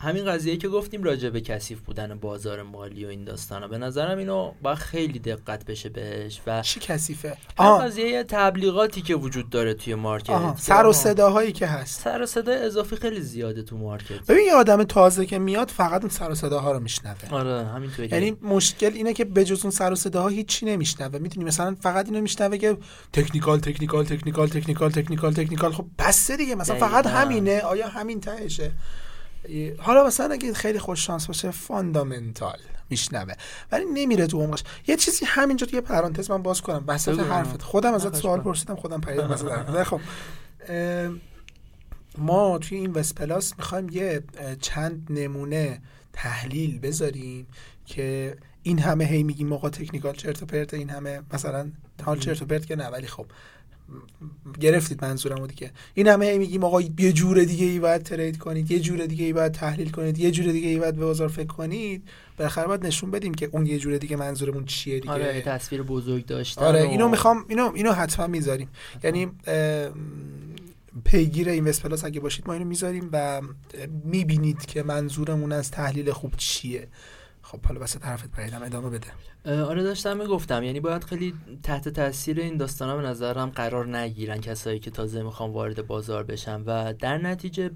همین 0.00 0.24
قضیه 0.24 0.56
که 0.56 0.68
گفتیم 0.68 1.02
راجع 1.02 1.28
به 1.30 1.40
کثیف 1.40 1.80
بودن 1.80 2.18
بازار 2.18 2.62
مالی 2.62 3.04
و 3.04 3.08
این 3.08 3.24
داستانا. 3.24 3.68
به 3.68 3.78
نظرم 3.78 4.18
اینو 4.18 4.52
با 4.62 4.74
خیلی 4.74 5.18
دقت 5.18 5.64
بشه 5.64 5.88
بهش 5.88 6.40
و 6.46 6.62
چی 6.62 6.80
کثیفه؟ 6.80 7.36
قضیه 7.58 8.24
تبلیغاتی 8.24 9.02
که 9.02 9.14
وجود 9.14 9.50
داره 9.50 9.74
توی 9.74 9.94
مارکت. 9.94 10.58
سر 10.58 10.86
و 10.86 10.92
صداهایی 10.92 11.52
که 11.52 11.66
هست. 11.66 12.00
سر 12.00 12.22
و 12.22 12.26
صدا 12.26 12.52
اضافی 12.52 12.96
خیلی 12.96 13.20
زیاده 13.20 13.62
تو 13.62 13.76
مارکت. 13.76 14.26
ببین 14.28 14.46
یه 14.46 14.54
آدم 14.54 14.84
تازه 14.84 15.26
که 15.26 15.38
میاد 15.38 15.68
فقط 15.68 16.00
اون 16.00 16.10
سر 16.10 16.30
و 16.30 16.34
صداها 16.34 16.72
رو 16.72 16.80
میشنوه. 16.80 17.30
آره 17.30 17.66
همینطوری 17.66 18.08
یعنی 18.12 18.36
مشکل 18.42 18.92
اینه 18.94 19.12
که 19.12 19.24
بجز 19.24 19.62
اون 19.64 19.70
سر 19.70 19.92
و 19.92 19.94
صداها 19.94 20.28
هیچی 20.28 20.66
نمیشنوه. 20.66 21.18
می‌دونی 21.18 21.46
مثلا 21.46 21.76
فقط 21.80 22.06
اینو 22.06 22.20
میشنوه 22.20 22.58
که 22.58 22.76
technical 23.12 23.60
technical 23.60 24.04
technical 24.04 24.48
technical 24.48 24.90
technical 24.90 25.32
technical. 25.32 25.72
خب 25.72 25.86
بس 25.98 26.30
دیگه 26.30 26.54
مثلا 26.54 26.76
فقط 26.76 27.06
همینه. 27.06 27.60
آیا 27.60 27.88
همین 27.88 28.20
تهشه؟ 28.20 28.72
حالا 29.78 30.06
مثلا 30.06 30.32
اگه 30.32 30.54
خیلی 30.54 30.78
خوش 30.78 31.06
شانس 31.06 31.26
باشه 31.26 31.50
fundamental 31.50 32.58
میشنوه. 32.90 33.34
ولی 33.72 33.84
نمیره 33.94 34.26
تو 34.26 34.42
عمقش. 34.42 34.64
یه 34.86 34.96
چیزی 34.96 35.24
همینجا 35.24 35.66
یه 35.72 35.80
پرانتز 35.80 36.30
من 36.30 36.42
باز 36.42 36.62
کنم. 36.62 36.84
وسط 36.86 37.20
حرفت. 37.20 37.62
خودم 37.62 37.94
ازت 37.94 38.16
سوال 38.16 38.40
پرسیدم 38.40 38.76
خودم 38.76 39.00
پریدم 39.00 39.30
وسط 39.30 39.82
خب. 39.90 40.00
ما 42.18 42.58
توی 42.58 42.78
این 42.78 42.92
وست 42.92 43.14
پلاس 43.14 43.54
می‌خوایم 43.58 43.88
یه 43.88 44.22
چند 44.60 45.06
نمونه 45.10 45.80
تحلیل 46.12 46.78
بذاریم 46.78 47.46
که 47.86 48.36
این 48.62 48.78
همه 48.78 49.04
هی 49.04 49.22
میگیم 49.22 49.48
موقع 49.48 49.68
تکنیکال 49.68 50.14
چرت 50.14 50.42
و 50.42 50.46
پرت 50.46 50.74
این 50.74 50.90
همه 50.90 51.22
مثلا 51.32 51.70
حال 52.04 52.18
چرت 52.18 52.42
و 52.42 52.44
پرت 52.44 52.66
که 52.66 52.76
نه 52.76 52.88
ولی 52.88 53.06
خب. 53.06 53.26
گرفتید 54.60 55.04
منظورم 55.04 55.46
دیگه. 55.46 55.70
این 55.94 56.08
همه 56.08 56.38
میگیم 56.38 56.64
آقا 56.64 56.80
یه 56.80 57.12
جور 57.12 57.44
دیگه 57.44 57.66
ای 57.66 57.78
باید 57.78 58.02
ترید 58.02 58.38
کنید 58.38 58.70
یه 58.70 58.80
جور 58.80 59.06
دیگه 59.06 59.24
ای 59.24 59.32
باید 59.32 59.52
تحلیل 59.52 59.90
کنید 59.90 60.18
یه 60.18 60.30
جور 60.30 60.52
دیگه 60.52 60.68
ای 60.68 60.78
باید 60.78 60.96
به 60.96 61.04
بازار 61.04 61.28
فکر 61.28 61.46
کنید. 61.46 62.02
بالاخره 62.38 62.66
باید 62.66 62.86
نشون 62.86 63.10
بدیم 63.10 63.34
که 63.34 63.48
اون 63.52 63.66
یه 63.66 63.78
جور 63.78 63.98
دیگه 63.98 64.16
منظورمون 64.16 64.64
چیه 64.64 65.00
دیگه. 65.00 65.12
آره 65.12 65.40
تصویر 65.40 65.82
بزرگ 65.82 66.26
داشتن 66.26 66.64
آره 66.64 66.82
اینو 66.82 67.08
می‌خوام 67.08 67.44
اینو 67.48 67.72
اینو 67.74 67.92
حتما 67.92 68.26
می‌ذاریم. 68.26 68.68
یعنی 69.04 69.28
پیگیر 71.04 71.48
این 71.48 71.64
پلاس 71.64 72.04
اگه 72.04 72.20
باشید 72.20 72.46
ما 72.46 72.52
اینو 72.52 72.64
می‌ذاریم 72.64 73.08
و 73.12 73.40
می‌بینید 74.04 74.66
که 74.66 74.82
منظورمون 74.82 75.52
از 75.52 75.70
تحلیل 75.70 76.12
خوب 76.12 76.34
چیه. 76.36 76.88
خب 77.50 77.66
حالا 77.66 77.80
واسه 77.80 77.98
حرفت 77.98 78.30
پریدم 78.30 78.62
ادامه 78.62 78.90
بده. 78.90 79.62
آره 79.62 79.82
داشتم 79.82 80.16
می‌گفتم. 80.16 80.62
یعنی 80.62 80.80
باید 80.80 81.04
خیلی 81.04 81.34
تحت 81.62 81.88
تاثیر 81.88 82.40
این 82.40 82.56
داستانا 82.56 82.96
به 82.96 83.02
نظرم 83.02 83.50
قرار 83.50 83.96
نگیرن 83.96 84.40
کسایی 84.40 84.78
که 84.78 84.90
تازه 84.90 85.22
می‌خوان 85.22 85.50
وارد 85.50 85.86
بازار 85.86 86.22
بشن. 86.22 86.62
و 86.66 86.92
در 86.92 87.18
نتیجه 87.18 87.70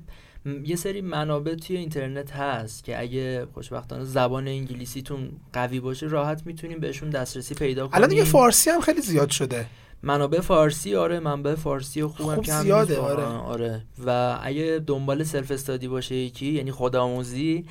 یه 0.64 0.76
سری 0.76 1.00
منابع 1.00 1.54
توی 1.54 1.76
اینترنت 1.76 2.30
هست 2.30 2.84
که 2.84 3.00
اگه 3.00 3.46
خوشبختانه 3.54 4.04
زبان 4.04 4.48
انگلیسیتون 4.48 5.30
قوی 5.52 5.80
باشه 5.80 6.06
راحت 6.06 6.46
می‌تونیم 6.46 6.80
بهشون 6.80 7.10
دسترسی 7.10 7.54
پیدا 7.54 7.82
کنیم 7.82 7.96
الان 7.96 8.08
دیگه 8.08 8.24
فارسی 8.24 8.70
هم 8.70 8.80
خیلی 8.80 9.00
زیاد 9.00 9.30
شده. 9.30 9.66
منابع 10.02 10.40
فارسی 10.40 10.96
آره 10.96 11.20
منبع 11.20 11.54
فارسی 11.54 12.02
و 12.02 12.08
خوبم 12.08 12.34
خوب 12.34 12.44
که 12.44 12.52
زیاده 12.52 12.98
آره. 12.98 13.24
آره 13.24 13.82
و 14.06 14.38
اگه 14.42 14.84
دنبال 14.86 15.24
self 15.24 15.50
study 15.50 15.88
باشه 15.88 16.14
یکی 16.14 16.52
یعنی 16.52 16.70
خودآموزی 16.70 17.64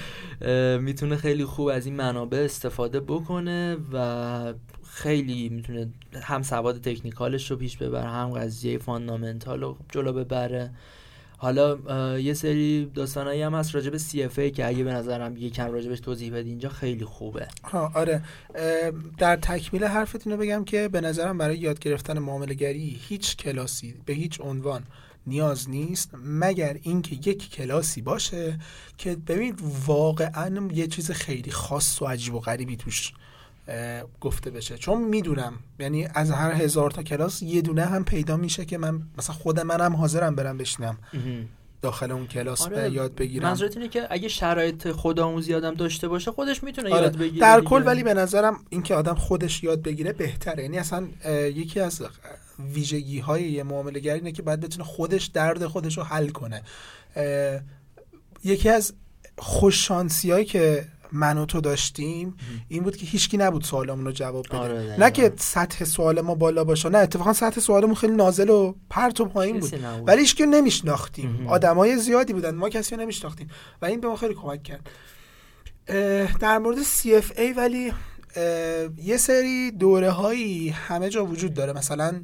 می‌تونه 0.80 1.16
خیلی 1.16 1.44
خوب 1.44 1.66
از 1.66 1.86
این 1.86 1.96
منابع 1.96 2.38
استفاده 2.38 3.00
بکنه 3.00 3.76
و 3.92 4.54
خیلی 4.84 5.48
می‌تونه 5.48 5.92
هم 6.22 6.42
سواد 6.42 6.80
technical 6.80 7.37
ش 7.37 7.50
رو 7.50 7.56
پیش 7.56 7.76
ببره 7.76 8.08
هم 8.08 8.30
قضیه 8.30 8.78
fundamental 8.78 9.60
رو 9.60 9.76
جلو 9.92 10.12
ببره 10.12 10.70
حالا 11.36 11.78
یه 12.18 12.34
سری 12.34 12.90
داستانایی 12.94 13.42
هم 13.42 13.54
هست 13.54 13.74
راجب 13.74 13.98
CFA 13.98 14.52
که 14.52 14.66
اگه 14.66 14.84
به 14.84 14.92
نظرم 14.92 15.36
یه 15.36 15.50
کم 15.50 15.72
راجبش 15.72 16.00
توضیح 16.00 16.32
بدی 16.32 16.48
اینجا 16.48 16.68
خیلی 16.68 17.04
خوبه. 17.04 17.48
ها 17.64 17.92
آره. 17.94 18.22
در 19.18 19.36
تکمیل 19.36 19.84
حرفت 19.84 20.26
اینو 20.26 20.38
بگم 20.38 20.64
که 20.64 20.88
به 20.88 21.00
نظرم 21.00 21.38
برای 21.38 21.58
یاد 21.58 21.78
گرفتن 21.78 22.18
معامله 22.18 22.54
گری 22.54 23.00
هیچ 23.08 23.36
کلاسی 23.36 23.94
به 24.06 24.12
هیچ 24.12 24.40
عنوان 24.40 24.82
نیاز 25.26 25.70
نیست 25.70 26.10
مگر 26.24 26.76
اینکه 26.82 27.30
یک 27.30 27.50
کلاسی 27.50 28.02
باشه 28.02 28.58
که 28.98 29.16
ببین 29.16 29.56
واقعا 29.86 30.68
یه 30.72 30.86
چیز 30.86 31.10
خیلی 31.10 31.50
خاص 31.50 32.02
و 32.02 32.06
عجیب 32.06 32.34
و 32.34 32.40
غریبی 32.40 32.76
توش 32.76 33.12
گفته 34.20 34.50
بشه. 34.50 34.78
چون 34.78 35.02
می‌دونم 35.02 35.52
یعنی 35.78 36.08
از 36.14 36.30
هر 36.30 36.52
هزار 36.52 36.90
تا 36.90 37.02
کلاس 37.02 37.42
یه 37.42 37.62
دونه 37.62 37.84
هم 37.84 38.04
پیدا 38.04 38.36
میشه 38.36 38.64
که 38.64 38.78
من 38.78 39.02
مثلا 39.18 39.36
خود 39.36 39.60
منم 39.60 39.96
حاضرم 39.96 40.34
برم 40.34 40.58
بشینم 40.58 40.98
داخل 41.82 42.10
اون 42.10 42.26
کلاس 42.26 42.62
آره 42.62 42.90
یاد 42.90 43.14
بگیرم. 43.14 43.48
منظورت 43.48 43.76
اینه 43.76 43.88
که 43.88 44.06
اگه 44.10 44.28
شرایط 44.28 44.90
خودآموزی 44.90 45.54
آدم 45.54 45.74
داشته 45.74 46.08
باشه 46.08 46.30
خودش 46.30 46.62
می‌تونه 46.62 46.90
آره 46.90 47.02
یاد 47.02 47.16
بگیره 47.16 47.40
در 47.40 47.60
کل 47.60 47.82
ولی 47.86 48.02
به 48.02 48.14
نظرم 48.14 48.64
اینکه 48.68 48.94
آدم 48.94 49.14
خودش 49.14 49.62
یاد 49.64 49.82
بگیره 49.82 50.12
بهتره. 50.12 50.62
یعنی 50.62 50.78
اصلا 50.78 51.08
یکی 51.30 51.80
از 51.80 52.02
ویژگی 52.74 53.18
های 53.18 53.50
یه 53.50 53.62
معامله 53.62 54.12
اینه 54.12 54.32
که 54.32 54.42
باید 54.42 54.60
بتونه 54.60 54.84
خودش 54.84 55.24
درد 55.24 55.66
خودش 55.66 55.98
رو 55.98 56.04
حل 56.04 56.28
کنه. 56.28 56.62
یکی 58.44 58.68
از 58.68 58.92
خوششانسی 59.38 60.30
هایی 60.30 60.44
که 60.44 60.84
من 61.12 61.38
و 61.38 61.46
تو 61.46 61.60
داشتیم 61.60 62.36
این 62.68 62.82
بود 62.82 62.96
که 62.96 63.06
هیچکی 63.06 63.36
نبود 63.36 63.64
سوالمون 63.64 64.04
رو 64.04 64.12
جواب 64.12 64.46
بده. 64.46 64.56
آره 64.56 64.96
نه 64.98 65.10
که 65.10 65.32
سطح 65.36 65.84
سوال 65.84 66.20
ما 66.20 66.34
بالا 66.34 66.64
باشه 66.64 66.88
نه 66.88 66.98
اتفاقا 66.98 67.32
سطح 67.32 67.60
سوالمون 67.60 67.94
خیلی 67.94 68.14
نازل 68.14 68.50
و 68.50 68.74
پرت 68.90 69.20
و 69.20 69.24
پایین 69.24 69.60
بود. 69.60 69.74
ولی 70.06 70.20
هیچکی 70.20 70.46
نمیشناختیم. 70.46 71.46
آدمای 71.48 71.98
زیادی 71.98 72.32
بودن 72.32 72.54
ما 72.54 72.68
کسی 72.68 72.94
رو 72.94 73.00
نمیشناختیم. 73.00 73.50
و 73.82 73.86
این 73.86 74.00
به 74.00 74.08
ما 74.08 74.16
خیلی 74.16 74.34
کمک 74.34 74.62
کرد. 74.62 74.90
در 76.40 76.58
مورد 76.58 76.78
CFA 76.82 77.56
ولی 77.56 77.92
یه 78.96 79.16
سری 79.16 79.70
دوره 79.70 80.10
هایی 80.10 80.68
همه 80.68 81.08
جا 81.10 81.24
وجود 81.24 81.54
داره. 81.54 81.72
مثلا 81.72 82.22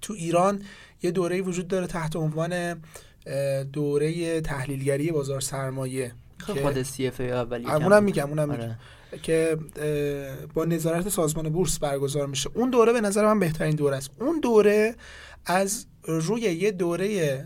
تو 0.00 0.12
ایران 0.12 0.62
یه 1.02 1.10
دوره 1.10 1.42
وجود 1.42 1.68
داره 1.68 1.86
تحت 1.86 2.16
عنوان 2.16 2.82
دوره 3.72 4.40
تحلیلگری 4.40 5.12
بازار 5.12 5.40
سرمایه. 5.40 6.12
خود 6.40 6.82
سی 6.82 7.06
اف 7.06 7.20
اونم 7.20 8.04
میگم 8.04 8.28
اونم 8.28 8.50
میگم. 8.50 8.76
که 9.22 9.58
با 10.54 10.64
نظارت 10.64 11.08
سازمان 11.08 11.48
بورس 11.48 11.78
برگزار 11.78 12.26
میشه. 12.26 12.50
اون 12.54 12.70
دوره 12.70 12.92
به 12.92 13.00
نظر 13.00 13.26
من 13.26 13.38
بهترین 13.38 13.76
دوره 13.76 13.96
است. 13.96 14.10
اون 14.20 14.40
دوره 14.40 14.94
از 15.46 15.86
روی 16.04 16.40
یه 16.40 16.70
دوره 16.70 17.44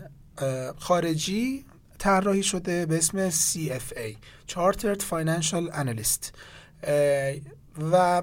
خارجی 0.77 1.65
طراحی 1.99 2.43
شده 2.43 2.85
به 2.85 2.97
اسم 2.97 3.29
CFA 3.29 4.15
Chartered 4.51 5.01
Financial 5.11 5.73
Analyst. 5.73 6.31
و 7.91 8.21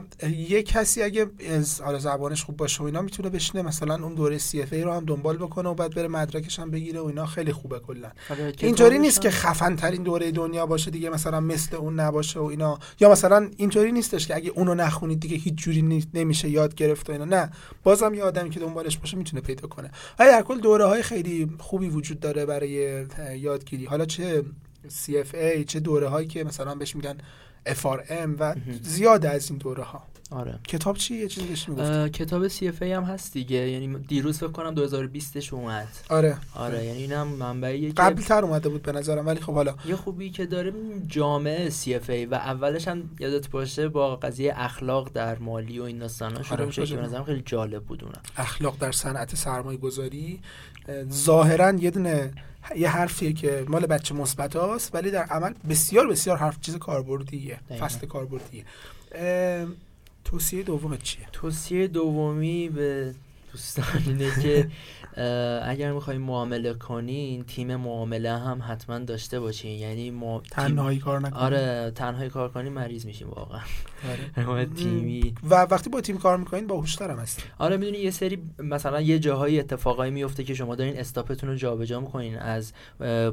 یه 0.49 0.63
کسی 0.63 1.03
اگه 1.03 1.27
از 1.51 1.81
حالا 1.81 1.99
زبانش 1.99 2.45
خوب 2.45 2.57
باشه 2.57 2.83
و 2.83 2.87
اینا 2.87 3.03
می‌تونه 3.03 3.29
بشینه 3.29 3.63
مثلا 3.63 3.95
اون 3.95 4.15
دوره 4.15 4.39
سی 4.39 4.63
اف 4.63 4.73
ای 4.73 4.83
رو 4.83 4.93
هم 4.93 5.05
دنبال 5.05 5.37
بکنه 5.37 5.69
و 5.69 5.75
بعد 5.75 5.95
بره 5.95 6.09
مدرکش 6.09 6.59
هم 6.59 6.71
بگیره 6.71 7.01
و 7.01 7.05
اینا. 7.05 7.27
خیلی 7.27 7.53
خوبه 7.53 7.79
کلا. 7.79 8.11
آره، 8.31 8.53
اینطوری 8.59 8.99
نیست 8.99 9.21
که 9.21 9.31
خفن 9.31 9.77
ترین 9.77 10.03
دوره 10.03 10.31
دنیا 10.31 10.67
باشه 10.67 10.91
دیگه 10.91 11.11
مثلا 11.11 11.41
مثل 11.41 11.77
اون 11.77 12.01
نباشه 12.01 12.41
و 12.41 12.45
اینا. 12.45 12.79
یا 13.01 13.11
مثلا 13.11 13.51
اینطوری 13.57 13.93
نیستش 13.93 14.27
که 14.27 14.37
اگه 14.37 14.51
اونو 14.51 14.75
نخونید 14.75 15.21
دیگه 15.21 15.37
هیچ 15.37 15.55
جوری 15.55 16.07
نمیشه 16.15 16.49
یاد 16.49 16.75
گرفت 16.75 17.09
و 17.11 17.13
اینا. 17.13 17.25
نه 17.25 17.51
بازم 17.83 18.15
یه 18.15 18.23
آدمی 18.23 18.51
که 18.51 18.61
دنبالش 18.61 18.99
باشه 18.99 19.17
می‌تونه 19.17 19.43
پیدا 19.43 19.69
کنه. 19.69 19.91
ولی 20.19 20.31
در 20.31 20.43
کل 20.43 20.61
دوره 20.61 20.85
های 20.85 21.03
خیلی 21.03 21.51
خوبی 21.59 21.89
وجود 21.89 22.21
داره 22.21 22.47
برای 22.47 23.07
یادگیری. 23.37 23.85
حالا 23.85 24.05
چه 24.05 24.45
CFA 24.89 25.65
چه 25.67 25.81
دوره 25.81 26.09
هایی 26.09 26.27
که 26.27 26.45
مثلا 26.45 26.75
بهش 26.75 26.97
میگن 26.97 27.19
FRM 27.67 28.37
و 28.39 28.55
زیاده 28.83 29.31
از 29.31 29.51
این 29.51 29.59
دوره 29.59 29.83
ها. 29.83 30.03
آره. 30.33 30.59
کتاب 30.69 30.97
چی؟ 30.97 31.15
یه 31.15 31.29
چیزی 31.29 31.47
بهش 31.47 31.67
کتاب 32.11 32.49
CFA 32.49 32.83
هم 32.83 33.05
هست 33.05 33.33
دیگه. 33.33 33.57
یعنی 33.57 33.99
دیروز 33.99 34.39
فکر 34.39 34.49
کنم 34.49 34.75
2020 34.75 35.53
اومد. 35.53 35.89
آره. 36.09 36.37
آره 36.55 36.85
یعنی 36.85 36.99
اینم 36.99 37.29
منبعی 37.29 37.93
قبل 37.93 38.23
تر 38.23 38.45
اومده 38.45 38.69
بود 38.69 38.83
به 38.83 38.93
نظرم 38.93 39.27
ولی 39.27 39.41
خب 39.41 39.55
حالا. 39.55 39.75
یه 39.85 39.97
خوبی 39.97 40.31
که 40.31 40.47
داره 40.47 40.73
جامعه 41.07 41.71
CFA 41.71 42.29
و 42.31 42.35
اولش 42.35 42.89
هم 42.89 43.11
یادت 43.19 43.51
باشه 43.51 43.89
با 43.89 44.17
قضیه 44.17 44.53
اخلاق 44.57 45.11
در 45.15 45.39
مالی 45.39 45.79
و 45.79 45.83
این 45.83 45.99
داستانا 45.99 46.43
شروع 46.43 46.53
آره 46.59 46.67
میشه 46.67 46.87
که 46.87 46.97
به 46.97 47.03
نظرم 47.03 47.25
خیلی 47.25 47.43
جالب 47.47 47.83
بود 47.85 48.05
اونم. 48.05 48.21
اخلاق 48.37 48.77
در 48.81 48.93
صنعت 48.93 49.35
سرمایه 49.35 49.79
گذاری 49.79 50.41
ظاهرا 51.11 51.71
یه 51.71 51.91
دونه 51.91 52.33
یه 52.77 52.89
حرفیه 52.89 53.33
که 53.33 53.65
مال 53.69 53.87
بچه 53.87 54.15
مثبت 54.15 54.57
هاست 54.57 54.95
ولی 54.95 55.11
در 55.11 55.23
عمل 55.23 55.53
بسیار 55.69 56.07
بسیار 56.09 56.37
حرف 56.37 56.61
چیز 56.61 56.77
کاربردیه 56.77 57.61
فصل 57.81 58.07
کاربردیه. 58.07 58.65
توصیه 60.25 60.63
دوم 60.63 60.97
چیه؟ 60.97 61.27
توصیه 61.33 61.87
دومی 61.87 62.69
به 62.69 63.15
دوستان 63.53 64.03
اینه 64.07 64.43
که 64.43 64.69
اگر 65.65 65.93
می‌خواین 65.93 66.21
معامله 66.21 66.75
کنین 66.75 67.45
تیم 67.45 67.77
معامله 67.77 68.39
هم 68.39 68.63
حتما 68.69 68.99
داشته 68.99 69.41
باشین 69.41 69.79
یعنی 69.79 70.11
ما 70.11 70.43
تنهایی 70.51 70.99
کار 70.99 71.21
نکنین 71.21 71.43
آره 71.43 71.93
تنهایی 71.95 72.31
کار 72.31 72.49
کنین 72.49 72.73
مریض 72.73 73.07
میشین 73.07 73.29
واقعا. 73.29 73.61
آره. 74.47 74.65
تیمی 74.83 75.35
و 75.51 75.55
وقتی 75.55 75.91
با 75.91 76.01
تیم 76.01 76.19
کار 76.19 76.37
می‌کنین 76.37 76.67
با 76.67 76.85
هم 77.01 77.11
هستین. 77.11 77.45
آره 77.59 77.77
می‌دونی 77.77 77.99
یه 77.99 78.11
سری 78.11 78.39
مثلا 78.59 79.01
یه 79.01 79.19
جاهایی 79.19 79.61
اتفاقایی 79.61 80.13
میفته 80.13 80.45
که 80.45 80.55
شما 80.55 80.75
دارین 80.75 80.99
استاپتون 80.99 81.51
رو 81.51 81.57
جابجا 81.57 82.01
می‌کنین. 82.01 82.39
از 82.39 82.73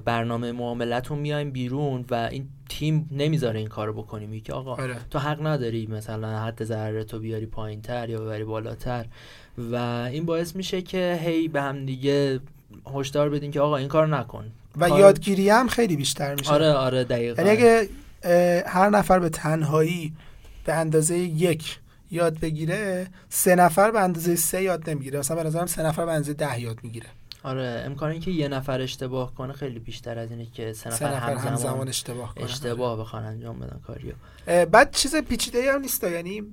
برنامه 0.05 0.51
معاملتون 0.51 1.19
میایم 1.19 1.51
بیرون 1.51 2.05
و 2.11 2.15
این 2.31 2.47
تیم 2.69 3.09
نمی‌ذاره 3.11 3.59
این 3.59 3.67
کارو 3.67 3.93
بکنیم 3.93 4.41
که 4.41 4.53
آقا 4.53 4.75
آره. 4.75 4.95
تو 5.09 5.19
حق 5.19 5.47
نداری 5.47 5.87
مثلا 5.87 6.39
حد 6.39 6.63
ضرر 6.63 7.03
تو 7.03 7.19
بیاری 7.19 7.45
پایینتر 7.45 8.09
یا 8.09 8.21
ببری 8.21 8.43
بالاتر. 8.43 9.05
و 9.71 9.75
این 10.11 10.25
باعث 10.25 10.55
میشه 10.55 10.81
که 10.81 11.19
هی 11.23 11.47
به 11.47 11.61
هم 11.61 11.85
دیگه 11.85 12.39
هشدار 12.95 13.29
بدین 13.29 13.51
که 13.51 13.61
آقا 13.61 13.77
این 13.77 13.87
کار 13.87 14.07
نکن. 14.07 14.51
و 14.75 14.89
یادگیری 14.89 15.49
هم 15.49 15.67
خیلی 15.67 15.95
بیشتر 15.95 16.35
میشه. 16.35 16.51
آره 16.51 16.71
آره 16.71 17.03
دقیقا. 17.03 17.41
یعنی 17.41 17.57
اگه 17.57 17.89
هر 18.67 18.89
نفر 18.89 19.19
به 19.19 19.29
تنهایی 19.29 20.13
به 20.65 20.73
اندازه 20.73 21.17
یک 21.17 21.79
یاد 22.11 22.39
بگیره 22.39 23.07
سه 23.29 23.55
نفر 23.55 23.91
به 23.91 23.99
اندازه 23.99 24.35
سه 24.35 24.63
یاد 24.63 24.89
نمی‌گیره. 24.89 25.19
مثلا 25.19 25.37
به 25.37 25.43
نظرم 25.43 25.65
سه 25.65 25.83
نفر 25.83 26.05
به 26.05 26.11
اندازه 26.11 26.33
ده 26.33 26.61
یاد 26.61 26.77
می‌گیره. 26.83 27.07
آره 27.43 27.83
امکان 27.85 28.11
اینکه 28.11 28.31
یه 28.31 28.47
نفر 28.47 28.81
اشتباه 28.81 29.35
کنه 29.35 29.53
خیلی 29.53 29.79
بیشتر 29.79 30.19
از 30.19 30.31
اینه 30.31 30.45
که 30.45 30.73
سه 30.73 30.89
نفر, 30.89 31.05
نفر 31.05 31.29
همزمان, 31.29 31.47
همزمان 31.47 31.87
اشتباه 31.87 32.35
کنه 32.35 32.43
اشتباه 32.43 32.99
بخوان 32.99 33.23
انجام 33.23 33.59
بدن 33.59 33.79
کاریو. 33.87 34.13
بعد 34.65 34.91
چیز 34.91 35.15
پیچیده 35.15 35.73
هم 35.73 35.81
نیست 35.81 36.03
یعنی 36.03 36.43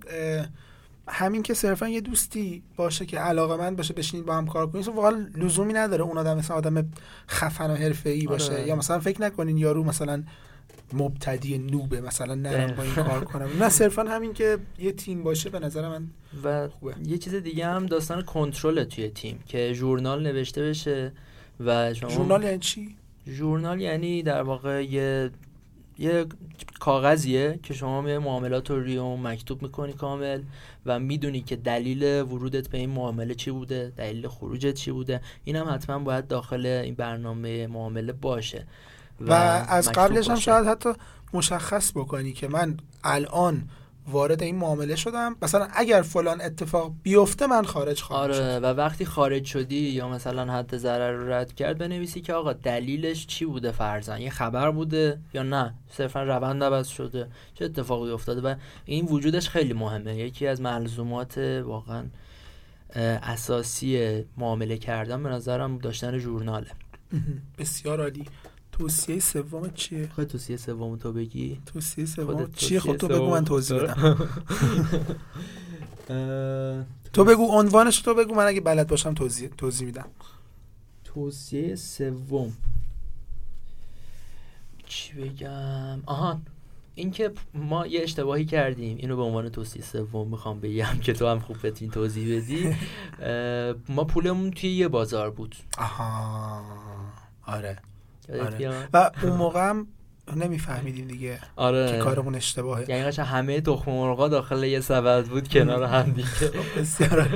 همین 1.08 1.42
که 1.42 1.54
صرفا 1.54 1.88
یه 1.88 2.00
دوستی 2.00 2.62
باشه 2.76 3.06
که 3.06 3.18
علاقه 3.18 3.56
من 3.56 3.76
باشه 3.76 3.94
بشینید 3.94 4.26
با 4.26 4.34
هم 4.34 4.46
کار 4.46 4.66
کنید 4.66 4.88
واقعا 4.88 5.26
لزومی 5.36 5.72
نداره 5.72 6.02
اون 6.02 6.18
آدم 6.18 6.38
مثلا 6.38 6.56
آدم 6.56 6.88
خفن 7.28 7.70
و 7.70 7.74
حرفه‌ای 7.74 8.26
باشه 8.26 8.52
آره. 8.52 8.66
یا 8.66 8.76
مثلا 8.76 9.00
فکر 9.00 9.22
نکنین 9.22 9.56
یارو 9.58 9.84
مثلا 9.84 10.22
مبتدی 10.92 11.58
نوبه 11.58 12.00
مثلا 12.00 12.34
نرم 12.34 12.74
با 12.74 12.82
این 12.82 12.94
کار 12.94 13.24
کنم 13.24 13.48
نه 13.60 13.68
صرفا 13.68 14.02
همین 14.02 14.32
که 14.32 14.58
یه 14.78 14.92
تیم 14.92 15.22
باشه 15.22 15.50
به 15.50 15.58
نظر 15.58 15.88
من 15.88 16.06
و 16.44 16.68
خوبه. 16.68 16.94
یه 17.04 17.18
چیز 17.18 17.34
دیگه 17.34 17.66
هم 17.66 17.86
داستان 17.86 18.22
کنترل 18.22 18.84
توی 18.84 19.08
تیم 19.08 19.38
که 19.46 19.72
ژورنال 19.72 20.22
نوشته 20.22 20.62
بشه 20.62 21.12
و 21.60 21.94
شما 21.94 22.10
ژورنال 22.10 22.42
یعنی 22.42 22.58
چی 22.58 22.96
ژورنال 23.28 23.80
یعنی 23.80 24.22
در 24.22 24.42
واقع 24.42 24.84
یه 24.84 25.30
یه 25.98 26.26
کاغذیه 26.80 27.60
که 27.62 27.74
شما 27.74 28.10
یه 28.10 28.18
معاملات 28.18 28.70
رو 28.70 28.80
روی 28.80 29.00
مکتوب 29.00 29.62
می‌کنی 29.62 29.92
کامل 29.92 30.42
و 30.86 30.98
می‌دونی 30.98 31.40
که 31.40 31.56
دلیل 31.56 32.22
ورودت 32.22 32.68
به 32.68 32.78
این 32.78 32.90
معامله 32.90 33.34
چی 33.34 33.50
بوده 33.50 33.92
دلیل 33.96 34.28
خروجت 34.28 34.74
چی 34.74 34.90
بوده. 34.90 35.20
این 35.44 35.56
هم 35.56 35.74
حتما 35.74 35.98
باید 35.98 36.26
داخل 36.26 36.66
این 36.66 36.94
برنامه 36.94 37.66
معامله 37.66 38.12
باشه 38.12 38.66
و, 39.20 39.30
و 39.30 39.64
از 39.68 39.92
قبلش 39.92 40.30
هم 40.30 40.36
شاید 40.36 40.66
حتی 40.66 40.92
مشخص 41.32 41.92
بکنی 41.92 42.32
که 42.32 42.48
من 42.48 42.76
الان 43.04 43.68
وارد 44.08 44.42
این 44.42 44.56
معامله 44.56 44.96
شدم. 44.96 45.36
مثلا 45.42 45.68
اگر 45.74 46.02
فلان 46.02 46.40
اتفاق 46.40 46.92
بیفته 47.02 47.46
من 47.46 47.64
خارج 47.64 48.00
خواهم 48.00 48.22
آره 48.22 48.34
شد. 48.34 48.60
و 48.62 48.66
وقتی 48.66 49.04
خارج 49.04 49.44
شدی 49.44 49.76
یا 49.76 50.08
مثلا 50.08 50.52
حد 50.52 50.76
ضرر 50.76 51.12
رو 51.12 51.32
رد 51.32 51.54
کرد 51.54 51.78
بنویسی 51.78 52.20
که 52.20 52.32
آقا 52.34 52.52
دلیلش 52.52 53.26
چی 53.26 53.44
بوده 53.44 53.72
فرزن؟ 53.72 54.20
یه 54.20 54.30
خبر 54.30 54.70
بوده 54.70 55.18
یا 55.34 55.42
نه؟ 55.42 55.74
صرفا 55.90 56.22
روند 56.22 56.64
عوض 56.64 56.88
شده. 56.88 57.28
چه 57.54 57.64
اتفاقی 57.64 58.10
افتاده؟ 58.10 58.40
و 58.40 58.54
این 58.84 59.06
وجودش 59.06 59.48
خیلی 59.48 59.72
مهمه. 59.72 60.16
یکی 60.16 60.46
از 60.46 60.60
ملزومات 60.60 61.38
واقعا 61.64 62.04
اساسی 63.22 64.24
معامله 64.36 64.78
کردن 64.78 65.22
به 65.22 65.28
نظرم 65.28 65.78
داشتن 65.78 66.18
ژورناله. 66.18 66.70
بسیار 67.58 68.00
عالی. 68.00 68.24
توصیه 68.78 69.20
سوم 69.20 69.70
چیه؟ 69.70 70.08
خود 70.14 70.24
توصیه 70.26 70.56
سوم 70.56 70.96
تو 70.96 71.12
بگی. 71.12 71.60
توصیه 71.66 72.04
سوم 72.06 72.50
چیه؟ 72.56 72.80
خود 72.80 72.96
تو 72.96 73.08
بگو 73.08 73.30
من 73.30 73.44
توضیح 73.44 73.78
بدم. 73.78 74.28
تو 77.12 77.24
بگو 77.24 77.46
عنوانش 77.46 78.00
تو 78.00 78.14
بگو 78.14 78.34
من 78.34 78.46
اگه 78.46 78.60
بلد 78.60 78.88
باشم 78.88 79.14
توضیح 79.14 79.48
توضیح 79.48 79.86
میدم. 79.86 80.08
توصیه 81.04 81.76
سوم. 81.76 82.52
چی 84.86 85.12
بگم؟ 85.12 86.02
آها 86.06 86.40
اینکه 86.94 87.32
ما 87.54 87.86
یه 87.86 88.02
اشتباهی 88.02 88.44
کردیم. 88.44 88.96
اینو 88.96 89.16
به 89.16 89.22
عنوان 89.22 89.48
توصیه 89.48 89.82
سوم 89.82 90.28
می‌خوام 90.28 90.60
بگم 90.60 90.98
که 91.02 91.12
تو 91.12 91.26
هم 91.26 91.40
خوب 91.40 91.66
بتونی 91.66 91.90
توضیح 91.90 92.36
بدی. 92.36 92.76
ما 93.94 94.04
پولمون 94.04 94.50
توی 94.50 94.70
یه 94.70 94.88
بازار 94.88 95.30
بود. 95.30 95.56
آها. 95.78 96.62
آره. 97.46 97.78
آره. 98.32 98.88
و 98.92 99.10
اون 99.22 99.32
موقع 99.32 99.68
هم 99.68 99.86
نمیفهمیدیم 100.36 101.08
دیگه 101.08 101.38
آره. 101.56 101.90
که 101.90 101.98
کارمون 101.98 102.34
اشتباهه. 102.34 102.90
یعنی 102.90 103.16
همه 103.16 103.60
تخم 103.60 103.90
مرغا 103.90 104.28
داخل 104.28 104.64
یه 104.64 104.80
سبد 104.80 105.24
بود 105.24 105.48
کنار 105.48 105.82
هم 105.82 106.12
دیگه. 106.12 106.28
بسیار 106.76 107.28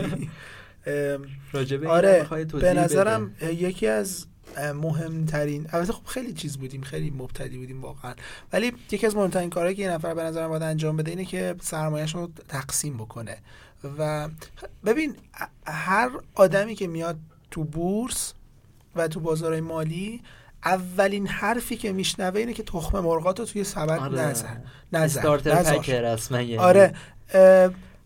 آره 1.89 2.27
به 2.61 2.75
نظرم 2.75 3.35
یکی 3.43 3.87
از 3.87 4.27
مهمترین 4.75 5.67
البته 5.73 5.93
خب 5.93 6.07
خیلی 6.07 6.33
چیز 6.33 6.59
بودیم 6.59 6.83
خیلی 6.83 7.11
مبتدی 7.11 7.59
بودیم 7.59 7.83
واقعا. 7.83 8.15
ولی 8.53 8.73
یکی 8.91 9.07
از 9.07 9.17
مهمترین 9.17 9.51
کارهایی 9.51 9.77
که 9.77 9.83
یه 9.83 9.91
نفر 9.91 10.15
به 10.15 10.23
نظرم 10.23 10.49
باید 10.49 10.63
انجام 10.63 10.97
بده 10.97 11.11
اینه 11.11 11.25
که 11.25 11.55
سرمایهش 11.61 12.15
رو 12.15 12.31
تقسیم 12.49 12.97
بکنه. 12.97 13.37
و 13.99 14.29
ببین 14.85 15.17
هر 15.67 16.11
آدمی 16.35 16.75
که 16.75 16.87
میاد 16.87 17.19
تو 17.51 17.65
بورس 17.65 18.35
و 18.97 19.09
تو 19.09 19.21
بازار 19.21 19.61
مالی 19.61 20.23
اولین 20.65 21.27
حرفی 21.27 21.77
که 21.77 21.93
میشنوه 21.93 22.41
اینه 22.41 22.53
که 22.53 22.63
تخم 22.63 23.01
مرغات 23.01 23.41
رو 23.41 23.47
توی 23.47 23.65
سبد 23.65 23.99
آره. 23.99 24.21
نزن 24.21 24.63
نزن 24.93 25.23
آره 26.59 26.95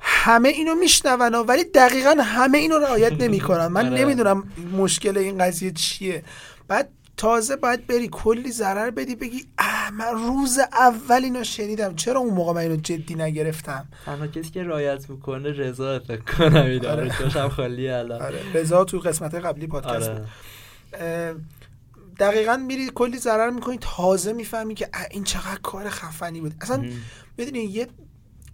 همه 0.00 0.48
اینو 0.48 0.74
میشنون 0.74 1.34
ولی 1.34 1.64
دقیقا 1.64 2.14
همه 2.20 2.59
اینو 2.59 2.78
رعایت 2.78 3.12
نمی‌کنن 3.12 3.66
من 3.66 3.86
آره. 3.92 4.00
نمی‌دونم 4.00 4.44
مشکل 4.72 5.18
این 5.18 5.38
قضیه 5.38 5.70
چیه 5.70 6.22
بعد 6.68 6.88
تازه 7.16 7.57
باید 7.57 7.86
بری 7.86 8.09
کلی 8.12 8.52
ضرر 8.52 8.90
بدی 8.90 9.16
بگی 9.16 9.44
اه 9.59 9.90
من 9.90 10.11
روز 10.12 10.59
اول 10.59 11.24
اینو 11.24 11.44
شنیدم 11.44 11.94
چرا 11.94 12.20
اون 12.20 12.34
موقع 12.34 12.52
من 12.52 12.61
اینو 12.61 12.76
جدی 12.76 13.14
نگرفتم 13.14 13.86
تنها 14.07 14.26
کسی 14.26 14.50
که 14.50 14.62
رایت 14.62 15.11
می‌کنه 15.11 15.52
رضا 15.52 15.98
فکر 15.98 16.20
کنم 16.20 16.57
آره. 16.57 16.90
آره. 16.90 17.48
خالی 17.48 17.88
الان 17.88 18.22
آره. 18.22 18.38
رضا 18.55 18.84
تو 18.84 18.98
قسمت 18.98 19.34
قبلی 19.34 19.66
پادکست 19.66 20.11
آره. 20.11 21.34
دقیقا 22.18 22.56
میری 22.56 22.90
کلی 22.94 23.18
ضرر 23.18 23.50
می‌کنی 23.50 23.78
تازه 23.80 24.32
می‌فهمی 24.32 24.74
که 24.74 24.88
این 25.10 25.24
چقدر 25.24 25.60
کار 25.62 25.88
خفنی 25.88 26.40
بود. 26.40 26.54
اصلا 26.60 26.84
می‌دونی 27.38 27.58
یه 27.58 27.88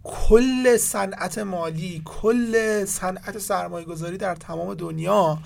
کل 0.03 0.77
صنعت 0.77 1.39
مالی 1.39 2.03
کل 2.05 2.85
صنعت 2.85 3.39
سرمایه 3.39 3.87
گذاری 3.87 4.17
در 4.17 4.35
تمام 4.35 4.75
دنیا 4.75 5.39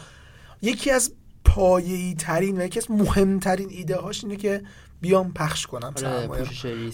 یکی 0.63 0.91
از 0.91 1.13
پایه‌ای 1.45 2.15
ترین 2.15 2.61
و 2.61 2.65
یکی 2.65 2.79
از 2.79 2.91
مهمترین 2.91 3.69
ایده 3.71 3.97
هاش 3.97 4.25
اینه 4.25 4.37
که 4.37 4.63
بیام 5.05 5.33
پخش 5.33 5.67
کنم 5.67 5.85
آره، 5.85 5.97
سرمایه. 5.97 6.47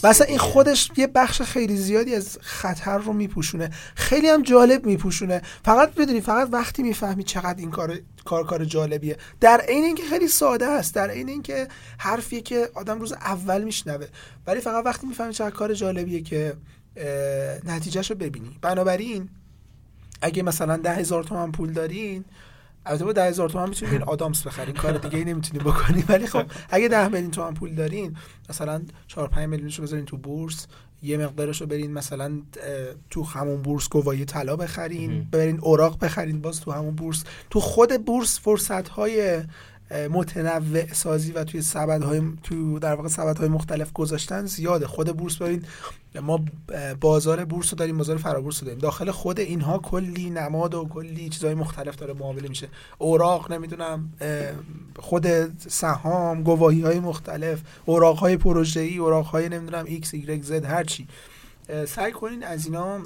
مثلا 0.04 0.26
این. 0.26 0.38
خودش 0.38 0.90
یه 0.96 1.06
بخش 1.06 1.42
خیلی 1.42 1.76
زیادی 1.76 2.14
از 2.14 2.38
خطر 2.40 2.98
رو 2.98 3.12
میپوشونه. 3.12 3.70
خیلی 3.94 4.28
هم 4.28 4.42
جالب 4.42 4.86
میپوشونه. 4.86 5.42
فقط 5.64 5.94
بدونی 5.94 6.20
فقط 6.20 6.48
وقتی 6.52 6.82
می‌فهمی 6.82 7.24
چقدر 7.24 7.58
این 7.58 7.70
کار 7.70 7.98
کار 8.24 8.46
کار 8.46 8.64
جالبیه. 8.64 9.16
در 9.40 9.60
عین 9.60 9.84
اینکه 9.84 10.02
خیلی 10.02 10.28
ساده 10.28 10.66
است 10.66 10.94
در 10.94 11.10
عین 11.10 11.28
اینکه 11.28 11.68
حرفیه 11.98 12.40
که 12.40 12.70
آدم 12.74 13.00
روز 13.00 13.12
اول 13.12 13.64
میشنوه. 13.64 14.06
ولی 14.46 14.60
فقط 14.60 14.86
وقتی 14.86 15.06
می‌فهمی 15.06 15.34
چقدر 15.34 15.54
کار 15.54 15.74
جالبیه 15.74 16.20
که 16.22 16.56
نتیجهش 17.66 18.10
رو 18.10 18.16
ببینی. 18.16 18.58
بنابراین 18.62 19.28
اگه 20.22 20.42
مثلا 20.42 20.76
ده 20.76 20.94
هزار 20.94 21.24
تومن 21.24 21.52
پول 21.52 21.72
دارین 21.72 22.24
البته 22.86 23.04
با 23.04 23.12
ده 23.12 23.24
هزار 23.24 23.48
تومن 23.48 23.68
می‌تونید 23.68 23.94
این 23.94 24.02
آدامس 24.02 24.46
بخرین 24.46 24.74
کار 24.74 24.98
دیگه 24.98 25.18
ای 25.18 25.24
نمی‌تونید 25.24 25.64
بکنین 25.64 26.04
ولی 26.08 26.26
خب 26.26 26.44
اگه 26.70 26.88
ده 26.88 27.08
میلیون 27.08 27.30
تومن 27.30 27.54
پول 27.54 27.74
دارین 27.74 28.16
مثلا 28.50 28.82
4 29.06 29.28
5 29.28 29.48
میلیونش 29.48 29.78
رو 29.78 29.84
بذارین 29.84 30.04
تو 30.04 30.16
بورس 30.16 30.66
یه 31.02 31.16
مقدارش 31.16 31.60
رو 31.60 31.66
برین 31.66 31.92
مثلا 31.92 32.42
تو 33.10 33.24
همون 33.24 33.62
بورس 33.62 33.88
گواهی 33.88 34.24
طلا 34.24 34.56
بخرین. 34.56 35.28
برین 35.30 35.58
اوراق 35.60 36.04
بخرین 36.04 36.40
باز 36.40 36.60
تو 36.60 36.72
همون 36.72 36.94
بورس. 36.94 37.24
تو 37.50 37.60
خود 37.60 38.04
بورس 38.04 38.40
فرصت 38.40 38.88
های 38.88 39.42
متنوع 40.10 40.92
سازی 40.92 41.32
و 41.32 41.44
توی 41.44 41.62
سبدهای 41.62 42.22
تو 42.42 42.78
در 42.78 42.94
واقع 42.94 43.08
سبدهای 43.08 43.48
مختلف 43.48 43.92
گذاشتن 43.92 44.46
زیاده. 44.46 44.86
خود 44.86 45.16
بورس 45.16 45.36
ببین 45.36 45.64
ما 46.14 46.40
بازار 47.00 47.44
بورس 47.44 47.72
رو 47.72 47.78
داریم 47.78 47.98
بازار 47.98 48.16
فرابورس 48.16 48.60
رو 48.60 48.64
داریم. 48.66 48.80
داخل 48.80 49.10
خود 49.10 49.40
اینها 49.40 49.78
کلی 49.78 50.30
نماد 50.30 50.74
و 50.74 50.84
کلی 50.84 51.28
چیزهای 51.28 51.54
مختلف 51.54 51.96
داره 51.96 52.14
معامله 52.14 52.48
میشه. 52.48 52.68
اوراق 52.98 53.52
نمی‌دونم 53.52 54.12
خود 54.98 55.26
سهام 55.68 56.42
گواهی 56.42 56.80
های 56.80 57.00
مختلف 57.00 57.60
اوراق 57.84 58.18
های 58.18 58.36
پروژه 58.36 58.80
ای 58.80 58.98
اوراق 58.98 59.26
های 59.26 59.48
نمی‌دونم 59.48 59.84
x 59.84 60.06
y 60.06 60.46
z 60.48 60.64
هر 60.64 60.84
چی. 60.84 61.08
سعی 61.86 62.12
کنین 62.12 62.44
از 62.44 62.66
اینا 62.66 63.02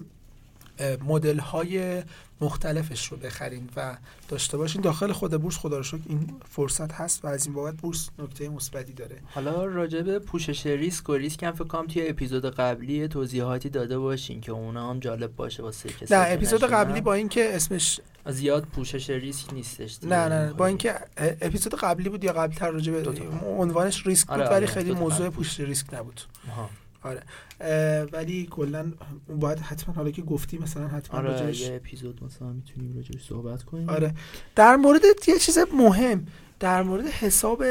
مدل 1.07 1.39
های 1.39 2.03
مختلفش 2.41 3.07
رو 3.07 3.17
بخرین 3.17 3.69
و 3.77 3.97
داشته 4.29 4.57
باشین 4.57 4.81
داخل 4.81 5.13
خود 5.13 5.43
بورس 5.43 5.57
خدا 5.57 5.79
رو 5.79 5.99
این 6.07 6.35
فرصت 6.51 6.93
هست 6.93 7.25
و 7.25 7.29
از 7.29 7.47
این 7.47 7.55
بابت 7.55 7.75
بورس 7.75 8.09
نکته 8.19 8.49
مثبتی 8.49 8.93
داره 8.93 9.17
حالا 9.27 9.65
راجع 9.65 10.03
به 10.03 10.19
پوشش 10.19 10.67
ریسک 10.67 11.09
و 11.09 11.13
ریسک 11.13 11.43
هم 11.43 11.53
فکر 11.53 11.65
کنم 11.65 11.87
توی 11.87 12.09
اپیزود 12.09 12.47
قبلی 12.47 13.09
توضیحاتی 13.09 13.69
داده 13.69 13.99
باشین 13.99 14.41
که 14.41 14.53
اونا 14.53 14.91
هم 14.91 14.99
جالب 14.99 15.37
باشه 15.37 15.63
واسه 15.63 15.89
کسی 15.89 16.15
نه 16.15 16.25
اپیزود. 16.29 16.65
قبلی 16.65 17.01
با 17.01 17.15
اینکه 17.15 17.55
اسمش 17.55 18.01
زیاد 18.27 18.65
پوشش 18.65 19.11
ریسک 19.11 19.55
نیستش. 19.55 19.99
نه 20.05 20.29
نه 20.29 20.53
با 20.53 20.67
اینکه 20.67 20.95
اپیزود 21.17 21.75
قبلی 21.75 22.09
بود 22.09 22.25
یا 22.25 22.33
قبلی 22.33 22.57
تر 22.57 22.71
راجع 22.71 22.93
به. 22.93 23.13
عنوانش 23.47 24.07
ریسک 24.07 24.27
بود 24.27 24.37
آره، 24.37 24.45
ولی 24.45 24.55
آره، 24.55 24.67
خیلی 24.67 24.93
موضوع. 24.93 25.29
پوشش 25.29 25.61
ریسک 25.61 25.95
نبود 25.95 26.21
آها. 26.49 26.71
آره. 27.05 27.23
اه، 27.61 28.03
ولی 28.03 28.47
کلا 28.51 28.93
باید 29.41 29.59
حتما 29.59 29.95
حالا 29.95 30.11
که 30.11 30.23
گفتی 30.23 30.59
مثلا 30.59 30.89
حتما 30.89 31.21
آره 31.21 31.31
راجعش 31.31 31.61
یه 31.61 31.75
اپیزود 31.75 32.25
مثلا 32.25 32.49
می‌تونیم 32.49 32.97
راجعش 32.97 33.29
صحبت 33.29 33.63
کنیم. 33.63 33.89
آره. 33.91 34.15
در 34.57 34.77
مورد 34.77 35.03
یه 35.29 35.39
چیز 35.39 35.59
مهم 35.75 36.27
در 36.61 36.83
مورد 36.83 37.07
حساب 37.07 37.65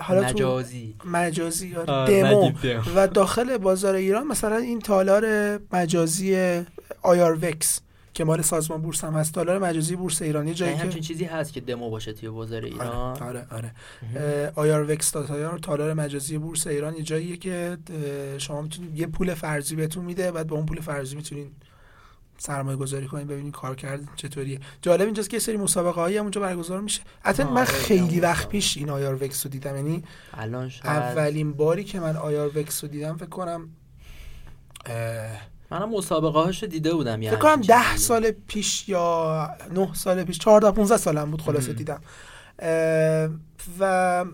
حالا 0.00 0.22
تو 0.22 0.34
مجازی. 0.34 0.94
مجازی 1.04 1.74
آره، 1.74 1.92
آره، 1.92 2.22
دمو. 2.22 2.52
و 2.96 3.08
داخل 3.08 3.58
بازار 3.58 3.94
ایران 3.94 4.26
مثلا 4.26 4.56
این 4.56 4.78
تالار 4.78 5.24
مجازی 5.72 6.62
آیاروکس 7.02 7.80
که 8.14 8.24
مال 8.24 8.42
سازمان 8.42 8.82
بورس 8.82 9.04
هم 9.04 9.14
هست. 9.14 9.34
تالار 9.34 9.58
مجازی 9.58 9.96
بورس 9.96 10.22
ایران. 10.22 10.48
یه 10.48 10.54
جایی 10.54 10.70
یعنی 10.70 10.80
که 10.80 10.86
همچین 10.86 11.02
چیزی 11.02 11.24
هست 11.24 11.52
که 11.52 11.60
دمو 11.60 11.90
باشه 11.90 12.12
توی 12.12 12.28
بازار 12.28 12.64
ایران؟ 12.64 12.86
آره 12.86 13.46
آره, 13.50 13.72
آره. 14.14 14.52
آیاروکس 14.54 15.10
تالار 15.10 15.58
تالار 15.58 15.94
مجازی 15.94 16.38
بورس 16.38 16.66
ایران. 16.66 16.94
یه 16.96 17.02
جاییه 17.02 17.36
که 17.36 17.78
شما 18.38 18.62
می‌تونید 18.62 18.98
یه 18.98 19.06
پول 19.06 19.34
فرضی 19.34 19.76
بهتون 19.76 20.04
میده 20.04 20.32
بعد 20.32 20.46
با 20.46 20.56
اون 20.56 20.66
پول 20.66 20.80
فرضی 20.80 21.16
می‌تونین 21.16 21.50
سرمایه 22.38 22.76
گذاری 22.76 23.06
کنین 23.06 23.26
ببینین 23.26 23.52
کار 23.52 23.76
کرد 23.76 24.08
چطوریه. 24.16 24.60
جالب 24.82 25.00
اینجاست 25.00 25.30
که 25.30 25.36
یه 25.36 25.40
سری 25.40 25.56
مسابقه 25.56 26.00
هایی 26.00 26.16
هم 26.16 26.22
اونجا 26.22 26.40
برگزار 26.40 26.80
میشه. 26.80 27.00
حتی 27.20 27.42
آه، 27.42 27.50
من 27.50 27.60
آره، 27.60 27.64
خیلی 27.70 28.20
وقت. 28.20 28.48
پیش 28.48 28.76
این 28.76 28.90
آیاروکس 28.90 29.46
رو 29.46 29.50
دیدم. 29.50 29.76
یعنی 29.76 30.04
الان 30.34 30.68
شاید. 30.68 30.86
اولین 30.86 31.52
باری 31.52 31.84
که 31.84 32.00
من 32.00 32.16
آیاروکس 32.16 32.84
رو 32.84 32.90
دیدم 32.90 33.16
فکر 33.16 33.28
کنم 33.28 33.68
اه، 34.86 35.40
منم 35.70 35.90
مسابقه 35.90 36.38
هاشو 36.38 36.66
دیده 36.66 36.94
بودم 36.94 37.22
یعنی 37.22 37.36
فکر 37.36 37.42
کنم 37.42 37.60
ده 37.60 37.96
سال 37.96 38.30
پیش 38.30 38.88
یا 38.88 39.48
نه 39.74 39.94
سال 39.94 40.24
پیش 40.24 40.38
14 40.38 40.70
15 40.70 40.96
سالم 40.96 41.30
بود 41.30 41.42
خلاصه. 41.42 41.72
دیدم 41.72 42.00
و 43.80 44.24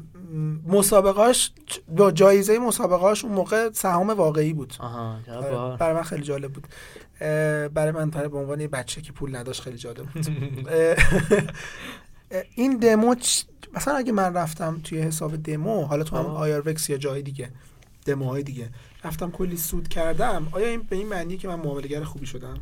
مسابقاش 0.67 1.53
با 1.89 2.11
جایزه 2.11 2.59
مسابقاش 2.59 3.25
اون 3.25 3.35
موقع 3.35 3.71
سهام 3.73 4.11
واقعی 4.11 4.53
بود 4.53 4.75
آها 4.79 5.17
آره،. 5.37 5.77
برای 5.77 5.95
من 5.95 6.03
خیلی 6.03 6.23
جالب 6.23 6.53
بود 6.53 6.67
برای 7.75 7.91
من 7.91 8.11
به 8.11 8.39
عنوان 8.39 8.61
یه 8.61 8.69
بچه 8.69 9.01
که 9.01 9.13
پول 9.13 9.37
نداشت 9.37 9.63
خیلی 9.63 9.79
جالب 9.79 10.07
بود 10.07 10.27
این 12.55 12.79
دمو 12.79 13.15
چ- 13.15 13.45
مثلا 13.75 13.95
اگه 13.97 14.13
من 14.13 14.35
رفتم 14.35 14.81
توی 14.85 15.01
حساب 15.01 15.37
دمو 15.37 15.83
حالا 15.85 16.05
تو 16.05 16.17
هم. 16.17 16.27
آیاروکس 16.27 16.91
یا 16.91 16.97
جای 16.97 17.23
دیگه 17.23 17.51
دموهای 18.05 18.43
دیگه 18.43 18.71
رفتم 19.07 19.31
کلی 19.31 19.57
سود 19.57 19.89
کردم. 19.89 20.49
آیا 20.53 20.67
این 20.67 20.83
به 20.83 20.97
این 20.97 21.09
معنیه 21.09 21.37
که 21.37 21.49
من 21.49 21.55
معامله‌گر 21.55 22.05
خوبی 22.05 22.27
شدم؟ 22.27 22.55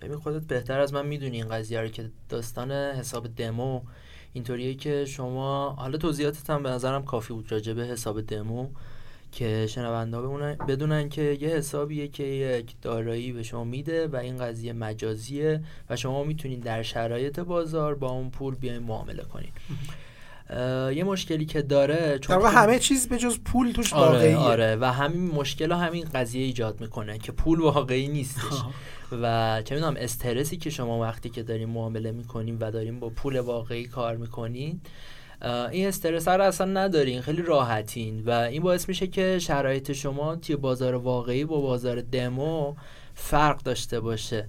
ببین 0.00 0.16
خودت 0.16 0.42
بهتر 0.42 0.80
از 0.80 0.92
من 0.92 1.06
می‌دونی 1.06 1.36
این 1.36 1.48
قضیه 1.48 1.80
رو 1.80 1.88
که 1.88 2.10
داستان 2.28 2.72
حساب 2.72 3.34
دمو 3.36 3.80
اینطوریه 4.32 4.74
که 4.74 5.04
شما 5.04 5.70
حالا 5.70 5.98
توضیحاتت 5.98 6.50
هم 6.50 6.62
به 6.62 6.70
نظرم 6.70 7.04
کافی 7.04 7.32
بود 7.32 7.52
راجع 7.52 7.72
به 7.72 7.84
حساب 7.84 8.20
دمو 8.20 8.68
که 9.32 9.66
شنونده 9.66 10.16
ها 10.16 10.54
بدونن 10.68 11.08
که 11.08 11.38
یه 11.40 11.48
حسابیه 11.48 12.08
که 12.08 12.22
یک 12.22 12.74
دارایی 12.82 13.32
به 13.32 13.42
شما 13.42 13.64
میده 13.64 14.06
و 14.06 14.16
این 14.16 14.38
قضیه 14.38 14.72
مجازیه 14.72 15.60
و 15.90 15.96
شما 15.96 16.24
می‌تونین 16.24 16.60
در 16.60 16.82
شرایط 16.82 17.40
بازار 17.40 17.94
با 17.94 18.10
اون 18.10 18.30
پول 18.30 18.54
بیاین 18.54 18.82
معامله 18.82 19.22
کنین. 19.22 19.50
یه 20.94 21.04
مشکلی 21.04 21.44
که 21.44 21.62
داره 21.62 22.18
چون 22.18 22.38
در 22.38 22.46
همه 22.46 22.78
چیز 22.78 23.08
به 23.08 23.18
جز 23.18 23.38
پول 23.38 23.72
توش 23.72 23.92
آره 23.92 24.12
واقعیه. 24.12 24.36
آره. 24.36 24.76
و 24.76 24.92
همین 24.92 25.30
مشکل 25.30 25.72
ها 25.72 25.78
همین 25.78 26.04
قضیه 26.14 26.44
ایجاد 26.44 26.80
می‌کنه 26.80 27.18
که 27.18 27.32
پول 27.32 27.60
واقعی 27.60 28.08
نیستش. 28.08 28.62
و 29.22 29.62
چه 29.64 29.74
می‌دونم 29.74 29.96
استرسی 29.98 30.56
که 30.56 30.70
شما 30.70 31.00
وقتی 31.00 31.30
که 31.30 31.42
داریم 31.42 31.68
معامله 31.68 32.12
می‌کنیم 32.12 32.58
و 32.60 32.70
داریم 32.70 33.00
با 33.00 33.08
پول 33.08 33.38
واقعی 33.38 33.84
کار 33.84 34.16
می‌کنین 34.16 34.80
این 35.70 35.88
استرس 35.88 36.28
رو 36.28 36.42
اصلا 36.42 36.66
ندارین 36.66 37.20
خیلی 37.20 37.42
راحتین. 37.42 38.22
و 38.24 38.30
این 38.30 38.62
باعث 38.62 38.88
میشه 38.88 39.06
که 39.06 39.38
شرایط 39.38 39.92
شما 39.92 40.36
توی 40.36 40.56
بازار 40.56 40.94
واقعی 40.94 41.44
با 41.44 41.60
بازار 41.60 42.00
دمو 42.00 42.74
فرق 43.14 43.62
داشته 43.62 44.00
باشه. 44.00 44.48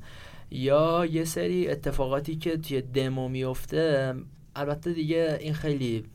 یا 0.51 1.05
یه 1.05 1.25
سری 1.25 1.67
اتفاقاتی 1.67 2.35
که 2.35 2.57
توی 2.57 2.81
دمو 2.81 3.27
میفته 3.27 4.15
البته 4.55 4.93
دیگه 4.93 5.37
این 5.41 5.53
خیلی 5.53 6.05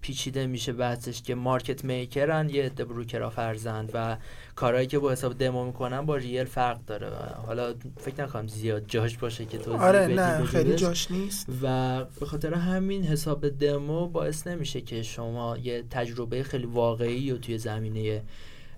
پیچیده 0.00 0.46
میشه 0.46 0.72
بحثش 0.72 1.22
که 1.22 1.34
مارکت 1.34 1.84
میکرن 1.84 2.50
یه 2.50 2.62
عده 2.62 2.84
بروکرا 2.84 3.30
فرزند 3.30 3.90
و 3.94 4.16
کارهایی 4.54 4.86
که 4.86 4.98
با 4.98 5.12
حساب 5.12 5.38
دمو 5.38 5.64
می‌کنن 5.64 6.00
با 6.00 6.16
ریل 6.16 6.44
فرق 6.44 6.78
داره 6.86 7.10
حالا 7.46 7.74
فکر 7.96 8.22
نکنم 8.22 8.48
زیاد 8.48 8.84
جاش 8.88 9.18
باشه 9.18 9.44
که 9.44 9.58
توضیح 9.58 9.82
آره 9.82 10.06
نه. 10.06 10.44
خیلی 10.44 10.74
جاش 10.74 11.10
نیست 11.10 11.46
و 11.62 12.04
به 12.20 12.26
خاطر 12.26 12.54
همین 12.54 13.04
حساب 13.04 13.48
دمو 13.48 14.08
باعث 14.08 14.46
نمیشه 14.46 14.80
که 14.80 15.02
شما 15.02 15.58
یه 15.58 15.84
تجربه 15.90 16.42
خیلی 16.42 16.66
واقعی 16.66 17.30
رو 17.30 17.38
توی 17.38 17.58
زمینه 17.58 18.22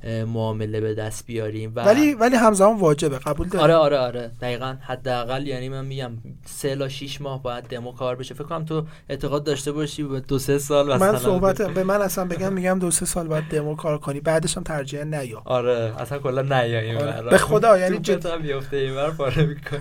معامله 0.04 0.80
به 0.80 0.94
دست 0.94 1.26
بیاریم 1.26 1.72
و 1.76 1.84
ولی 1.84 2.14
ولی 2.14 2.36
همزمان 2.36 2.76
واجبه 2.78 3.18
قبول 3.18 3.48
داری 3.48 3.64
آره 3.64 3.74
آره 3.74 3.98
آره. 3.98 4.30
دقیقا 4.40 4.76
حداقل 4.80 5.46
یعنی 5.46 5.68
من 5.68 5.84
میگم 5.84 6.12
سه 6.46 6.76
تا 6.76 6.88
6 6.88 7.20
ماه 7.20 7.42
باید 7.42 7.64
دمو 7.64 7.92
کار 7.92 8.16
بشه. 8.16 8.34
فکر 8.34 8.44
کنم 8.44 8.64
تو 8.64 8.84
اعتقاد 9.08 9.44
داشته 9.44 9.72
باشی 9.72 10.02
به 10.02 10.20
دو 10.20 10.38
سه 10.38 10.58
سال 10.58 10.94
مثلا 10.94 11.12
من 11.12 11.18
صحبت 11.18 11.62
به 11.62 11.84
من 11.84 12.00
اصلا 12.00 12.24
بگم 12.24 12.52
میگم 12.52 12.78
دو 12.78 12.90
سه 12.90 13.06
سال 13.06 13.28
باید 13.28 13.44
دمو 13.48 13.76
کار 13.76 13.98
کنی. 13.98 14.20
بعدش 14.20 14.56
هم 14.56 14.62
ترجیح 14.62 15.04
نیا. 15.04 15.42
آره 15.44 15.92
اصلا 15.98 16.18
کلا 16.18 16.42
نیاییم 16.42 16.96
آره. 16.96 17.30
به 17.30 17.38
خدا 17.38 17.78
یعنی 17.78 17.98
جد 17.98 18.26
هم 18.26 18.42
بیفته 18.42 18.76
اینور 18.76 19.10
پاره 19.10 19.46
می‌کنه 19.46 19.80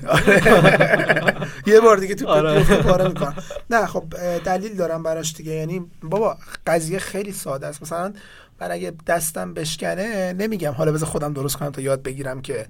یه 1.74 1.80
بار 1.80 1.98
دیگه 1.98 2.16
تو 2.16 2.28
آره. 2.28 2.50
آره. 2.50 2.64
پاره 2.82 3.08
می‌کنم. 3.08 3.36
نه 3.70 3.86
خب 3.86 4.04
دلیل 4.46 4.76
دارم 4.78 5.04
براش 5.04 5.34
دیگه. 5.34 5.52
یعنی 5.52 5.86
بابا 6.04 6.38
قضیه 6.68 7.00
خیلی 7.00 7.32
ساده 7.32 7.68
است. 7.68 7.82
مثلا 7.82 8.14
من 8.62 8.72
اگه 8.72 8.94
دستم 9.08 9.54
بشکنه 9.54 10.34
نمیگم. 10.34 10.72
حالا 10.72 10.92
بذار 10.92 11.10
خودم 11.10 11.34
درست 11.34 11.58
کنم 11.58 11.70
تا 11.70 11.82
یاد 11.82 12.04
بگیرم 12.04 12.42
که 12.42 12.68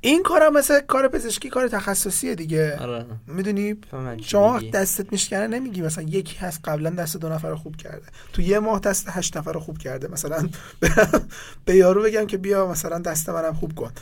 این 0.00 0.22
کارم 0.22 0.52
مثل 0.52 0.80
کار 0.80 1.08
پزشکی 1.08 1.48
کار 1.48 1.68
تخصصیه 1.68 2.34
دیگه. 2.34 2.76
آره. 2.76 3.04
می‌دونی؟ 3.26 3.76
شما. 4.22 4.60
دستت 4.60 5.12
میشکنه 5.12 5.46
نمیگی 5.46 5.82
مثلا 5.82 6.04
یکی 6.04 6.36
هست 6.38 6.60
قبلا 6.64 6.90
دست 6.90 7.16
دو 7.16 7.28
نفر 7.28 7.48
رو 7.50 7.56
خوب 7.56 7.76
کرده. 7.76 8.06
تو 8.32 8.42
یه 8.42 8.58
ماه 8.58 8.80
دست 8.80 9.06
هشت 9.10 9.36
نفر 9.36 9.52
رو 9.52 9.60
خوب 9.60 9.78
کرده. 9.78 10.08
مثلا 10.08 10.48
به 11.64 11.74
یارو 11.76 12.02
بگم 12.02 12.26
که 12.26 12.36
بیا 12.36 12.66
مثلا 12.66 12.98
دست 12.98 13.28
منم 13.28 13.54
خوب 13.54 13.74
کن. 13.74 13.92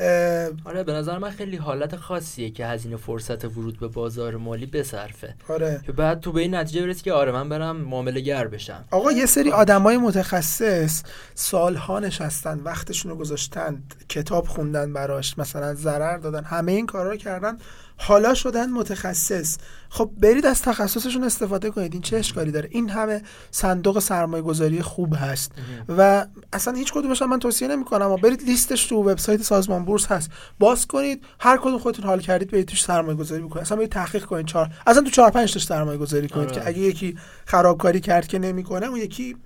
اه، 0.00 0.48
آره 0.64 0.82
به 0.84 0.92
نظر 0.92 1.18
من 1.18 1.30
خیلی 1.30 1.56
حالت 1.56 1.96
خاصیه 1.96 2.50
که 2.50 2.66
هزینه 2.66 2.96
فرصت 2.96 3.44
ورود 3.44 3.80
به 3.80 3.88
بازار 3.88 4.36
مالی 4.36 4.66
بصرفه. 4.66 5.34
آره. 5.48 5.80
که 5.86 5.92
بعد 5.92 6.20
تو 6.20 6.32
به 6.32 6.40
این 6.40 6.54
نتیجه 6.54 6.86
برسی 6.86 7.02
که 7.02 7.12
آره 7.12 7.32
من 7.32 7.48
برم 7.48 7.76
معامله 7.76 8.20
گر 8.20 8.48
بشم. 8.48 8.84
آقا 8.90 9.12
یه 9.12 9.26
سری 9.26 9.50
آدمای 9.50 9.96
متخصص 9.96 11.02
سالها 11.34 11.98
نشستن 12.00 12.58
وقتشون 12.60 13.10
رو 13.10 13.16
گذاشتن 13.18 13.82
کتاب 14.08 14.46
خوندن 14.46 14.92
براش. 14.92 15.38
مثلا 15.46 15.74
ضرر 15.74 16.16
دادن. 16.16 16.44
همه 16.44 16.72
این 16.72 16.86
کارا 16.86 17.10
رو 17.10 17.16
کردن. 17.16 17.58
حالا 17.96 18.34
شدن 18.34 18.70
متخصص. 18.70 19.56
خب 19.88 20.10
برید 20.18 20.46
از 20.46 20.62
تخصصشون 20.62 21.24
استفاده 21.24 21.70
کنید. 21.70 21.92
این 21.92 22.02
چه 22.02 22.16
اشکالی 22.16 22.50
داره؟ 22.50 22.68
این 22.72 22.90
همه 22.90 23.22
صندوق 23.50 23.98
سرمایه 23.98 24.42
گذاری 24.42 24.82
خوب 24.82 25.14
هست. 25.18 25.52
و 25.88 26.26
اصلا 26.52 26.74
هیچ 26.74 26.92
کدومش 26.92 27.22
من 27.22 27.38
توصیه 27.38 27.68
نمی 27.68 27.84
کنم 27.84 28.10
و 28.10 28.16
برید 28.16 28.42
لیستش 28.42 28.86
تو 28.86 28.96
وبسایت 28.96 29.42
سازمان 29.42 29.84
بورس 29.84 30.06
هست. 30.06 30.30
باز 30.58 30.86
کنید. 30.86 31.24
هر 31.40 31.56
کدوم 31.56 31.78
خودتون 31.78 32.04
حال 32.04 32.20
کردید 32.20 32.50
برید 32.50 32.68
توش 32.68 32.84
سرمایه 32.84 33.16
گذاری 33.16 33.42
بکنید. 33.42 33.62
اصلا 33.62 33.76
برید 33.76 33.90
تحقیق 33.90 34.24
کنید. 34.24 34.46
چهار 34.46 34.70
اصلا 34.86 35.02
تو 35.02 35.10
چهار 35.10 35.30
پنج 35.30 35.52
تاش 35.52 35.64
سرمایه 35.64 35.98
گذاری 35.98 36.28
کنید 36.28 36.48
آره. 36.48 36.60
که 36.60 36.68
اگه 36.68 36.78
یکی 36.78 37.18
خرابکاری 37.46 38.00
کرد 38.00 38.26
که 38.26 38.38
نمی‌کنه 38.38 38.86
اون 38.86 38.96
یکی 38.96 39.36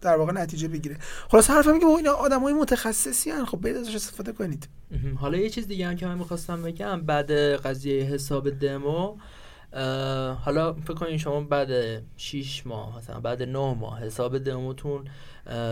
در 0.00 0.16
واقع 0.16 0.32
نتیجه 0.32 0.68
بگیره. 0.68 0.96
خلاص 1.30 1.50
حرفم 1.50 1.68
اینه 1.68 1.80
که 1.80 1.86
اینا 1.86 2.12
آدمای 2.12 2.52
متخصصی 2.52 3.30
هن. 3.30 3.44
خب 3.44 3.58
برید 3.58 3.76
ازش 3.76 3.94
استفاده 3.94 4.32
کنید. 4.32 4.68
حالا 5.16 5.38
یه 5.38 5.50
چیز 5.50 5.68
دیگه 5.68 5.86
هم 5.86 5.96
که 5.96 6.06
من 6.06 6.18
می‌خواستم 6.18 6.62
بگم 6.62 7.00
بعد 7.00 7.32
قضیه 7.32 8.02
حساب 8.04 8.50
دمو 8.50 9.16
حالا 10.44 10.72
فکر 10.72 10.94
کنین 10.94 11.18
شما 11.18 11.40
بعد 11.40 12.02
6 12.16 12.66
ماه 12.66 12.96
مثلا 12.98 13.20
بعد 13.20 13.42
9 13.42 13.74
ماه 13.74 14.02
حساب 14.02 14.38
دموتون 14.38 15.04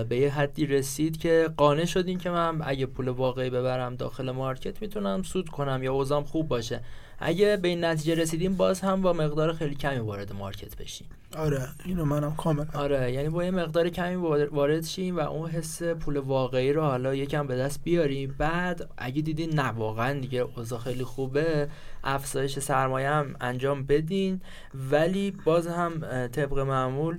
به 0.09 0.17
یه 0.17 0.31
حدی 0.31 0.67
رسید 0.67 1.17
که 1.19 1.51
قانع 1.57 1.85
شدین 1.85 2.19
که 2.19 2.31
من 2.31 2.61
اگه 2.65 2.87
پول 2.87 3.09
واقعی 3.09 3.51
ببرم 3.51 3.95
داخل 3.97 4.31
مارکت 4.31 4.83
می‌تونم 4.83 5.23
سود 5.23 5.49
کنم 5.49 5.83
یا 5.83 5.93
اوضاعم 5.93 6.25
خوب 6.25 6.49
باشه. 6.49 6.81
اگه 7.19 7.57
به 7.57 7.69
این 7.69 7.85
نتیجه 7.85 8.15
رسیدیم 8.15 8.57
باز 8.57 8.81
هم 8.81 9.03
با 9.03 9.13
مقدار 9.13 9.53
خیلی 9.53 9.75
کمی 9.75 9.99
وارد 9.99 10.33
مارکت 10.33 10.77
بشین 10.77 11.07
آره 11.39 11.69
اینو 11.85 12.05
منم 12.05 12.35
کامل 12.37 12.65
آره 12.75 13.13
یعنی 13.13 13.29
با 13.29 13.45
یه 13.45 13.51
مقدار 13.51 13.89
کمی 13.89 14.15
وارد- 14.15 14.85
شیم 14.85 15.17
و 15.17 15.21
اون 15.21 15.51
حس 15.51 15.83
پول 15.83 16.17
واقعی 16.17 16.73
رو 16.73 16.83
حالا 16.83 17.15
یکم 17.15 17.47
به 17.47 17.57
دست 17.57 17.81
بیاریم. 17.85 18.35
بعد 18.39 18.89
اگه 18.99 19.23
دیدین 19.23 19.55
نه 19.61 19.69
واقعا 19.69 20.21
دیگه 20.21 20.39
اوضاع 20.57 20.79
خیلی 20.79 21.05
خوبه. 21.05 21.69
افزایش 22.05 22.59
سرمایه 22.59 23.09
هم 23.11 23.37
انجام 23.41 23.85
بدین. 23.87 24.41
ولی 24.91 25.31
باز 25.45 25.67
هم 25.67 26.01
طبق 26.27 26.59
معمول 26.59 27.19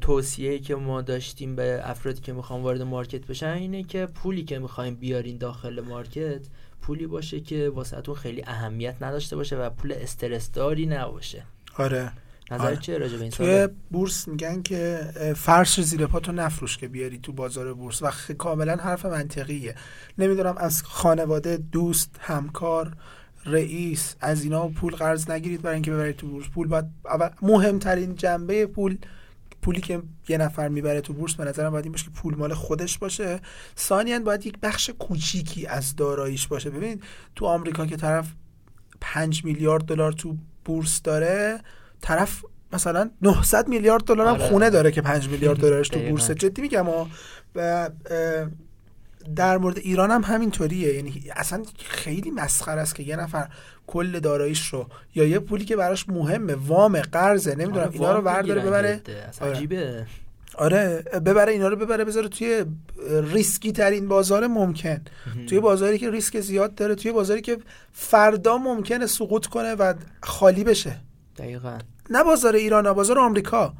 توصیه 0.00 0.58
که 0.58 0.74
ما 0.74 1.02
داشتیم 1.02 1.56
به 1.56 1.80
افرادی 1.82 2.20
که 2.20 2.32
می‌خوان 2.32 2.62
وارد 2.62 2.82
مارکت 2.82 3.26
بشن 3.26 3.46
اینه 3.46 3.82
که 3.82 4.06
پولی 4.06 4.44
که 4.44 4.58
می‌خوایم 4.58 4.94
بیارین 4.94 5.38
داخل 5.38 5.80
مارکت 5.80 6.40
پولی 6.82 7.06
باشه 7.06 7.40
که 7.40 7.70
واسهتون 7.74 8.14
خیلی 8.14 8.42
اهمیت 8.46 8.96
نداشته 9.00 9.36
باشه 9.36 9.56
و 9.56 9.70
پول 9.70 9.92
استرس 9.92 10.52
داری 10.52 10.86
نباشه. 10.86 11.42
آره. 11.78 12.12
نظر 12.50 12.64
آره. 12.66 12.76
چیه 12.76 12.98
راجع 12.98 13.16
به 13.16 13.22
این 13.22 13.30
توی 13.30 13.68
بورس 13.90 14.28
میگن 14.28 14.62
که 14.62 15.00
فرش 15.36 15.80
زیر 15.80 16.06
پاتو 16.06 16.32
نفروش 16.32 16.78
که 16.78 16.88
بیاری 16.88 17.18
تو 17.18 17.32
بازار 17.32 17.74
بورس. 17.74 18.02
و 18.02 18.10
خ- 18.10 18.30
کاملا 18.30 18.76
حرف 18.76 19.06
منطقیه. 19.06 19.74
نمی‌دونم 20.18 20.54
از 20.56 20.82
خانواده 20.82 21.56
دوست 21.56 22.16
همکار 22.20 22.96
رئیس 23.46 24.16
از 24.20 24.44
اینا 24.44 24.68
پول 24.68 24.94
قرض 24.94 25.30
نگیرید 25.30 25.62
برای 25.62 25.74
اینکه 25.74 25.90
ببرید 25.90 26.16
تو 26.16 26.26
بورس. 26.26 26.46
پول 26.48 26.68
باید 26.68 26.84
اول 27.04 27.28
مهمترین 27.42 28.14
جنبه 28.14 28.66
پول 28.66 28.98
پولی 29.66 29.80
که 29.80 30.02
یه 30.28 30.38
نفر 30.38 30.68
می‌بره 30.68 31.00
تو 31.00 31.12
بورس 31.12 31.34
به 31.34 31.44
نظرم 31.44 31.70
باید 31.70 31.84
این 31.84 31.92
باشه 31.92 32.04
که 32.04 32.10
پول 32.10 32.34
مال 32.34 32.54
خودش 32.54 32.98
باشه 32.98 33.40
ثانیا 33.78 34.18
باید 34.18 34.46
یک 34.46 34.58
بخش 34.62 34.90
کوچیکی 34.90 35.66
از 35.66 35.96
داراییش 35.96 36.46
باشه 36.46 36.70
ببین 36.70 37.00
تو 37.36 37.46
آمریکا 37.46 37.86
که 37.86 37.96
طرف 37.96 38.32
5 39.00 39.44
میلیارد 39.44 39.84
دلار 39.84 40.12
تو 40.12 40.36
بورس 40.64 41.02
داره 41.02 41.60
طرف 42.00 42.44
مثلا 42.72 43.10
900 43.22 43.68
میلیارد 43.68 44.04
دلار 44.04 44.26
هم 44.26 44.34
آره. 44.34 44.48
خونه 44.48 44.70
داره 44.70 44.90
که 44.90 45.02
5 45.02 45.28
میلیارد 45.28 45.58
دلارش 45.58 45.88
تو. 45.88 46.00
بورس 46.00 46.30
جدی 46.30 46.62
میگم 46.62 46.88
و 46.88 47.06
در 49.36 49.58
مورد 49.58 49.78
ایران 49.78 50.10
هم 50.10 50.22
همینطوریه. 50.22 50.94
یعنی 50.94 51.22
اصلا 51.36 51.62
خیلی 51.84 52.30
مسخره 52.30 52.80
است 52.80 52.94
که 52.94 53.02
یه 53.02 53.16
نفر 53.16 53.48
کل 53.86 54.20
داراییش 54.20 54.68
رو 54.68 54.86
یا 55.14 55.24
یه 55.24 55.38
پولی 55.38 55.64
که 55.64 55.76
براش 55.76 56.08
مهمه 56.08 56.54
وام 56.54 57.00
قرضه 57.00 57.54
نمی‌دونم 57.54 57.86
آره، 57.86 57.92
اینا 57.92 58.16
رو 58.16 58.22
برداره 58.22 58.60
ببره. 58.60 59.02
آره. 59.40 59.52
عجیبه. 59.52 60.06
آره 60.54 61.02
ببره 61.26 61.52
اینا 61.52 61.68
رو 61.68 61.76
ببره 61.76 62.04
بذاره 62.04 62.28
توی 62.28 62.64
ریسکی 63.32 63.72
ترین 63.72 64.08
بازار 64.08 64.46
ممکن. 64.46 65.00
توی 65.46 65.60
بازاری 65.60 65.98
که 65.98 66.10
ریسک 66.10 66.40
زیاد 66.40 66.74
داره 66.74 66.94
توی 66.94 67.12
بازاری 67.12 67.40
که 67.40 67.58
فردا 67.92 68.58
ممکنه 68.58 69.06
سقوط 69.06 69.46
کنه 69.46 69.74
و 69.74 69.94
خالی 70.22 70.64
بشه. 70.64 70.96
دقیقا. 71.36 71.78
نه 72.10 72.24
بازار 72.24 72.54
ایران 72.54 72.86
نه 72.86 72.92
بازار 72.92 73.18
آمریکا. 73.18 73.74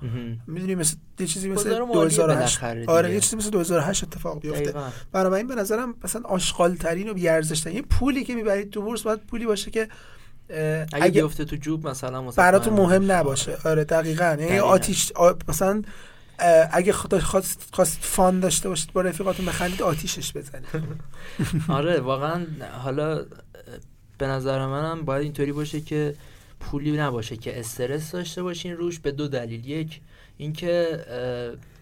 می‌دونی 0.47 0.75
مثل 0.75 0.97
یه 1.19 1.27
چیزی 1.27 1.49
مثل 1.51 1.65
بازار 1.71 1.85
مالی 1.85 1.93
2008 1.93 2.61
بالاخره 2.61 2.81
دیگه. 2.81 2.93
آره 2.93 3.15
یه 3.15 3.21
چیزی 3.21 3.37
مثل 3.37 3.51
2008 3.51 4.05
اتفاق 4.05 4.41
بیفته. 4.41 4.75
بنابراین 5.13 5.47
به 5.47 5.55
نظرم 5.55 5.95
مثلا 6.05 6.23
آشغال 6.25 6.75
ترین 6.75 7.09
و 7.09 7.15
ترین 7.55 7.77
یه 7.77 7.83
پولی 7.83 8.25
که 8.25 8.35
می‌برید 8.35 8.71
تو 8.71 8.83
بورس 8.83 9.03
باید 9.03 9.21
پولی 9.27 9.47
باشه 9.47 9.71
که 9.71 9.89
اگه, 10.49 10.87
اگه 10.93 11.23
بیفته 11.23 11.45
تو 11.45 11.57
جوب 11.57 11.89
مثلا 11.89 12.23
براتون 12.23 12.73
مهم 12.75 12.99
باشه. 13.07 13.13
نباشه 13.19 13.59
آره 13.65 13.85
دقیقاً 13.85 14.37
یعنی. 14.41 14.59
آتیش 14.59 15.13
آ- 15.13 15.33
مثلا 15.49 15.83
اگه 16.73 16.93
خدا 16.93 17.19
خواست 17.21 17.69
خواست 17.73 17.99
فان 18.01 18.41
داشته 18.41 18.69
باشید 18.69 18.93
با 18.93 19.01
رفیقاتون 19.01 19.47
بخندید 19.47 19.83
آتیشش 19.83 20.33
بزنید 20.33 20.67
آره 21.69 22.01
واقعا 22.01 22.47
حالا 22.85 23.25
به 24.19 24.27
نظر 24.27 24.67
منم 24.67 25.03
باید 25.05 25.23
اینطوری 25.23 25.53
باشه 25.53 25.81
که 25.81 26.15
پولی 26.71 26.93
نباشه 26.93 27.37
که 27.37 27.61
استرس 27.61 28.13
داشته 28.13 28.43
باشین 28.43 28.73
روش 28.73 28.99
به 28.99 29.13
دو 29.13 29.29
دلیل. 29.29 29.67
یک 29.67 30.01
اینکه 30.39 30.99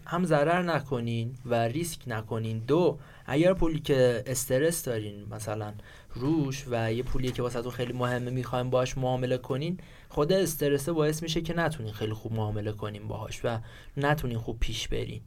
هم 0.07 0.24
ضرر 0.24 0.62
نکنین 0.62 1.35
و 1.47 1.55
ریسک 1.55 2.01
نکنین. 2.07 2.59
دو 2.59 2.99
اگر 3.26 3.53
پولی 3.55 3.78
که 3.78 4.22
استرس 4.26 4.85
دارین 4.85 5.14
مثلا 5.30 5.72
روش 6.14 6.64
و 6.70 6.93
یه 6.93 7.03
پولی 7.03 7.32
که 7.32 7.43
واسهتون 7.43 7.72
خیلی 7.72 7.93
مهمه 7.93 8.30
می‌خوایم 8.30 8.70
باش 8.70 8.99
معامله 8.99 9.39
کنین 9.39 9.78
خود 10.09 10.32
استرسه 10.32 10.93
باعث 10.93 11.22
میشه 11.22 11.41
که 11.41 11.57
نتونین 11.57 11.93
خیلی 11.93 12.12
خوب 12.12 12.32
معامله 12.32 12.72
کنین 12.72 13.09
باهاش 13.09 13.41
و 13.45 13.59
نتونین 13.97 14.39
خوب 14.39 14.59
پیش 14.61 14.89
برین. 14.89 15.20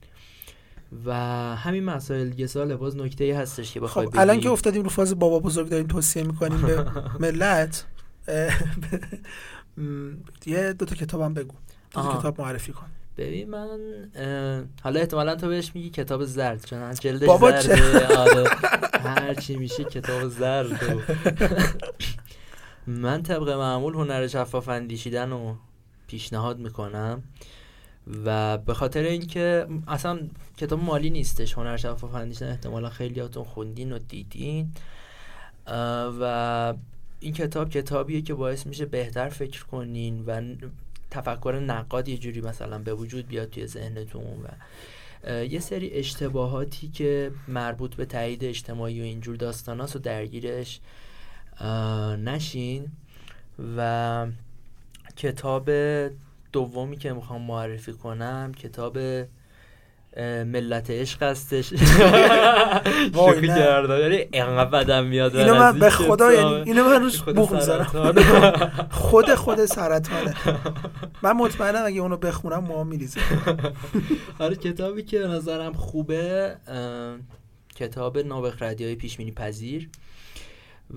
و 1.05 1.13
همین 1.55 1.83
مسائل 1.83 2.29
دیگه 2.29 2.47
سال 2.47 2.75
باز 2.75 2.97
نکته 2.97 3.23
ای 3.23 3.31
هستش 3.31 3.73
که 3.73 3.79
بخوای 3.79 4.05
خب 4.05 4.19
الان. 4.19 4.39
که 4.39 4.49
افتادیم 4.49 4.83
رو 4.83 4.89
فاز 4.89 5.19
بابا 5.19 5.39
بزرگ 5.39 5.69
داریم 5.69 5.87
توصیه 5.87 6.23
می‌کنیم 6.23 6.61
به 6.61 6.85
ملت. 7.27 7.85
یه 10.45 10.73
دو 10.73 10.85
تا 10.85 10.95
کتابم 10.95 11.33
بگو. 11.33 11.55
دو 11.91 12.01
تا. 12.01 12.19
کتاب 12.19 12.41
معرفی 12.41 12.71
کن. 12.71 12.85
ببین 13.17 13.49
من 13.49 13.67
حالا 14.83 14.99
احتمالا 14.99 15.35
تو 15.35 15.47
بهش 15.47 15.71
میگی 15.75 15.89
کتاب 15.89 16.25
زرد 16.25 16.65
چون 16.65 16.79
از 16.79 17.01
جلدش 17.01 17.29
زرده 17.29 18.17
آره. 18.17 18.49
هر 19.03 19.33
چی 19.33 19.55
میشه 19.55 19.83
کتاب 19.83 20.27
زرد 20.27 20.83
من 22.87 23.23
طبق 23.23 23.49
معمول 23.49 23.93
هنر 23.93 24.27
شفاف 24.27 24.69
اندیشیدن 24.69 25.29
رو 25.29 25.55
پیشنهاد 26.07 26.59
می‌کنم 26.59 27.23
و 28.25 28.57
به 28.57 28.73
خاطر 28.73 29.03
اینکه 29.03 29.67
اصلا 29.87 30.19
کتاب 30.57 30.79
مالی 30.79 31.09
نیستش 31.09 31.53
هنر 31.53 31.77
شفاف 31.77 32.15
اندیشیدن 32.15 32.51
احتمالا 32.51 32.89
خیلیاتون 32.89 33.43
خوندین 33.43 33.91
و 33.91 33.99
دیدین. 33.99 34.71
و 36.19 36.73
این 37.19 37.33
کتاب 37.33 37.69
کتابیه 37.69 38.21
که 38.21 38.33
باعث 38.33 38.67
میشه 38.67 38.85
بهتر 38.85 39.29
فکر 39.29 39.65
کنین 39.65 40.25
و 40.25 40.55
تفکر 41.11 41.59
نقاد 41.59 42.07
یه 42.07 42.17
جوری 42.17 42.41
مثلا 42.41 42.79
به 42.79 42.93
وجود 42.93 43.27
بیاد 43.27 43.49
توی 43.49 43.67
ذهنتون 43.67 44.23
و 44.23 44.47
یه 45.43 45.59
سری 45.59 45.89
اشتباهاتی 45.89 46.87
که 46.87 47.31
مربوط 47.47 47.95
به 47.95 48.05
تایید 48.05 48.43
اجتماعی 48.43 49.01
و 49.01 49.03
اینجور 49.03 49.35
داستاناست 49.35 49.95
و 49.95 49.99
درگیرش 49.99 50.79
نشین 52.17 52.87
و 53.77 54.27
کتاب 55.15 55.69
دومی 56.51 56.97
که 56.97 57.13
می‌خوام 57.13 57.41
معرفی 57.41 57.93
کنم 57.93 58.51
کتاب 58.53 58.97
ملت 60.23 60.89
عشق 60.89 61.23
هستش. 61.23 61.69
شوخی 63.13 63.47
نه. 63.47 63.55
کردم. 63.55 63.99
یعنی 63.99 64.25
انقدر 64.33 64.69
بدم 64.69 65.05
میاد. 65.05 65.35
اینو 65.35 65.55
من 65.55 65.79
به 65.79 65.89
خدا. 65.89 66.33
یعنی 66.33 66.53
اینو 66.55 66.83
من 66.83 67.01
روش 67.01 67.21
بوق 67.21 67.53
می‌ذارم. 67.53 67.85
خود 68.91 69.35
خود 69.35 69.65
سرطانه 69.65 70.33
من 71.21 71.31
مطمئنم 71.31 71.85
اگه 71.85 72.01
اونو 72.01 72.17
بخونم 72.17 72.63
موها 72.63 72.83
میریزه. 72.83 73.21
آره 74.39 74.55
کتابی 74.55 75.03
که 75.03 75.19
نظرم 75.19 75.73
خوبه 75.73 76.55
کتاب 77.75 78.17
نابغ 78.17 78.63
ردیای 78.63 78.95
پیشبینی 78.95 79.31
پذیر. 79.31 79.89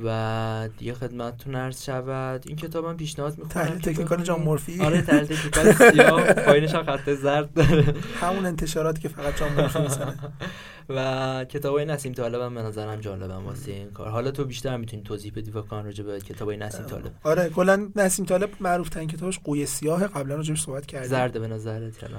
و 0.05 0.68
دیگه 0.78 0.95
خدمتتون 0.95 1.55
عرض 1.55 1.84
شود. 1.84 2.45
این 2.47 2.57
کتاب 2.57 2.84
هم 2.84 2.97
پیشنهاد 2.97 3.32
می‌کنم. 3.38 3.49
تحلیل 3.49 3.80
تکنیکال 3.80 4.22
جان 4.22 4.41
مورفی. 4.41 4.80
آره 4.80 5.03
تحلیل 5.03 5.24
تکنیکال 5.24 5.93
سیاه. 5.93 6.32
پایینش 6.32 6.74
هم 6.74 6.84
خط 6.84 7.11
زرد 7.11 7.55
داره. 7.55 7.95
همون 8.20 8.47
انتشاراتی 8.47 9.03
که 9.03 9.09
فقط 9.09 9.38
جان 9.38 9.53
مورفی 9.53 9.80
می‌زنه. 9.80 10.14
و 10.97 11.45
کتابای 11.45 11.84
نسیم 11.84 12.12
طالب 12.12 12.41
هم 12.41 12.55
به 12.55 12.62
نظرم 12.62 13.01
جالبم 13.01 13.47
واسه 13.47 13.72
این 13.72 13.91
کار. 13.91 14.09
حالا 14.09 14.30
تو 14.30 14.45
بیشتر 14.45 14.76
می‌تونی 14.76 15.03
توضیح 15.03 15.32
بدی 15.36 15.51
واقعا 15.51 15.80
راجع 15.80 16.05
به 16.05 16.20
کتابای 16.20 16.57
نسیم 16.57 16.86
طالب. 16.86 17.12
آره 17.24 17.49
کلا 17.49 17.88
نسیم 17.97 18.26
طالب 18.26 18.51
معروف 18.61 18.88
ترین 18.88 19.09
کتابش 19.09 19.38
قوی 19.38 19.66
سیاه 19.66 20.07
قبلا 20.07 20.34
راجعش 20.34 20.62
صحبت 20.62 20.86
کردیم. 20.86 21.09
زرد 21.09 21.41
به 21.41 21.49
نظرت 21.49 22.03
یلا 22.03 22.18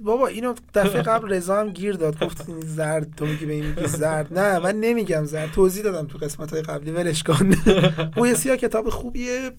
بابا 0.00 0.26
اینو 0.26 0.54
دفعه 0.74 1.02
قبل 1.12 1.32
رضا 1.32 1.60
هم 1.60 1.70
گیر 1.70 1.94
داد 1.94 2.24
گفت 2.24 2.48
این 2.48 2.60
زرد 2.60 3.14
تو 3.16 3.26
میگی 3.26 3.46
به 3.46 3.52
این 3.52 3.66
میگی 3.66 3.86
زرد. 3.86 4.38
نه 4.38 4.58
من 4.58 4.80
نمیگم 4.80 5.24
زرد 5.24 5.52
توضیح 5.52 5.82
دادم 5.82 6.06
تو 6.06 6.18
قسمت 6.18 6.52
های 6.52 6.62
قبلی 6.62 6.90
ولش 6.90 7.22
کن. 7.22 7.54
قوی 8.16 8.34
سیاه 8.34 8.56
کتاب 8.56 8.90
خوبیه. 8.90 9.50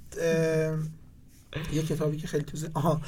یه 1.74 1.84
کتابی 1.84 2.18
که 2.18 2.28
خیلی 2.28 2.44
تو 2.44 2.58
آها 2.74 3.02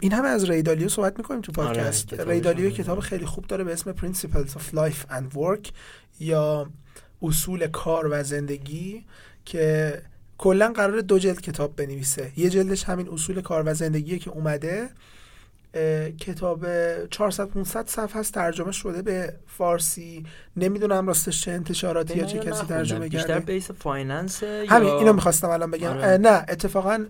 این 0.00 0.12
همه 0.12 0.28
از 0.28 0.50
ریدالیو 0.50 0.88
صحبت 0.88 1.18
می‌کنیم 1.18 1.40
تو 1.40 1.52
پادکست. 1.52 2.12
آره، 2.12 2.24
ریدالیو 2.24 2.70
کتاب 2.70 3.00
خیلی 3.00 3.26
خوب 3.26 3.46
داره 3.46 3.64
به 3.64 3.72
اسم 3.72 3.92
Principles 3.92 4.50
of 4.50 4.76
Life 4.76 5.12
and 5.12 5.36
Work 5.36 5.70
یا 6.20 6.70
اصول 7.22 7.66
کار 7.66 8.08
و 8.10 8.22
زندگی 8.22 9.04
که 9.44 10.02
کلا 10.38 10.72
قرار 10.72 11.00
دو 11.00 11.18
جلد 11.18 11.40
کتاب 11.40 11.76
بنویسه. 11.76 12.32
یه 12.36 12.50
جلدش 12.50 12.84
همین 12.84 13.08
اصول 13.08 13.40
کار 13.40 13.62
و 13.66 13.74
زندگیه 13.74 14.18
که 14.18 14.30
اومده. 14.30 14.90
کتاب 16.20 16.66
400 17.06 17.48
500 17.48 17.86
صفحه 17.86 18.20
است 18.20 18.34
ترجمه 18.34 18.72
شده 18.72 19.02
به 19.02 19.34
فارسی 19.46 20.24
نمی‌دونم 20.56 21.06
راستش 21.06 21.42
چه 21.44 21.50
انتشاراتی 21.50 22.18
یا 22.18 22.24
چه 22.24 22.38
کسی. 22.38 22.66
ترجمه 22.66 23.08
بیشتر 23.08 23.28
کرده 23.28 23.52
base 23.52 23.70
finance 23.70 24.42
همین 24.42 24.88
اینو 24.88 25.12
می‌خواستم 25.12 25.50
الان 25.50 25.70
بگم 25.70 25.88
آره. 25.88 26.16
نه 26.16 26.44
اتفاقا 26.48 27.06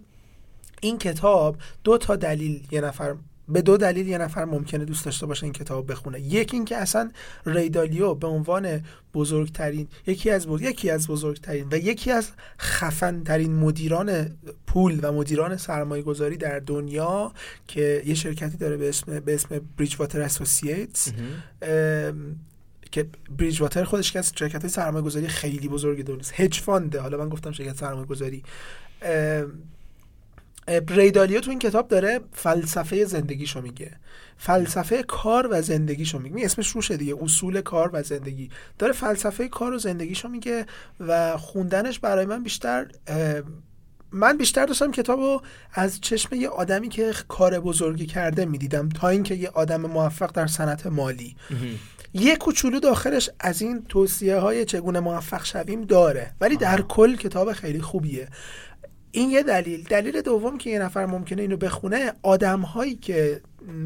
این 0.80 0.98
کتاب 0.98 1.56
دو 1.84 1.98
تا 1.98 2.16
دلیل 2.16 2.66
یه 2.70 2.80
نفر 2.80 3.14
به 3.48 3.62
دو 3.62 3.76
دلیل 3.76 4.08
یه 4.08 4.18
نفر 4.18 4.44
ممکنه 4.44 4.84
دوست 4.84 5.04
داشته 5.04 5.26
باشه 5.26 5.44
این 5.44 5.52
کتاب 5.52 5.90
بخونه. 5.90 6.20
یکی 6.20 6.56
اینکه 6.56 6.76
اصلا 6.76 7.10
ریدالیو 7.46 8.14
به 8.14 8.26
عنوان 8.26 8.80
بزرگترین 9.14 9.88
یکی 10.06 10.30
از 10.30 10.46
بزرگ... 10.46 10.62
یکی 10.62 10.90
از 10.90 11.08
بزرگترین 11.08 11.66
و 11.70 11.78
یکی 11.78 12.10
از 12.10 12.30
خفن 12.58 13.22
ترین 13.22 13.54
مدیران 13.54 14.38
پول 14.66 15.00
و 15.02 15.12
مدیران 15.12 15.56
سرمایه 15.56 16.02
گذاری 16.02 16.36
در 16.36 16.58
دنیا 16.58 17.32
که 17.68 18.02
یه 18.06 18.14
شرکتی 18.14 18.56
داره 18.56 18.76
به 18.76 18.88
اسم 18.88 19.20
به 19.20 19.34
اسم 19.34 19.60
بریج 19.78 19.96
واتر 19.98 20.20
اسوسییتس 20.20 21.12
که 22.90 23.06
بریج 23.38 23.60
واتر 23.60 23.84
خودش 23.84 24.12
که 24.12 24.18
از 24.18 24.32
شرکت 24.38 24.60
های 24.60 24.70
سرمایه 24.70 25.04
گذاری 25.04 25.28
خیلی 25.28 25.68
بزرگ 25.68 26.04
دنیاست. 26.04 26.40
هج 26.40 26.60
فانده 26.60 27.00
حالا 27.00 27.18
من 27.18 27.28
گفتم 27.28 27.52
شرکت 27.52 27.76
سرمایه 27.76 28.06
گذاری 28.06 28.42
ریدالیو 30.88 31.40
تو 31.40 31.50
این 31.50 31.58
کتاب 31.58 31.88
داره 31.88 32.20
فلسفه 32.32 33.04
زندگیشو 33.04 33.60
میگه. 33.60 33.92
فلسفه 34.38 35.02
کار 35.02 35.48
و 35.50 35.62
زندگیشو 35.62 36.18
میگه. 36.18 36.44
اسمش 36.44 36.68
روشه 36.68 36.96
دیگه 36.96 37.14
اصول 37.22 37.60
کار 37.60 37.90
و 37.92 38.02
زندگی. 38.02 38.50
داره 38.78 38.92
فلسفه 38.92 39.48
کار 39.48 39.74
و 39.74 39.78
زندگیشو 39.78 40.28
میگه 40.28 40.66
و 41.00 41.36
خوندنش 41.36 41.98
برای 41.98 42.26
من 42.26 42.42
بیشتر 42.42 42.86
من 44.12 44.36
بیشتر 44.36 44.66
داشتم 44.66 44.90
کتابو 44.90 45.40
از 45.72 46.00
چشم 46.00 46.34
یه 46.34 46.48
آدمی 46.48 46.88
که 46.88 47.12
کار 47.28 47.60
بزرگی 47.60 48.06
کرده 48.06 48.44
می‌دیدم 48.44 48.88
تا 48.88 49.08
اینکه 49.08 49.34
یه 49.34 49.48
آدم 49.48 49.80
موفق 49.80 50.32
در 50.32 50.46
صنعت 50.46 50.86
مالی. 50.86 51.36
یه 52.14 52.36
کوچولو 52.36 52.80
داخلش 52.80 53.30
از 53.40 53.62
این 53.62 53.84
توصیه 53.88 54.36
های 54.36 54.64
چگونه 54.64 55.00
موفق 55.00 55.44
شویم 55.44 55.82
داره. 55.82 56.34
ولی 56.40 56.56
در 56.56 56.80
کل 56.80 57.16
کتاب 57.16 57.52
خیلی 57.52 57.80
خوبیه. 57.80 58.28
این 59.16 59.30
یه 59.30 59.42
دلیل. 59.42 59.84
دلیل 59.84 60.20
دوم 60.20 60.58
که 60.58 60.70
یه 60.70 60.78
نفر 60.78 61.06
ممکنه 61.06 61.42
اینو 61.42 61.56
بخونه 61.56 62.12
آدم 62.22 62.60
هایی 62.60 62.94
که 62.94 63.40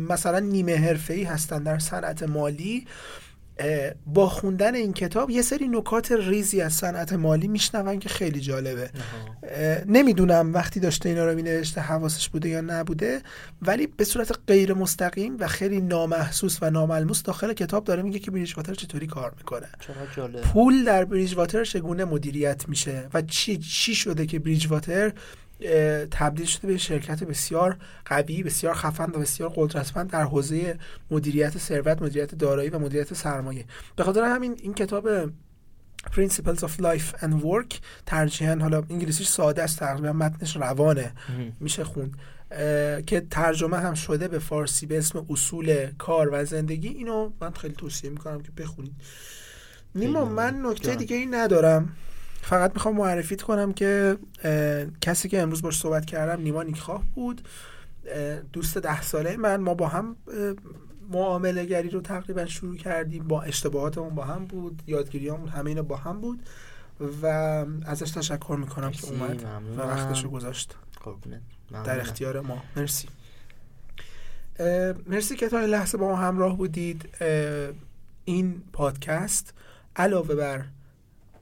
مثلا 0.08 0.38
نیمه 0.38 0.76
حرفه‌ای 0.76 1.22
هستن 1.22 1.62
در 1.62 1.78
صنعت 1.78 2.22
مالی 2.22 2.86
با 4.06 4.28
خوندن 4.28 4.74
این 4.74 4.92
کتاب 4.92 5.30
یه 5.30 5.42
سری 5.42 5.68
نکات 5.68 6.12
ریزی 6.12 6.60
از 6.60 6.72
صنعت 6.72 7.12
مالی 7.12 7.48
میشنون 7.48 7.98
که 7.98 8.08
خیلی 8.08 8.40
جالبه. 8.40 8.90
نمی‌دونم 9.86 10.54
وقتی 10.54 10.80
داشته 10.80 11.08
اینا 11.08 11.26
رو 11.26 11.34
مینوشته 11.34 11.80
حواسش 11.80 12.28
بوده 12.28 12.48
یا 12.48 12.60
نبوده 12.60 13.20
ولی 13.62 13.86
به 13.86 14.04
صورت 14.04 14.38
غیر 14.46 14.74
مستقیم 14.74 15.36
و 15.38 15.46
خیلی 15.48 15.80
نامحسوس 15.80 16.58
و 16.62 16.70
ناملموس 16.70 17.22
داخل 17.22 17.52
کتاب 17.52 17.84
داره 17.84 18.02
میگه 18.02 18.18
که 18.18 18.30
بریج 18.30 18.56
واتر 18.56 18.74
چطوری 18.74 19.06
کار 19.06 19.34
می‌کنه. 19.38 19.68
جالب. 20.16 20.40
پول 20.40 20.84
در 20.84 21.04
بریج 21.04 21.34
واتر 21.34 21.64
چگونه 21.64 22.04
مدیریت 22.04 22.68
میشه 22.68 23.08
و 23.14 23.22
چی 23.22 23.56
چی 23.56 23.94
شده 23.94 24.26
که 24.26 24.38
بریج 24.38 24.66
واتر 24.66 25.12
تبدیل 26.10 26.46
شده 26.46 26.66
به 26.68 26.76
شرکت 26.78 27.24
بسیار 27.24 27.76
قوی 28.04 28.42
بسیار 28.42 28.74
خفن 28.74 29.10
و 29.10 29.18
بسیار 29.18 29.52
قدرتمند 29.56 30.10
در 30.10 30.22
حوزه 30.22 30.78
مدیریت 31.10 31.58
ثروت 31.58 32.02
مدیریت 32.02 32.34
دارایی 32.34 32.70
و 32.70 32.78
مدیریت 32.78 33.14
سرمایه. 33.14 33.64
به 33.96 34.04
خاطر 34.04 34.22
همین 34.22 34.56
این 34.62 34.74
کتاب 34.74 35.30
Principles 36.00 36.58
of 36.58 36.82
Life 36.82 37.20
and 37.20 37.42
Work 37.42 37.78
ترجیحاً 38.06 38.54
حالا 38.54 38.82
انگلیسیش 38.90 39.28
ساده 39.28 39.62
است 39.62 39.78
تقریبا 39.78 40.12
متنش 40.12 40.56
روانه. 40.56 41.12
میشه 41.60 41.84
خوند. 41.84 42.14
که 43.06 43.26
ترجمه 43.30 43.78
هم 43.78 43.94
شده 43.94 44.28
به 44.28 44.38
فارسی 44.38 44.86
به 44.86 44.98
اسم 44.98 45.26
اصول 45.30 45.86
کار 45.98 46.28
و 46.32 46.44
زندگی. 46.44 46.88
اینو 46.88 47.30
من 47.40 47.50
خیلی 47.50 47.74
توصیه 47.74 48.10
می‌کنم 48.10 48.40
که 48.40 48.50
بخونید. 48.56 48.92
نیما 49.94 50.24
من 50.24 50.66
نکته. 50.66 50.94
دیگه 50.94 51.16
ای 51.16 51.26
ندارم. 51.26 51.96
فقط 52.42 52.74
می‌خوام 52.74 52.96
معرفیت 52.96 53.42
کنم 53.42 53.72
که 53.72 54.16
کسی 55.00 55.28
که 55.28 55.42
امروز 55.42 55.62
باش 55.62 55.78
صحبت 55.78 56.04
کردم 56.04 56.42
نیما 56.42 56.62
نیکخواه 56.62 57.02
بود. 57.14 57.48
دوست 58.52 58.78
ده 58.78 59.02
ساله 59.02 59.36
من. 59.36 59.56
ما 59.56 59.74
با 59.74 59.88
هم 59.88 60.16
معامله 61.10 61.64
گری 61.64 61.90
رو 61.90 62.00
تقریبا 62.00 62.46
شروع 62.46 62.76
کردیم. 62.76 63.28
با 63.28 63.42
اشتباهاتمون 63.42 64.14
با 64.14 64.24
هم 64.24 64.44
بود 64.44 64.82
یادگیریامون 64.86 65.48
همه 65.48 65.70
اینا 65.70 65.82
با 65.82 65.96
هم 65.96 66.20
بود 66.20 66.42
و 67.22 67.26
ازش 67.86 68.10
تشکر 68.10 68.56
می‌کنم 68.60 68.90
که 68.90 69.06
اومد 69.06 69.42
و 69.44 69.46
ممنونم. 69.46 69.88
وقتشو 69.88 70.28
گذاشت. 70.30 70.76
قربونت 71.04 71.40
در. 71.84 72.00
اختیار 72.00 72.40
ما. 72.40 72.62
مرسی. 72.76 73.08
مرسی 75.06 75.36
که 75.36 75.48
تا 75.48 75.58
این 75.58 75.70
لحظه 75.70 75.98
با 75.98 76.08
ما 76.08 76.16
همراه 76.16 76.56
بودید. 76.56 77.08
این 78.24 78.62
پادکست 78.72 79.54
علاوه 79.96 80.34
بر 80.34 80.64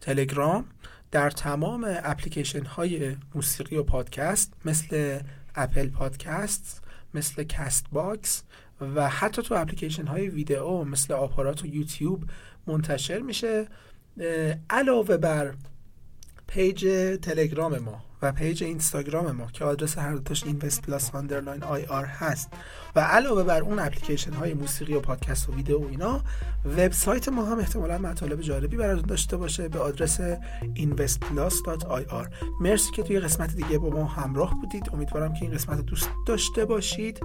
تلگرام 0.00 0.64
در 1.10 1.30
تمام 1.30 1.86
اپلیکیشن 2.04 2.64
های 2.64 3.16
موسیقی 3.34 3.76
و 3.76 3.82
پادکست 3.82 4.52
مثل 4.64 5.20
Apple 5.54 5.88
Podcast 5.88 6.82
مثل 7.14 7.44
Castbox 7.44 8.42
و 8.80 9.08
حتی 9.08 9.42
تو 9.42 9.54
اپلیکیشن 9.54 10.06
های 10.06 10.28
ویدئو 10.28 10.84
مثل 10.84 11.14
آپارات 11.14 11.64
و 11.64 11.66
یوتیوب 11.66 12.24
منتشر 12.66 13.18
میشه 13.18 13.66
علاوه 14.70 15.16
بر 15.16 15.54
page 16.46 16.86
تلگرام 17.22 17.78
ما. 17.78 18.07
و 18.22 18.32
page 18.32 18.64
اینستاگرام 18.64 19.30
ما 19.30 19.46
که 19.46 19.64
آدرس 19.64 19.98
هر 19.98 20.12
دوتاش 20.12 20.44
invest 20.44 20.82
plus 20.82 21.14
underline 21.14 21.62
ir 21.62 22.04
هست. 22.04 22.48
و 22.96 23.00
علاوه 23.00 23.42
بر 23.42 23.60
اون 23.60 23.78
اپلیکیشن 23.78 24.32
های 24.32 24.54
موسیقی 24.54 24.94
و 24.94 25.00
پادکست 25.00 25.48
و 25.48 25.54
ویدیو 25.54 25.78
و 25.78 25.88
اینا 25.88 26.20
وبسایت 26.64 27.28
ما 27.28 27.44
هم 27.44 27.58
احتمالا 27.58 27.98
مطالب 27.98 28.40
جالبی 28.40 28.76
براتون 28.76 29.06
داشته 29.06 29.36
باشه 29.36 29.68
به 29.68 29.78
آدرس 29.78 30.20
investplus.ir 30.76 32.28
مرسی 32.60 32.90
که 32.92 33.02
توی 33.02 33.20
قسمت 33.20 33.56
دیگه 33.56 33.78
با 33.78 33.90
ما 33.90 34.04
همراه 34.04 34.54
بودید. 34.60 34.90
امیدوارم 34.92 35.34
که 35.34 35.42
این 35.42 35.52
قسمت 35.54 35.80
دوست 35.80 36.10
داشته 36.26 36.64
باشید 36.64 37.20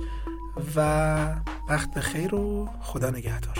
و 0.75 0.79
وقت 1.69 1.93
بخیر 1.93 2.35
و 2.35 2.69
خدا 2.81 3.09
نگهدار. 3.09 3.57